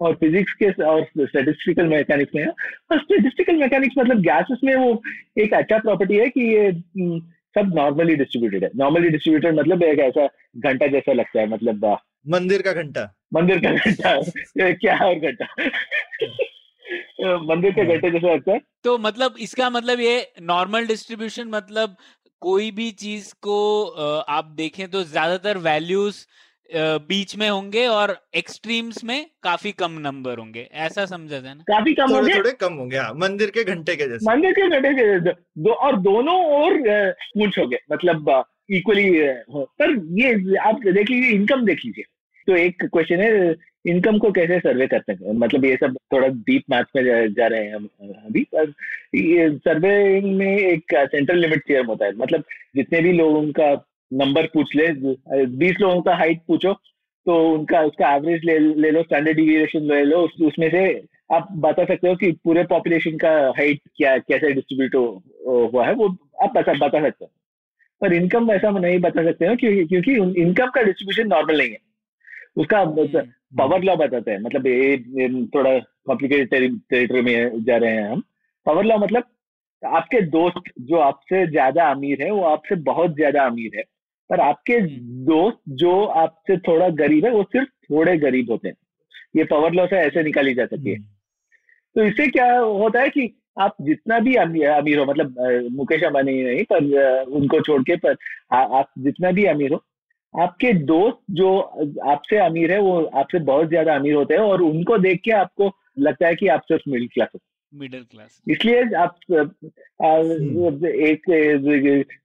और 0.00 0.14
फिजिक्स 0.14 0.52
के 0.52 0.82
और 0.82 1.04
स्टेटिस्टिकल 1.20 1.86
मैकेनिक्स 1.86 2.32
में 2.34 2.42
है 2.42 2.48
और 2.90 2.98
स्टेटिस्टिकल 2.98 3.56
मैकेनिक्स 3.56 3.94
मतलब 3.98 4.20
गैसेस 4.20 4.58
में 4.64 4.74
वो 4.74 5.02
एक 5.38 5.54
अच्छा 5.54 5.78
प्रॉपर्टी 5.78 6.16
है 6.16 6.28
कि 6.28 6.40
ये 6.40 6.68
हम्म, 6.68 7.20
सब 7.58 7.72
नॉर्मली 7.74 8.16
डिस्ट्रीब्यूटेड 8.16 8.64
है। 8.64 8.70
नॉर्मली 8.76 9.08
डिस्ट्रीब्यूटेड 9.08 9.54
मतलब 9.54 9.82
एक 9.82 9.98
ऐसा 9.98 10.28
घंटा 10.56 10.86
जैसा 10.86 11.12
लगता 11.12 11.40
है 11.40 11.46
मतलब 11.46 11.98
मंदिर 12.28 12.62
का 12.62 12.72
घंटा। 12.72 13.14
मंदिर 13.34 13.58
का 13.58 13.72
घंटा 13.72 14.20
क्या 14.72 14.96
और 14.96 15.14
घंटा? 15.14 15.46
मंदिर 17.46 17.72
के 17.72 17.84
घंटे 17.86 18.10
जैसे 18.10 18.34
लगता 18.34 18.52
है। 18.52 18.60
तो 18.84 18.96
मतलब 19.00 19.34
इसका 19.40 19.70
मतलब 19.70 20.00
ये 20.00 20.32
नॉर्मल 20.42 20.86
डिस्ट्रीब्यूशन 20.86 21.48
मतलब 21.48 21.96
कोई 22.42 22.70
भी 22.72 22.90
चीज़ 22.98 23.32
को 23.42 23.84
आप 24.30 24.44
देखें 24.56 24.88
तो 24.90 25.02
ज़्यादातर 25.04 25.58
वैल्यूज़ 25.60 26.24
बीच 27.08 27.34
में 27.36 27.48
होंगे 27.48 27.86
और 27.86 28.16
एक्सट्रीम्स 28.36 29.02
में 29.04 29.26
काफ़ी 29.42 29.72
कम 29.74 29.98
नंबर 30.00 30.38
होंगे। 30.38 30.60
ऐसा 30.74 31.04
समझा 31.06 31.38
जाए 31.38 31.54
ना? 31.54 31.62
काफ़ी 31.68 31.94
कम 31.94 32.08
थोड़े 32.08 32.18
होंगे? 32.18 32.36
थोड़े 32.36 32.52
कम 32.60 32.74
होंगे 32.74 32.96
हाँ 32.98 33.12
मंदिर 33.16 33.50
के 33.50 33.64
घंटे 33.64 33.96
के 33.96 34.08
जैसे। 34.08 34.26
मंदिर 34.26 34.52
के 34.52 34.68
घंटे 34.68 34.92
के 34.94 35.06
जैसे। 35.10 35.32
दो 35.58 35.72
और 35.72 35.96
दोनों 36.00 36.38
और 36.54 36.78
ऊंच 37.38 37.58
हो 37.58 37.66
गए 37.66 37.78
मतलब 37.92 38.30
इक्वली 38.70 39.08
पर 39.50 39.94
ये 40.20 40.56
आप 40.60 40.80
देख 40.84 41.10
लीजिए 41.10 41.30
इनकम 41.30 41.64
देख 41.66 41.84
लीजिए। 41.84 42.04
तो 42.46 42.56
एक 42.56 42.84
क्वेश्चन 42.84 43.20
है 43.20 43.54
इनकम 43.86 44.18
को 44.18 44.30
कैसे 44.32 44.58
सर्वे 44.60 44.86
करते 44.86 45.12
हैं? 45.12 45.32
मतलब 45.34 45.64
ये 45.64 45.76
सब 45.76 45.96
थोड़ा 46.12 46.28
डीप 46.28 46.62
मैथ्स 46.70 46.90
में 46.96 47.04
जा, 47.04 47.26
जा 47.26 47.46
रहे 47.46 47.64
हैं 47.64 47.74
हम 47.74 47.88
अभी 48.26 48.42
पर 48.54 48.72
सर्वे 49.58 50.20
में 50.20 50.58
एक 50.58 50.94
सेंट्रल 50.94 51.38
लिमिट 51.38 51.66
थ्योरम 51.66 51.86
होता 51.86 52.06
है। 52.06 52.16
मतलब 52.16 52.44
जितने 52.76 53.00
भी 53.00 53.12
लोगों 53.12 53.42
का 53.58 53.70
नंबर 54.12 54.46
पूछ 54.54 54.74
ले 54.76 54.88
बीस 55.46 55.76
लोगों 55.80 56.00
का 56.02 56.14
हाइट 56.16 56.40
पूछो 56.48 56.72
तो 57.26 57.34
उनका 57.52 57.80
उसका 57.80 58.14
एवरेज 58.14 58.44
ले, 58.44 58.58
ले 58.58 58.90
लो 58.90 59.02
स्टैंडर्ड 59.02 59.36
डिविएशन 59.36 59.80
ले 59.84 60.02
लो 60.04 60.18
उस, 60.18 60.32
उसमें 60.42 60.70
से 60.70 61.02
आप 61.32 61.48
बता 61.58 61.84
सकते 61.84 62.08
हो 62.08 62.14
कि 62.16 62.30
पूरे 62.44 62.64
पॉपुलेशन 62.70 63.16
का 63.16 63.30
हाइट 63.58 63.80
क्या 63.96 64.16
कैसे 64.18 64.52
डिस्ट्रीब्यूट 64.52 64.94
हुआ 65.74 65.86
है 65.86 65.92
वो 65.94 66.08
आप 66.42 66.52
बता 66.56 66.72
बता 66.78 67.00
सकते 67.00 67.24
हो। 67.24 67.30
पर 68.00 68.12
इनकम 68.12 68.50
ऐसा 68.50 68.70
नहीं 68.70 68.98
बता 69.00 69.24
सकते 69.24 69.46
हो 69.46 69.54
क्योंकि 69.56 69.84
क्योंकि 69.86 70.40
इनकम 70.42 70.70
का 70.74 70.82
डिस्ट्रीब्यूशन 70.82 71.28
नॉर्मल 71.28 71.58
नहीं 71.58 71.70
है। 71.70 71.78
उसका 72.56 72.84
पावर 73.58 73.82
लॉ 73.82 73.96
बताते 73.96 74.30
हैं। 74.30 74.38
मतलब 74.40 74.66
ये 74.66 75.28
थोड़ा 75.46 75.78
कॉम्प्लिकेटेड 76.06 76.78
टेरिटरी 76.90 77.20
में 77.22 77.64
जा 77.64 77.76
रहे 77.76 77.92
हैं 77.92 78.08
हम। 78.10 78.22
पावर 78.66 78.84
लॉ 78.84 78.96
मतलब 78.98 79.24
आपके 79.82 80.20
दोस्त 80.30 80.70
जो 80.80 80.96
आपसे 81.00 81.46
ज़्यादा 81.46 81.90
अमीर 81.90 82.22
है 82.22 82.30
वो 82.30 82.42
आपसे 82.44 82.74
बहुत 82.82 83.14
ज़्यादा 83.16 83.44
अमीर 83.46 83.76
है। 83.76 83.82
पर 84.30 84.40
आपके 84.40 84.74
हम्म। 84.74 85.24
दोस्त 85.24 85.58
जो 85.76 86.02
आपसे 86.04 86.56
थोड़ा 86.58 86.88
गरीब 86.98 87.24
है 87.24 87.30
वो 87.30 87.42
सिर्फ़ 87.44 87.68
थोड़े 87.90 88.16
गरीब 88.18 88.50
होते 88.50 88.68
हैं। 88.68 88.74
ये 89.36 89.44
पावर 89.44 89.72
लॉ 89.72 89.86
से 89.86 89.96
ऐसे 89.96 90.22
निकाली 90.22 90.54
जा 90.54 90.66
सकती 90.66 90.90
है। 90.90 90.96
हम्म। 90.96 91.06
तो 91.96 92.02
इससे 92.02 92.26
क्या 92.28 92.56
होता 92.58 93.00
है 93.00 93.08
कि 93.08 93.32
आप 93.60 93.76
जितना 93.82 94.18
भी 94.18 94.34
अमीर 94.36 94.98
हो 94.98 95.04
मतलब 95.04 95.34
मुकेश 95.72 96.02
अंबानी 96.04 96.42
नहीं 96.44 96.62
पर 96.72 97.24
उनको 97.30 97.60
छोड़ 97.60 97.82
के 97.82 97.96
पर 97.96 98.16
आ, 98.52 98.56
आप 98.56 98.88
जितना 98.98 99.30
भी 99.30 99.44
अमीर 99.46 99.72
हो 99.72 99.82
आपके 100.34 100.72
दोस्त 100.84 101.18
जो 101.30 101.58
आपसे 102.06 102.36
अमीर 102.38 102.72
है 102.72 102.80
वो 102.80 103.00
आपसे 103.14 103.38
बहुत 103.40 103.68
ज़्यादा 103.68 103.94
अमीर 103.94 104.14
होते 104.14 104.34
हैं 104.34 104.40
और 104.42 104.62
उनको 104.62 104.98
देख 104.98 105.20
के 105.24 105.30
आपको 105.30 105.70
लगता 105.98 106.26
है 106.26 106.34
कि 106.34 106.46
आप 106.48 106.62
सिर्फ़ 106.62 106.90
मिडिल 106.90 107.08
क्लास 107.08 107.28
हो। 107.34 107.40
मिडिल 107.72 108.02
क्लास 108.10 108.40
इसलिए 108.48 108.82
आप 108.96 109.18
हम्म। 109.30 110.86
एक 110.86 111.22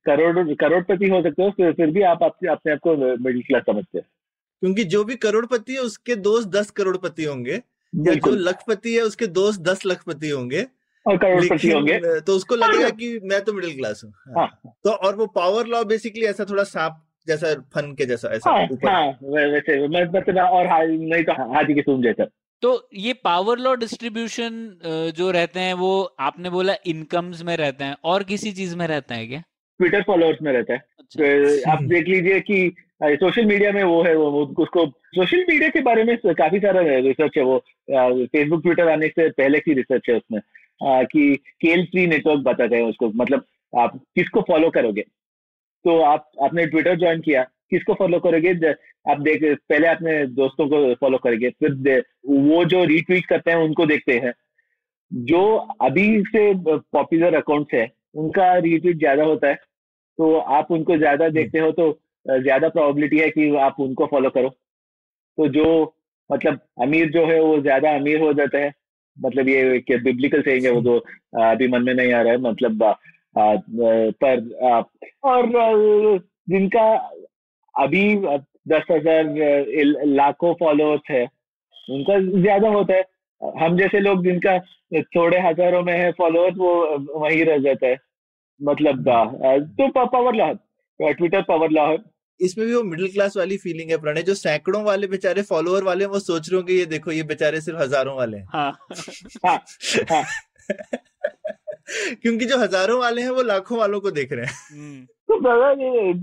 करोड़ 0.05 0.53
करोड़पति 0.55 1.10
हो 1.10 1.22
सकते 1.22 1.43
हो 1.43 1.49
फिर, 1.51 1.72
फिर 1.74 1.91
भी 1.91 2.01
आप 2.03 2.24
अपने 2.24 2.49
अपने 2.49 2.72
आप 2.74 2.80
को 2.80 2.95
मिडिल 2.95 3.41
क्लास 3.41 3.64
समझते 3.64 3.97
हैं। 3.97 4.05
क्योंकि 4.62 4.84
जो 4.86 5.03
भी 5.03 5.16
करोड़पति 5.18 5.74
है 5.74 5.80
उसके 5.80 6.16
दोस्त 6.16 6.47
दस 6.49 6.70
करोड़पति 6.72 7.24
होंगे 7.24 7.53
या 7.53 8.14
जो 8.16 8.32
लखपति 8.32 8.95
है 8.95 9.01
उसके 9.01 9.28
दोस्त 9.34 9.62
दस 9.62 9.86
लखपति 9.86 10.30
होंगे। 10.30 10.66
और 11.05 11.18
करोड़पति 11.18 11.70
होंगे। 11.72 11.99
तो 12.22 12.36
उसको 12.36 12.55
लगेगा 12.55 12.89
कि 12.91 13.20
मैं 13.24 13.41
तो 13.43 13.53
मिडिल 13.53 13.76
क्लास 13.76 14.01
हूँ। 14.03 14.14
हाँ। 14.38 14.45
हाँ। 14.45 14.74
तो 14.84 14.91
और 14.91 15.16
वो 15.16 15.26
पावर 15.36 15.68
लॉ 15.68 15.84
बेसिकली 15.84 16.26
ऐसा 16.26 16.45
थोड़ा 16.45 16.64
सांप 16.66 17.03
जैसा 17.28 17.54
फन 17.74 17.94
के 17.94 18.06
जैसा 18.06 18.30
ऐसा 18.30 18.52
हाँ, 18.52 18.68
ऊपर। 18.72 18.90
हाँ, 18.90 19.08
वैसे 19.24 19.88
मतलब 19.88 20.38
और 20.38 20.88
नहीं 20.88 21.24
तो 21.24 21.54
हाथी 21.54 21.74
के 21.74 21.82
सूम 21.82 22.04
जैसा 22.04 22.28
तो 22.62 22.90
ये 22.94 23.14
पावर 23.14 23.58
लॉ 23.58 23.76
डिस्ट्रीब्यूशन 23.76 24.80
जो 25.16 25.32
रहते 25.32 25.60
हैं 25.60 25.74
वो 25.74 26.16
आपने 26.20 26.50
बोला 26.50 26.74
इनकम्स 26.86 27.44
में 27.44 27.58
रहते 27.58 27.84
हैं 27.84 27.96
और 28.04 28.24
किसी 28.24 28.52
चीज़ 28.52 28.76
में 28.76 28.88
रहता 28.88 29.16
है 29.16 29.28
क्या? 29.28 29.40
ट्विटर 29.80 30.02
फॉलोअर्स 30.02 30.38
में 30.42 30.52
रहता 30.54 30.74
है। 30.74 30.80
अच्छा। 30.80 31.24
तो 31.24 31.72
आप 31.72 31.84
देख 31.84 32.08
लीजिए 32.08 32.40
कि 32.40 32.76
सोशल 33.04 33.46
मीडिया 33.46 33.72
में 33.72 33.84
वो 33.84 34.04
है 34.04 34.16
वो 34.16 34.46
उसको 34.46 34.86
सोशल 34.90 35.46
मीडिया 35.50 35.70
के 35.70 35.82
बारे 35.82 36.04
में 36.04 36.18
काफ़ी 36.26 36.60
सारा 36.60 36.82
रिसर्च 36.82 37.32
है 37.38 37.44
वो 37.44 37.64
फेसबुक 38.26 38.62
ट्विटर 38.62 38.90
आने 38.90 39.08
से 39.08 39.30
पहले 39.30 39.60
की 39.60 39.74
रिसर्च 39.74 40.02
है 40.10 40.16
उसमें 40.16 40.42
कि 40.84 41.36
केल 41.62 41.86
फ्री 41.86 42.08
नेटवर्क 42.08 42.40
बताते 42.40 42.76
हैं 42.76 42.84
उसको 42.84 43.10
मतलब 43.10 43.46
आप 43.78 43.98
किसको 44.16 44.42
फॉलो 44.42 44.70
करोगे? 44.70 45.04
तो 45.86 46.00
आप 46.04 46.30
आपने 46.44 46.66
ट्विटर 46.68 46.98
ज्वाइन 47.00 47.22
किया 47.22 47.44
किसको 47.72 47.94
फॉलो 47.96 48.20
करोगे? 48.20 48.52
आप 49.06 49.20
देख 49.22 49.44
पहले 49.44 49.88
अपने 49.88 50.26
दोस्तों 50.36 50.68
को 50.70 50.94
फॉलो 50.96 51.18
करेंगे 51.20 51.50
फिर 51.60 52.04
वो 52.28 52.64
जो 52.66 52.84
रीट्वीट 52.86 53.26
करते 53.26 53.52
हैं 53.52 53.58
उनको 53.60 53.86
देखते 53.86 54.14
हैं। 54.16 54.34
जो 55.12 55.42
अभी 55.82 56.08
से 56.26 56.42
पॉपुलर 56.66 57.36
अकाउंट्स 57.36 57.74
है 57.74 57.86
उनका 58.16 58.54
रीट्वीट 58.58 58.98
ज़्यादा 58.98 59.24
होता 59.26 59.48
है 59.48 59.56
तो 60.20 60.34
आप 60.36 60.72
उनको 60.72 60.98
ज़्यादा 60.98 61.26
हम्म। 61.26 61.34
देखते 61.34 61.60
हो 61.60 61.72
तो 61.74 61.92
ज़्यादा 62.26 62.70
प्रोबेबिलिटी 62.70 63.20
है 63.20 63.30
कि 63.30 63.56
आप 63.58 63.80
उनको 63.80 64.06
फॉलो 64.06 64.30
करो। 64.30 64.50
तो 64.50 65.48
जो 65.50 65.66
मतलब 66.30 66.60
अमीर 66.82 67.10
जो 67.12 67.26
है 67.28 67.40
वो 67.42 67.60
ज़्यादा 67.62 67.96
अमीर 67.96 68.20
हो 68.22 68.34
जाता 68.34 68.58
है। 68.58 68.74
मतलब 69.18 69.48
ये 69.50 69.98
बिब्लिकल 70.00 70.42
सेइंग 70.42 70.66
है 70.66 70.72
वो 70.72 70.82
तो 70.84 70.98
अभी 71.44 71.68
मन 71.68 71.84
में 71.84 71.94
नहीं 71.94 72.12
आ 72.14 72.22
रहा 72.22 72.34
है 72.34 72.40
मतलब 72.42 72.84
पर 73.38 74.40
और 75.26 75.50
जिनका 76.50 76.88
अभी 77.76 78.04
दस 78.70 78.84
हज़ार 78.92 79.24
लाखों 80.08 80.54
फॉलोअर्स 80.60 81.12
है 81.12 81.24
उनका 81.88 82.20
ज़्यादा 82.42 82.70
होता 82.70 82.94
है। 82.94 83.04
हम 83.60 83.78
जैसे 83.78 84.00
लोग 84.00 84.24
जिनका 84.24 84.58
थोड़े 85.16 85.40
हज़ारों 85.40 85.82
में 85.84 85.94
है 85.94 86.12
फॉलोअर्स 86.12 86.56
वो 86.58 86.74
वहीं 87.16 87.44
रह 87.46 87.58
जाता 87.64 87.88
है। 87.88 87.98
मतलब 88.62 89.04
तो 89.80 89.90
power 90.06 90.36
law 90.36 90.52
Twitter 91.00 91.42
power 91.44 91.70
law 91.72 91.88
है 91.88 91.98
इसमें 92.40 92.66
भी 92.68 92.74
वो 92.74 92.82
मिडिल 92.84 93.08
क्लास 93.12 93.38
वाली 93.38 93.58
फीलिंग 93.58 93.92
है 93.92 93.98
प्रणय 93.98 94.22
जो 94.24 94.34
सैकड़ों 94.36 94.84
वाले 94.84 95.08
बेचारे 95.08 95.42
फॉलोअर 95.44 95.84
वाले 95.84 96.06
वो 96.08 96.20
सोच 96.22 96.50
रहे 96.50 96.58
होंगे 96.58 96.74
ये 96.74 96.86
देखो 96.88 97.12
ये 97.12 97.24
बेचारे 97.26 97.62
सिर्फ़ 97.62 97.80
हज़ारों 97.80 98.16
वाले 98.18 98.38
हैं। 98.38 98.46
हाँ, 98.50 98.72
हाँ, 99.46 99.60
हाँ. 100.12 100.24
क्योंकि 101.88 102.46
जो 102.46 102.58
हज़ारों 102.58 103.00
वाले 103.00 103.22
हैं 103.22 103.30
वो 103.30 103.44
लाखों 103.44 103.78
वालों 103.78 104.00
को 104.00 104.12
देख 104.12 104.32
रहे 104.34 104.46
हैं। 104.46 104.54
हम्म। 104.72 105.06
तो 105.30 105.40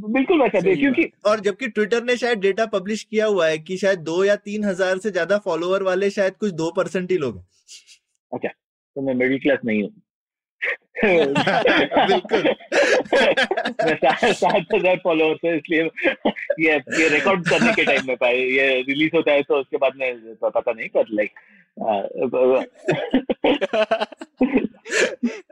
बिल्कुल 0.08 0.42
वैसा 0.42 0.58
है 0.58 0.74
क्योंकि 0.76 1.10
और 1.26 1.40
जबकि 1.40 1.68
ट्विटर 1.68 2.04
ने 2.04 2.16
शायद 2.16 2.38
डेटा 2.40 2.66
पब्लिश 2.68 3.02
किया 3.02 3.26
हुआ 3.26 3.46
है 3.46 3.58
कि 3.58 3.76
शायद 3.76 3.98
दो 4.02 4.24
या 4.24 4.36
तीन 4.38 4.64
हज़ार 4.64 4.98
से 4.98 5.10
ज़्यादा 5.10 5.38
फॉलोअर 5.38 5.82
वाले 5.82 6.10
शायद 6.10 6.36
कुछ 6.36 6.52
दो 6.54 6.70
परसेंट 6.76 7.10
ही 7.10 7.16
लोग 7.18 7.42
अच्छा 8.32 8.48
तो 8.48 9.02
मैं 9.02 9.14
मिडिल 9.14 9.38
क्लास 9.38 9.58
नहीं 9.64 9.82
हूँ। 9.82 9.92
बिल्कुल। 11.04 12.42
सात 14.34 14.74
हज़ार 14.74 14.96
फॉलोअर्स 14.96 15.40
है 15.44 15.56
इसलिए 15.56 15.82
ये 16.60 16.74
ये 17.00 17.08
रिकॉर्ड 17.08 17.48
करने 17.48 17.72
के 17.72 17.84
टाइम 17.84 18.06
में 18.06 18.16
पाए 18.16 18.36
ये 18.36 18.66
रिलीज़ 18.82 19.16
होता 19.16 19.32
है 19.32 19.42
तो 19.42 19.60
उसके 19.60 19.76
बाद 19.76 19.96
में 19.96 20.34
पता 20.44 20.72
नहीं 20.72 20.88
पर 20.88 21.04
लाइक 21.10 21.30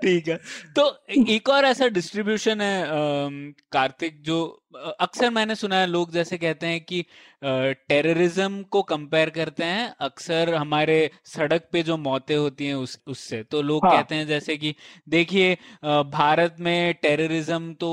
ठीक 0.03 0.29
है 0.29 0.37
तो 0.77 0.85
एक 1.29 1.49
और 1.49 1.65
ऐसा 1.65 1.89
डिस्ट्रीब्यूशन 1.89 2.61
है 2.61 2.85
कार्तिक 3.73 4.23
जो 4.23 4.37
अक्सर 5.01 5.31
मैंने 5.31 5.55
सुना 5.55 5.77
है 5.77 5.87
लोग 5.87 6.13
जैसे 6.13 6.39
कहते 6.39 6.67
हैं 6.67 6.81
कि 6.85 7.05
टेररिज्म 7.45 8.63
को 8.63 8.83
कंपेयर 8.83 9.31
करते 9.31 9.65
हैं 9.65 9.95
अक्सर 10.01 10.55
हमारे 10.55 11.11
सड़क 11.25 11.69
पे 11.73 11.83
जो 11.83 11.97
मौतें 11.97 12.37
होती 12.37 12.67
हैं 12.67 12.75
उस 12.75 12.99
उससे 13.07 13.43
तो 13.43 13.63
लोग 13.63 13.87
हाँ. 13.87 13.97
कहते 13.97 14.15
हैं 14.15 14.27
जैसे 14.27 14.57
कि 14.57 14.75
देखिए 15.09 15.55
भारत 15.85 16.57
में 16.61 16.95
टेररिज्म 16.95 17.73
तो 17.75 17.91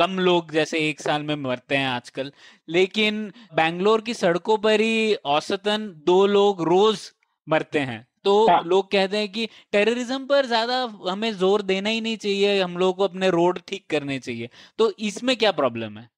कम 0.00 0.18
लोग 0.18 0.52
जैसे 0.52 0.78
एक 0.88 1.00
साल 1.00 1.22
में 1.22 1.34
मरते 1.36 1.76
हैं 1.76 1.86
आजकल 1.86 2.30
लेकिन 2.68 3.16
बैंगलोर 3.54 4.00
की 4.00 4.14
सड़कों 4.14 4.56
पर 4.58 4.80
ही 4.80 5.14
औसतन 5.30 5.86
दो 6.06 6.26
लोग 6.26 6.62
रोज 6.62 7.00
मरते 7.46 7.78
हैं 7.80 8.06
तो 8.24 8.34
हाँ. 8.48 8.62
लोग 8.64 8.90
कहते 8.92 9.16
हैं 9.16 9.28
कि 9.28 9.48
टेररिज्म 9.72 10.26
पर 10.26 10.46
ज़्यादा 10.46 10.78
हमें 11.08 11.30
ज़ोर 11.32 11.62
देना 11.62 11.88
ही 11.88 12.00
नहीं 12.00 12.16
चाहिए 12.16 12.60
हम 12.62 12.76
लोग 12.76 12.96
को 12.96 13.04
अपने 13.04 13.30
रोड 13.30 13.58
ठीक 13.68 13.84
करने 13.90 14.18
चाहिए 14.18 14.48
तो 14.78 14.90
इसमें 15.00 15.36
क्या 15.36 15.52
प्रॉब्लम 15.52 15.98
है 15.98 16.08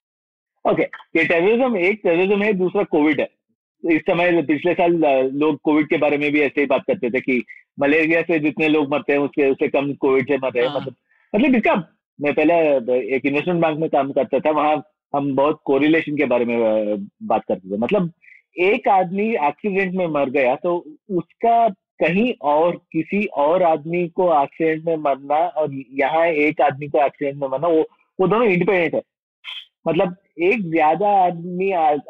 ओके 0.64 0.83
okay. 0.83 1.16
ये 1.16 1.24
टेररिज्म 1.24 1.76
एक 1.78 2.01
टेररिज्म 2.03 2.43
है 2.43 2.53
दूसरा 2.53 2.83
कोविड 2.91 3.20
है 3.20 3.28
इस 3.83 4.03
समय 4.03 4.43
पिछले 4.43 4.74
साल 4.74 4.93
लोग 5.35 5.59
कोविड 5.62 5.89
के 5.89 5.97
बारे 5.97 6.18
में 6.18 6.30
भी 6.33 6.41
ऐसे 6.41 6.61
ही 6.61 6.66
बात 6.66 6.85
करते 6.87 7.11
थे 7.11 7.20
कि 7.20 7.43
मलेरिया 7.80 8.22
से 8.22 8.39
जितने 8.39 8.68
लोग 8.68 8.93
मरते 8.93 9.12
हैं 9.12 9.20
उसके 9.20 9.51
उससे 9.51 9.68
कम 9.68 9.93
कोविड 10.01 10.28
से 10.28 10.39
मर 10.39 10.53
रहे 10.53 10.64
हैं 10.64 10.70
हाँ। 10.70 10.80
मतलब 10.80 10.95
मतलब 11.33 11.55
इसका 11.55 11.74
मैं 12.18 12.32
पहले 12.34 12.54
एक 13.16 13.26
इन्वेस्टमेंट 13.26 13.60
बैंक 13.62 13.78
में 13.78 13.88
काम 13.90 14.10
करता 14.12 14.38
था, 14.40 14.50
वहाँ 14.50 14.82
हम 15.14 15.34
बहुत 15.36 15.60
कोरिलेशन 15.64 16.16
के 16.16 16.24
बारे 16.26 16.44
में 16.44 17.06
बात 17.24 17.44
करते 17.48 17.70
थे। 17.70 17.78
मतलब 17.78 18.12
एक 18.60 18.88
आदमी 18.90 19.28
एक्सीडेंट 19.46 19.94
में 19.94 20.06
मर 20.08 20.30
गया 20.30 20.54
तो 20.56 20.76
उसका 21.12 21.68
कहीं 22.00 22.32
और, 22.42 22.76
किसी 22.92 23.24
और 23.26 23.62
आदमी 23.62 24.06
को 24.10 24.28
एक्सीडेंट 24.42 24.84
में 24.86 24.96
मरना 24.98 25.36
और 25.36 25.74
यहाँ 26.00 26.26
एक 26.26 26.60
आदमी 26.60 26.88
को 26.88 27.04
एक्सीडेंट 27.04 27.36
में 27.36 27.48
मरना, 27.48 27.68
वो 27.68 27.80
वो 28.18 28.26
दोनों 28.28 28.46
इंडिपेंडेंट 28.46 28.94
है। 28.94 29.02
मतलब 29.88 30.16
एक 30.42 30.70
ज़्यादा 30.70 31.08
आदमी 31.18 31.68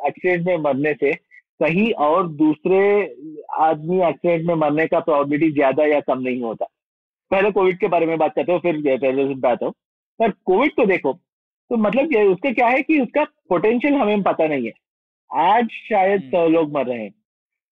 एक्सीडेंट 0.08 0.46
में 0.46 0.56
मरने 0.60 0.92
से 0.94 1.12
कहीं 1.60 1.90
और 2.00 2.28
दूसरे 2.28 2.80
आदमी 3.60 4.00
एक्सीडेंट 4.08 4.46
में 4.46 4.54
मरने 4.56 4.86
का 4.86 5.00
प्रोबेबिलिटी 5.00 5.52
ज़्यादा 5.52 5.84
या 5.86 6.00
कम 6.02 6.20
नहीं 6.20 6.42
होता। 6.42 6.66
पहले 7.30 7.50
कोविड 7.50 7.78
के 7.78 7.88
बारे 7.88 8.06
में 8.06 8.16
बात 8.18 8.34
करते 8.34 8.52
हो, 8.52 8.58
फिर 8.58 8.80
टेररिज्म 8.82 9.40
पे 9.40 9.48
आता 9.48 9.66
हूँ। 9.66 9.74
पर 10.22 10.30
कोविड 10.30 10.72
को 10.72 10.84
देखो 10.86 11.12
तो 11.70 11.76
मतलब 11.76 12.12
ये 12.12 12.24
उसका 12.24 12.52
क्या 12.52 12.66
है 12.68 12.82
कि 12.82 13.00
उसका 13.00 13.24
पोटेंशियल 13.24 13.94
हमें 13.94 14.22
पता 14.22 14.46
नहीं 14.46 14.66
है। 14.66 14.72
आज 15.32 15.68
शायद 15.70 16.34
हम्म। 16.34 16.52
लोग 16.52 16.72
मर 16.72 16.86
रहे 16.86 17.02
हैं। 17.02 17.14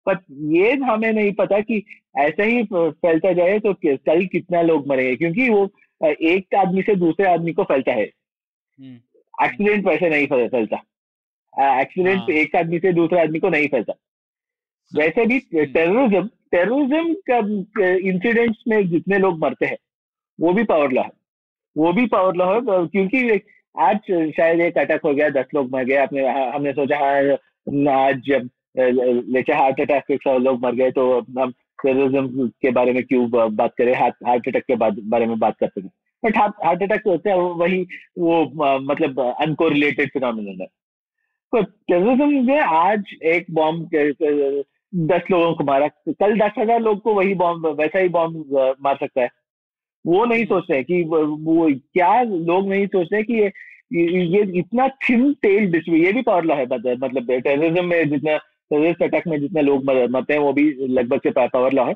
पर 0.07 0.17
ये 0.31 0.73
हमें 0.75 1.13
नहीं 1.13 1.33
पता 1.33 1.61
कि 1.61 1.85
ऐसा 2.19 2.43
ही 2.43 2.63
फैलता 2.73 3.33
जाए 3.33 3.59
तो 3.59 3.75
कल 3.87 4.27
कितना 4.27 4.63
लोग 4.63 4.89
मरेंगे 4.89 5.17
क्योंकि 5.17 5.49
वो 5.49 5.71
एक 6.05 6.55
आदमी 6.55 6.83
से 6.83 6.95
दूसरे 6.95 7.27
आदमी 7.27 7.53
को 7.53 7.63
फैलता 7.63 7.93
है। 7.93 8.11
हम्म, 8.81 9.45
एक्सीडेंट 9.45 9.87
वैसे 9.87 10.09
नहीं 10.11 10.27
फैलता। 10.27 10.83
एक्सीडेंट 11.81 12.19
हाँ। 12.19 12.29
एक 12.29 12.57
आदमी 12.57 12.79
से 12.79 12.93
दूसरे 12.93 13.21
आदमी 13.21 13.39
को 13.39 13.49
नहीं 13.49 13.69
फैलता। 13.69 13.95
वैसे 14.95 15.27
भी 15.27 15.39
हम्म। 15.39 15.65
टेररिज्म 15.65 16.29
टेररिज्म 16.53 17.15
का 17.31 17.37
इंसिडेंट्स 18.09 18.63
में 18.69 18.89
जितने 18.89 19.19
लोग 19.19 19.39
मरते 19.39 19.67
हैं 19.67 19.79
वो 20.41 20.53
भी 20.53 20.65
पावर 20.65 20.93
लॉ 20.93 21.03
है। 21.03 21.20
वो 21.77 21.93
भी 21.93 22.07
पावर 22.09 22.37
लॉ 22.37 22.47
है 22.47 22.61
क्योंकि 22.87 23.41
आज 23.75 23.99
शायद 24.37 24.61
एक 24.61 24.79
अटैक 24.79 25.01
हो 25.05 25.13
गया, 25.15 25.29
दस 25.31 25.47
लोग 25.55 25.71
मर 25.73 25.85
गए, 25.85 25.97
आपने, 25.97 26.27
हमने 26.27 26.73
सोचा 26.73 26.97
हाँ 26.99 27.99
आज 27.99 28.23
जब 28.27 28.49
लेके 28.77 29.53
हार्ट 29.53 29.81
अटैक 29.81 30.05
से 30.05 30.17
सौ 30.19 30.37
लोग 30.39 30.61
मर 30.63 30.75
गए 30.75 30.91
तो 30.91 31.05
हम 31.39 31.51
टेररिज्म 31.85 32.47
के 32.63 32.71
बारे 32.71 32.93
में 32.93 33.03
क्यों 33.05 33.29
बात 33.31 33.75
करें? 33.79 33.95
हार्ट 33.95 34.49
अटैक 34.49 34.65
के 34.65 34.77
बारे 34.77 35.27
में 35.27 35.39
बात 35.39 35.57
करते 35.61 35.81
हैं। 35.81 35.91
बट 36.23 36.37
हार्ट 36.37 36.83
अटैक 36.83 37.07
होता 37.07 37.31
है 37.31 37.37
वही, 37.37 37.83
वो 38.19 38.45
मतलब 38.83 39.21
अनकोरिलेटेड 39.21 40.11
फिनोमिनल 40.13 40.61
है। 40.61 40.67
तो 41.53 41.63
टेररिज्म 41.63 42.45
में 42.47 42.61
आज 42.61 43.15
एक 43.25 43.47
बॉम्ब 43.51 43.89
दस 45.09 45.31
लोगों 45.31 45.53
को 45.55 45.65
मारा। 45.65 45.89
कल 45.89 46.39
दस 46.39 46.53
हज़ार 46.59 46.81
लोग 46.81 47.01
को 47.03 47.15
वही 47.15 47.35
बॉम्ब 47.35 47.67
वैसा 47.81 47.99
ही 47.99 48.09
बॉम्ब 48.11 48.77
मार 48.83 48.97
सकता 48.97 49.23
है। 49.23 49.29
वो 50.05 50.25
नहीं 50.25 50.45
सोच 50.45 50.65
रहे 50.71 50.83
कि 50.85 51.03
वो 51.05 51.69
क्या 51.95 52.21
लोग 52.23 52.69
नहीं 52.69 52.87
सोच 52.87 53.09
रहे 53.13 53.23
कि 53.23 53.35
ये 53.35 53.51
ये 54.27 54.43
इतना 54.59 54.89
थिन 55.09 55.33
टेल 55.43 55.71
डिस्ट्री 55.73 56.05
ये 56.05 56.13
भी 56.13 56.23
पावर 56.23 56.45
लॉ 56.45 56.55
है 56.57 56.67
मतलब 56.67 57.31
टेररिज्म 57.31 57.85
में 57.85 58.09
जितना 58.11 58.37
टेररिस्ट 58.37 59.03
अटैक 59.03 59.27
में 59.27 59.39
जितने 59.41 59.63
लोग 59.63 59.85
मरते 59.85 60.33
हैं, 60.33 60.41
वो 60.41 60.53
भी 60.53 60.73
लगभग 60.89 61.21
से 61.21 61.31
पावर 61.31 61.73
लॉ 61.73 61.87
है। 61.87 61.95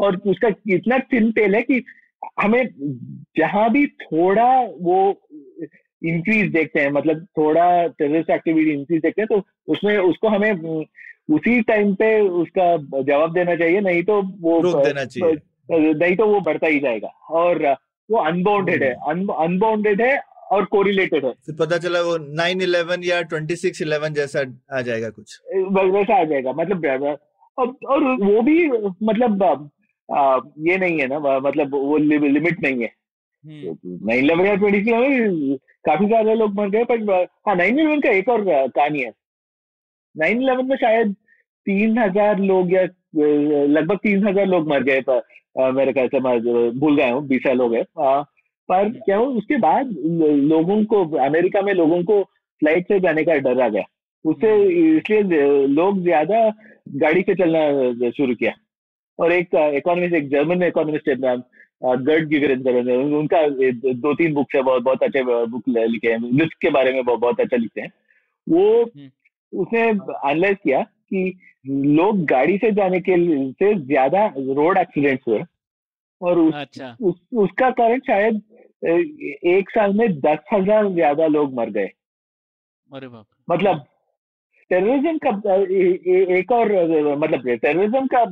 और 0.00 0.16
उसका 0.26 0.48
इतना 0.68 0.98
थिन 1.12 1.30
टेल 1.32 1.54
है 1.54 1.62
कि 1.62 1.82
हमें 2.42 2.62
जहाँ 3.38 3.70
भी 3.72 3.86
थोड़ा 3.86 4.48
वो 4.80 4.98
इंक्रीज 6.02 6.50
देखते 6.52 6.80
हैं 6.80 6.90
मतलब 6.92 7.24
थोड़ा 7.38 7.86
टेररिस्ट 7.88 8.30
एक्टिविटी 8.30 8.70
इंक्रीज 8.70 9.02
देखते 9.02 9.22
हैं 9.22 9.28
तो 9.28 9.72
उसमें 9.72 9.96
उसको 9.98 10.28
हमें, 10.28 10.52
उसी 11.28 11.60
टाइम 11.62 11.94
पे 11.94 12.18
उसका 12.20 12.76
जवाब 13.02 13.32
देना 13.34 13.54
चाहिए, 13.54 13.80
नहीं 13.80 14.02
तो 14.02 14.20
वो 14.40 14.60
देना 14.82 15.04
चाहिए। 15.04 15.36
नहीं 15.68 16.16
तो 16.16 16.26
वो 16.26 16.40
बढ़ता 16.40 16.66
ही 16.66 16.80
जाएगा। 16.80 17.08
और 17.32 17.64
वो 18.08 18.18
अनबाउंडेड 18.20 18.82
है। 18.82 18.92
अनबाउंडेड 19.08 20.02
है 20.02 20.18
और 20.52 20.64
कोरिलेटेड 20.66 21.24
है। 21.24 21.32
फिर 21.46 21.54
पता 21.58 21.78
चला 21.78 22.00
वो 22.02 22.16
नाइन 22.34 22.60
इलेवन 22.62 23.04
या 23.04 23.20
ट्वेंटी 23.24 23.56
सिक्स 23.56 23.82
इलेवन 23.82 24.14
जैसा 24.14 24.44
आ 24.72 24.80
जाएगा 24.80 25.08
कुछ। 25.10 25.40
वैसा 25.52 26.20
आ 26.20 26.24
जाएगा। 26.24 26.52
मतलब 26.52 26.84
और, 27.58 27.74
और 27.86 28.04
वो 28.22 28.42
भी 28.42 28.68
मतलब 29.02 29.42
आ, 30.08 30.38
ये 30.60 30.76
नहीं 30.78 31.00
है 31.00 31.06
ना 31.08 31.18
मतलब 31.40 31.74
वो 31.74 31.96
लिमिट 31.98 32.62
नहीं 32.62 32.82
है। 32.82 32.90
हम्म, 33.44 33.76
नाइन 34.06 34.24
इलेवन 34.24 34.46
या 34.46 34.54
ट्वेंटी 34.54 34.92
में 34.92 35.56
काफ़ी 35.86 36.06
ज़्यादा 36.06 36.32
लोग 36.34 36.54
मर 36.54 36.68
गए 36.70 36.84
पर 36.84 37.26
हाँ 37.48 37.54
नाइन 37.56 37.78
इलेवन 37.78 38.00
का 38.00 38.10
एक 38.10 38.28
और 38.28 38.44
कहानी 38.46 39.00
है। 39.00 39.10
नाइन 40.16 40.42
इलेवन 40.42 40.66
में 40.66 40.76
शायद 40.76 41.12
तीन 41.66 41.98
हज़ार 41.98 42.38
लोग 42.40 42.72
या 42.72 42.82
लगभग 43.16 43.96
तीन 43.96 44.26
हज़ार 44.26 44.46
लोग 44.46 44.68
मर 44.68 44.82
गए 44.82 45.00
पर 45.00 45.22
मेरे 45.56 45.92
से 45.98 46.20
मैं 46.20 46.38
भूल 46.78 46.96
गया 46.96 47.12
हूँ 47.12 47.26
बीस 47.28 47.42
साल 47.42 47.60
हो 47.60 47.68
गए। 47.68 47.84
पर 48.68 48.88
क्या 48.98 49.16
हो 49.16 49.24
उसके 49.38 49.56
बाद 49.58 49.90
लोगों 50.46 50.84
को 50.84 51.04
अमेरिका 51.24 51.60
में 51.62 51.72
लोगों 51.74 52.02
को 52.04 52.22
फ़्लाइट 52.22 52.88
से 52.88 52.98
जाने 53.00 53.22
का 53.24 53.34
डर 53.40 53.60
आ 53.60 53.68
गया। 53.68 53.82
उससे 54.24 54.54
इसलिए 54.88 55.66
लोग 55.68 56.02
ज़्यादा 56.02 56.48
गाड़ी 56.96 57.22
से 57.22 57.34
चलना 57.34 58.10
शुरू 58.10 58.34
किया। 58.34 58.52
और 59.18 59.32
एक 59.32 59.54
इकोनॉमिस्ट 59.54 60.14
एक 60.14 60.28
जर्मन 60.30 60.62
इकोनॉमिस्ट 60.62 61.08
है 61.08 61.14
नाम 61.20 61.42
गर्ड 62.04 62.28
गिगरेंजर 62.28 62.90
उनका 63.18 63.46
दो 63.48 64.14
तीन 64.14 64.34
बुक्स 64.34 64.54
है 64.54 64.62
बहुत 64.62 64.82
बहुत 64.82 65.02
अच्छे 65.02 65.22
बुक 65.22 65.62
लिखे 65.68 66.08
हैं। 66.08 66.18
लिफ्ट 66.32 66.54
के 66.62 66.70
बारे 66.70 66.92
में 66.92 67.04
बहुत 67.04 67.20
बहुत 67.20 67.40
अच्छा 67.40 67.56
लिखते 67.56 67.80
हैं। 67.80 67.92
वो 68.46 68.62
उसने 69.52 69.80
एनालाइज 69.80 70.56
किया 70.64 70.84
कि 71.10 71.38
लोग 71.66 72.24
गाड़ी 72.26 72.56
से 72.58 72.70
जाने 72.72 73.00
के 73.00 73.16
से 73.52 73.74
ज़्यादा 73.76 74.26
रोड 74.38 74.78
एक्सीडेंट्स 74.78 75.28
हुए 75.28 75.42
और 76.20 76.38
उस, 76.38 76.54
अच्छा। 76.54 76.96
उस, 77.00 77.14
उसका 77.34 77.70
कारण 77.72 78.00
शायद 78.00 78.42
एक 79.46 79.70
साल 79.70 79.94
में 79.94 80.08
दस 80.20 80.38
हज़ार 80.52 80.88
ज़्यादा 80.92 81.26
लोग 81.28 81.54
मर 81.54 81.70
गए। 81.70 81.90
अरे 82.92 83.08
बाप 83.08 83.26
मतलब 83.48 83.84
टेररिज्म 84.70 85.18
का 85.24 85.30
एक 86.36 86.52
और 86.52 86.72
मतलब 87.16 87.48
टेररिज्म 87.48 88.06
का 88.06 88.22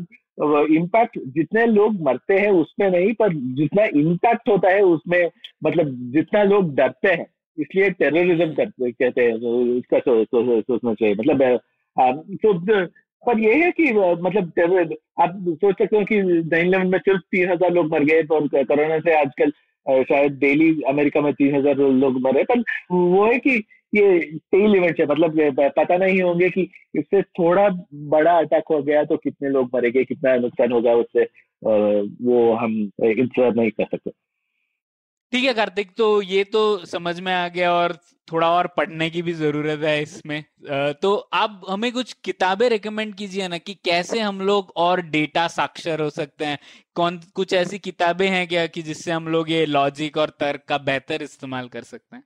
इम्पैक्ट 0.76 1.18
जितने 1.34 1.64
लोग 1.66 2.00
मरते 2.02 2.38
हैं 2.38 2.50
उसमें 2.52 2.90
नहीं 2.90 3.12
पर 3.14 3.34
जितना 3.58 3.84
इम्पैक्ट 3.98 4.48
होता 4.48 4.70
है 4.70 4.80
उसमें 4.84 5.30
मतलब 5.64 5.90
जितना 6.12 6.42
लोग 6.44 6.74
डरते 6.74 7.08
हैं 7.10 7.26
इसलिए 7.58 7.90
टेररिज्म 7.92 8.52
कहते 8.80 9.22
हैं 9.22 9.34
उसका 9.34 9.98
सोचना 9.98 10.94
चाहिए। 10.94 11.14
मतलब 11.14 11.42
तो 11.96 12.52
पर 13.22 13.38
ये 13.40 13.54
है 13.54 13.70
कि 13.72 13.92
मतलब 13.92 14.94
आप 15.20 15.36
सोच 15.50 15.74
सकते 15.74 15.96
हो 15.96 16.04
कि 16.04 16.16
नाइन 16.22 16.66
इलेवन 16.66 16.86
में 16.86 16.98
सिर्फ़ 16.98 17.20
तीन 17.32 17.50
हज़ार 17.50 17.70
लोग 17.72 17.92
मर 17.92 18.04
गए 18.04 18.22
और 18.32 18.48
कोरोना 18.64 18.98
से 19.00 19.14
आजकल 19.18 19.50
शायद 19.86 20.32
डेली 20.40 20.70
अमेरिका 20.88 21.20
में 21.20 21.32
तीन 21.34 21.54
हज़ार 21.54 21.76
लोग 21.76 22.20
मरे, 22.26 22.42
पर 22.44 22.62
वो 22.90 23.24
है 23.26 23.38
कि 23.38 23.62
ये 23.92 24.18
टेल 24.52 24.74
इवेंट 24.76 25.00
है 25.00 25.06
मतलब 25.06 25.60
पता 25.78 25.96
नहीं 25.96 26.20
होंगे 26.22 26.48
कि 26.50 26.68
इससे 26.94 27.22
थोड़ा 27.38 27.68
बड़ा 28.12 28.32
अटैक 28.38 28.64
हो 28.70 28.82
गया 28.82 29.04
तो 29.04 29.16
कितने 29.16 29.48
लोग 29.48 29.70
मरेंगे, 29.74 30.04
कितना 30.04 30.36
नुकसान 30.36 30.72
होगा 30.72 30.94
उससे 30.94 31.24
वो 31.62 32.52
हम 32.54 32.72
इंतज़ार 33.04 33.54
नहीं 33.54 33.70
कर 33.70 33.84
सकते। 33.84 34.10
ठीक 35.34 35.44
है, 35.44 35.52
कार्तिक 35.54 35.88
तो 35.98 36.06
ये 36.22 36.42
तो 36.44 36.60
समझ 36.86 37.18
में 37.20 37.32
आ 37.34 37.46
गया 37.48 37.72
और 37.72 37.92
थोड़ा 38.28 38.50
और 38.50 38.66
पढ़ने 38.76 39.08
की 39.10 39.22
भी 39.22 39.32
ज़रूरत 39.32 39.80
है 39.80 40.02
इसमें। 40.02 40.44
तो 41.02 41.14
आप 41.34 41.62
हमें 41.70 41.90
कुछ 41.92 42.12
किताबें 42.24 42.68
रिकमेंड 42.68 43.14
कीजिए 43.14 43.48
ना 43.48 43.58
कि 43.58 43.74
कैसे 43.84 44.20
हम 44.20 44.40
लोग 44.40 44.72
और 44.76 45.00
डेटा 45.08 45.46
साक्षर 45.48 46.00
हो 46.00 46.08
सकते 46.10 46.44
हैं। 46.44 46.58
कौन, 46.96 47.18
कुछ 47.34 47.54
ऐसी 47.54 47.78
किताबें 47.78 48.26
हैं 48.28 48.46
क्या 48.48 48.66
कि 48.66 48.82
जिससे 48.82 49.12
हम 49.12 49.28
लोग 49.28 49.50
ये 49.50 49.66
लॉजिक 49.66 50.16
और 50.18 50.30
तर्क 50.40 50.64
का 50.68 50.78
बेहतर 50.84 51.22
इस्तेमाल 51.22 51.68
कर 51.68 51.82
सकते 51.82 52.16
हैं? 52.16 52.24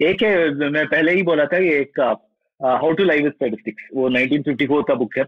एक 0.00 0.22
है, 0.22 0.70
मैं 0.70 0.86
पहले 0.86 1.12
ही 1.12 1.22
बोला 1.22 1.44
था, 1.46 1.58
ये 1.58 1.80
एक 1.80 2.00
हाउ 2.60 2.92
टू 2.92 3.04
लाइव 3.04 3.30
स्टेटिस्टिक्स 3.30 3.88
वो 3.94 4.08
1954 4.10 4.82
का 4.88 4.94
बुक 4.96 5.18
है। 5.18 5.24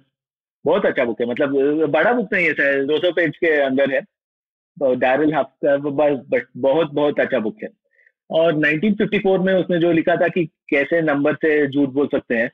बहुत 0.64 0.86
अच्छा 0.86 1.04
बुक 1.04 1.20
है 1.20 1.30
मतलब 1.30 1.90
बड़ा 1.90 2.12
बुक 2.12 2.32
नहीं 2.32 2.46
है 2.46 2.86
दो 2.86 2.98
सौ 2.98 3.12
पेज 3.14 3.36
के 3.36 3.58
अंदर 3.62 3.94
है। 3.94 4.04
डैरल 4.82 5.32
बट 5.64 6.46
बहुत 6.56 6.92
बहुत 6.92 7.20
अच्छा 7.20 7.38
बुक 7.38 7.56
है। 7.62 7.68
और 8.30 8.52
1954 8.54 9.38
में 9.38 9.52
उसने 9.54 9.78
जो 9.78 9.92
लिखा 9.92 10.16
था 10.16 10.28
कि 10.28 10.44
कैसे 10.70 11.00
नंबर 11.02 11.34
से 11.34 11.66
झूठ 11.66 11.88
बोल 11.88 12.06
सकते 12.06 12.36
हैं 12.36 12.50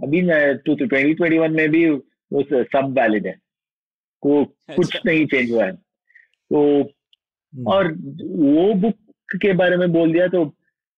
अभी 0.00 0.20
ट्वेंटी 0.20 1.14
ट्वेंटी 1.14 1.38
वन 1.38 1.52
में 1.52 1.68
भी 1.70 1.88
वो 1.90 2.42
सब 2.42 2.94
वैलिड 2.98 3.26
है। 3.26 3.36
को 4.22 4.40
अच्छा। 4.42 4.74
कुछ 4.74 4.96
नहीं 5.06 5.26
चेंज 5.26 5.50
हुआ 5.52 5.64
है। 5.64 5.72
तो 5.72 6.60
और 7.54 7.92
वो 7.92 8.72
बुक 8.74 8.94
के 9.42 9.52
बारे 9.52 9.76
में 9.76 9.92
बोल 9.92 10.12
दिया 10.12 10.26
तो 10.28 10.44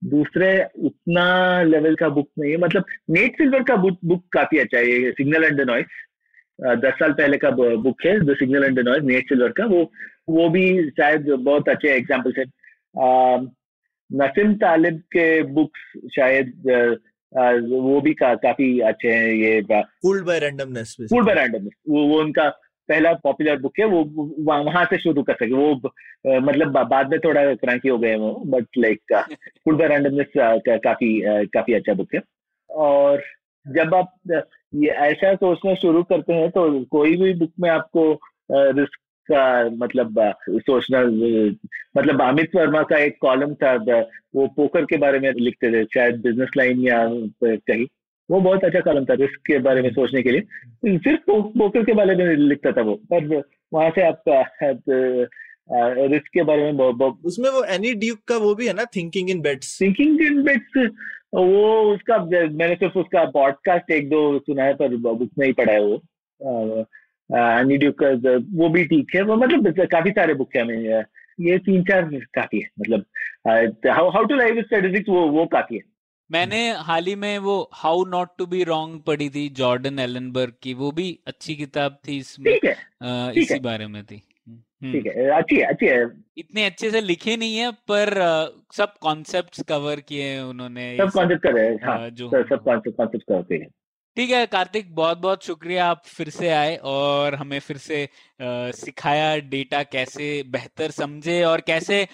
दूसरे 0.03 0.49
उतना 0.85 1.63
लेवल 1.63 1.95
का 1.95 2.09
बुक 2.09 2.29
नहीं 2.39 2.51
है। 2.53 2.59
मतलब 2.59 2.85
नेट 3.11 3.37
सिल्वर 3.39 3.63
का 3.63 3.77
बुक 3.77 3.99
बुक 4.05 4.25
काफ़ी 4.33 4.59
अच्छा 4.59 4.79
है 4.79 5.11
सिग्नल 5.13 5.45
एंड 5.45 5.61
द 5.61 5.67
नॉइस 5.71 5.87
दस 6.79 6.95
साल 6.99 7.13
पहले 7.13 7.37
का 7.39 7.51
बुक 7.51 8.05
है 8.07 8.19
the 8.21 8.37
signal 8.39 8.65
and 8.65 8.81
the 8.81 8.87
noise 8.89 9.03
Nate 9.05 9.29
Silver 9.29 9.53
का 9.53 9.65
वो 9.67 9.91
वो 10.29 10.49
भी 10.49 10.91
शायद 10.91 11.31
बहुत 11.31 11.69
अच्छे 11.69 11.89
एग्जाम्पल्स 11.89 12.39
है 12.39 12.45
नसीम 14.11 14.55
तालिब 14.55 14.99
के 15.13 15.43
बुक्स 15.43 16.11
शायद 16.17 16.53
वो 17.33 18.01
भी 18.01 18.13
का, 18.15 18.35
काफ़ी 18.35 18.79
अच्छे 18.81 19.09
हैं 19.09 19.33
ये 19.33 19.61
fooled 20.03 20.25
by 20.27 20.39
randomness 20.39 20.97
fooled 21.01 21.27
by 21.27 21.35
randomness 21.35 21.73
वो 21.89 22.07
वो 22.09 22.21
उनका 22.21 22.49
पहला 22.89 23.13
पॉपुलर 23.23 23.59
बुक 23.61 23.79
है 23.81 23.85
वो 23.85 24.03
वहाँ 24.45 24.85
से 24.85 24.99
शुरू 24.99 25.23
कर 25.23 25.35
सके। 25.35 25.53
वो 25.53 25.73
आ, 25.75 26.39
मतलब 26.41 26.79
बाद 26.89 27.11
में 27.11 27.19
थोड़ा 27.21 27.43
क्रैंकी 27.55 27.89
हो 27.89 27.99
गए 27.99 28.15
वो 28.17 28.33
but 28.47 28.67
like 28.79 29.15
fooled 29.65 29.79
by 29.79 29.89
randomness 29.89 30.33
काफ़ी 30.85 31.23
आ, 31.23 31.43
काफ़ी 31.45 31.75
अच्छा 31.75 31.95
बुक 31.95 32.15
है। 32.15 32.21
और 32.71 33.23
जब 33.67 33.95
आप 33.95 34.13
ये 34.75 34.91
ऐसा 35.09 35.35
सोचना 35.35 35.75
शुरू 35.75 36.03
करते 36.03 36.33
हैं 36.33 36.51
तो 36.51 36.85
कोई 36.91 37.17
भी 37.17 37.33
बुक 37.35 37.53
में 37.61 37.71
आपको 37.71 38.13
रिस्क 38.53 38.99
का 39.31 39.43
मतलब 39.77 40.21
सोचना 40.49 41.01
मतलब 41.97 42.23
अमित 42.23 42.57
वर्मा 42.57 42.83
का 42.91 42.99
एक 42.99 43.17
कॉलम 43.21 43.55
था 43.55 43.75
वो 44.35 44.47
पोकर 44.57 44.85
के 44.85 44.97
बारे 44.97 45.19
में 45.19 45.31
लिखते 45.33 45.71
थे 45.73 45.85
शायद 45.95 46.21
बिज़नेस 46.23 46.51
लाइन 46.57 46.81
या 46.81 47.05
कहीं। 47.45 47.87
वो 48.29 48.41
बहुत 48.41 48.65
अच्छा 48.65 48.81
कलम 48.81 49.05
था 49.05 49.15
रिस्क 49.15 49.41
के 49.47 49.59
बारे 49.59 49.83
में 49.83 49.91
सोचने 49.91 50.23
के 50.23 50.31
लिए। 50.31 50.99
सिर्फ़ 50.99 51.21
पोकर 51.31 51.85
के 51.85 51.93
बारे 51.95 52.15
में 52.17 52.37
लिखता 52.37 52.73
था 52.73 52.83
वो 52.83 52.95
पर 53.13 53.43
वहाँ 53.73 53.91
से 53.91 54.03
आपका 54.03 54.43
रिस्क 56.07 56.29
के 56.35 56.43
बारे 56.43 56.63
में 56.63 56.77
बहुत, 56.77 56.95
बहुत 56.97 57.19
उसमें 57.25 57.49
वो 57.51 57.63
एनी 57.65 57.93
ड्यूक 57.95 58.19
का 58.29 58.37
वो 58.37 58.55
भी 58.55 58.67
है 58.67 58.73
ना 58.73 58.85
thinking 58.97 59.31
in 59.31 59.41
bets 59.41 59.81
thinking 59.81 60.21
in 60.23 60.43
bets 60.43 60.91
वो 61.35 61.95
उसका 61.95 62.19
मैंने 62.25 62.75
सिर्फ़ 62.75 62.99
उसका 62.99 63.25
पॉडकास्ट 63.31 63.91
एक 63.91 64.09
दो 64.11 64.39
सुना 64.39 64.65
है 64.65 64.75
पर 64.75 64.95
उसमें 64.95 65.47
ही 65.47 65.53
पढ़ा 65.53 65.73
है 65.73 65.81
वो। 65.81 66.85
एनी 67.31 67.77
ड्यूक 67.77 68.03
का 68.03 68.37
वो 68.55 68.69
भी 68.69 68.85
ठीक 68.85 69.15
है 69.15 69.23
वो 69.23 69.37
मतलब 69.37 69.87
काफ़ी 69.93 70.11
सारे 70.11 70.35
बुक 70.35 70.57
है 70.57 70.63
हमें 70.63 71.05
ये 71.41 71.59
तीन 71.59 71.83
चार 71.85 72.09
काफ़ी 72.35 72.61
है 72.61 72.69
मतलब 72.81 73.05
हाउ 73.89 74.25
टू 74.25 74.37
लाइव 74.37 74.63
स्टेटिस्टिक्स 74.63 75.09
वो 75.09 75.27
वो 75.29 75.47
काफ़ी 75.47 75.77
है 75.77 75.83
मैंने 76.31 76.61
हाल 76.87 77.07
ही 77.07 77.15
में 77.15 77.37
वो 77.39 77.59
how 77.75 78.05
not 78.05 78.29
to 78.39 78.47
be 78.47 78.63
wrong 78.65 79.01
पढ़ी 79.03 79.29
थी 79.31 79.49
जॉर्डन 79.57 79.99
एलनबर्ग 79.99 80.53
की 80.63 80.75
वो 80.75 80.91
भी 80.93 81.19
अच्छी 81.27 81.55
किताब 81.55 81.99
थी 82.09 82.17
इसमें 82.19 82.53
ठीक 82.53 82.65
है 82.65 82.73
आ, 83.03 83.31
इसी 83.31 83.55
है। 83.55 83.61
बारे 83.61 83.87
में 83.87 84.03
थी 84.05 84.23
हम्म। 84.47 84.93
ठीक 84.93 85.07
है 85.07 85.29
अच्छी 85.31 85.57
है 85.57 85.63
अच्छी 85.63 85.87
है 85.87 86.03
इतने 86.39 86.65
अच्छे 86.65 86.91
से 86.91 87.01
लिखे 87.01 87.37
नहीं 87.37 87.57
है 87.57 87.71
पर 87.89 88.15
सब 88.75 88.95
कॉन्सेप्ट्स 89.01 89.63
कवर 89.63 90.01
किए 90.01 90.39
उन्होंने 90.41 90.97
सब 90.97 91.11
कॉन्सेप्ट 91.11 91.43
कर 91.43 91.53
रहे 91.53 91.67
हैं 91.67 91.79
हाँ, 91.85 92.11
जो 92.11 92.31
सब 92.31 92.63
कॉन्सेप्ट 92.65 92.97
कॉन्सेप्ट 92.97 93.25
करते 93.25 93.55
हैं 93.55 93.69
ठीक 94.17 94.31
है 94.31 94.47
कार्तिक 94.47 94.95
बहुत 94.95 95.19
बहुत 95.19 95.45
शुक्रिया 95.45 95.87
आप 95.87 96.03
फिर 96.07 96.29
से 96.31 96.49
आए 96.49 96.77
और 96.77 97.35
हमें 97.35 97.59
फिर 97.59 97.77
से 97.77 98.05
आ, 98.05 98.71
सिखाया 98.71 99.37
डेटा 99.37 99.83
कैसे 99.83 100.43
बेहतर 100.47 100.91
समझे 100.91 101.43
और 101.45 101.61
कैसे 101.61 102.07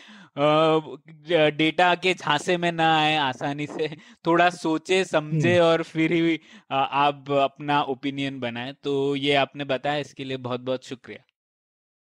डेटा 1.51 1.95
के 1.95 2.15
झांसे 2.15 2.57
में 2.57 2.73
ना 2.73 2.99
आए 2.99 3.17
आसानी 3.17 3.67
से 3.67 3.89
थोड़ा 4.27 4.51
सोचे 4.51 5.05
समझे 5.05 5.55
हम्म। 5.57 5.67
और 5.67 5.83
फिर 5.83 6.13
ही 6.13 6.41
आप 6.71 7.31
अपना 7.31 7.83
ओपिनियन 7.83 8.41
बनाए। 8.41 8.73
तो 8.85 9.17
ये 9.17 9.35
आपने 9.35 9.65
बताया 9.65 9.97
इसके 9.97 10.25
लिए 10.25 10.37
बहुत 10.37 10.61
बहुत 10.61 10.87
शुक्रिया। 10.87 11.25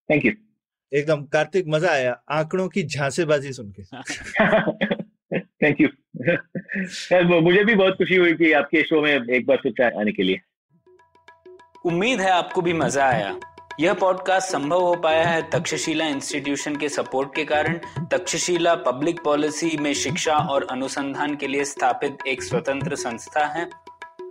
थैंक 0.09 0.25
यू 0.25 0.31
एकदम 0.91 1.23
कार्तिक 1.23 1.65
मज़ा 1.67 1.91
आया 1.91 2.21
आंकड़ों 2.29 2.67
की 2.69 2.83
झांसेबाजी 2.83 3.53
सुन 3.53 3.73
के। 3.79 3.83
थैंक 5.65 5.81
यू 5.81 5.87
मुझे 7.41 7.63
भी 7.63 7.75
बहुत 7.75 7.93
खुशी 7.93 8.15
हुई 8.15 8.33
कि 8.33 8.51
आपके 8.51 8.83
शो 8.83 9.01
में 9.01 9.29
एक 9.29 9.45
बार 9.45 9.57
फिर 9.57 9.99
आने 9.99 10.11
के 10.11 10.23
लिए। 10.23 10.41
उम्मीद 11.85 12.21
है 12.21 12.29
आपको 12.29 12.61
भी 12.61 12.73
मज़ा 12.73 13.05
आया। 13.05 13.39
यह 13.79 13.93
पॉडकास्ट 13.93 14.51
संभव 14.51 14.81
हो 14.81 14.95
पाया 14.95 15.23
है 15.23 15.49
तक्षशिला 15.49 16.05
इंस्टीट्यूशन 16.05 16.75
के 16.75 16.89
सपोर्ट 16.89 17.35
के 17.35 17.45
कारण। 17.45 17.79
तक्षशिला 18.11 18.75
पब्लिक 18.75 19.19
पॉलिसी 19.23 19.77
में 19.77 19.93
शिक्षा 19.93 20.35
और 20.35 20.67
अनुसंधान 20.71 21.35
के 21.35 21.47
लिए 21.47 21.65
स्थापित 21.65 22.17
एक 22.27 22.43
स्वतंत्र 22.43 22.95
संस्था 22.95 23.45
है। 23.45 23.69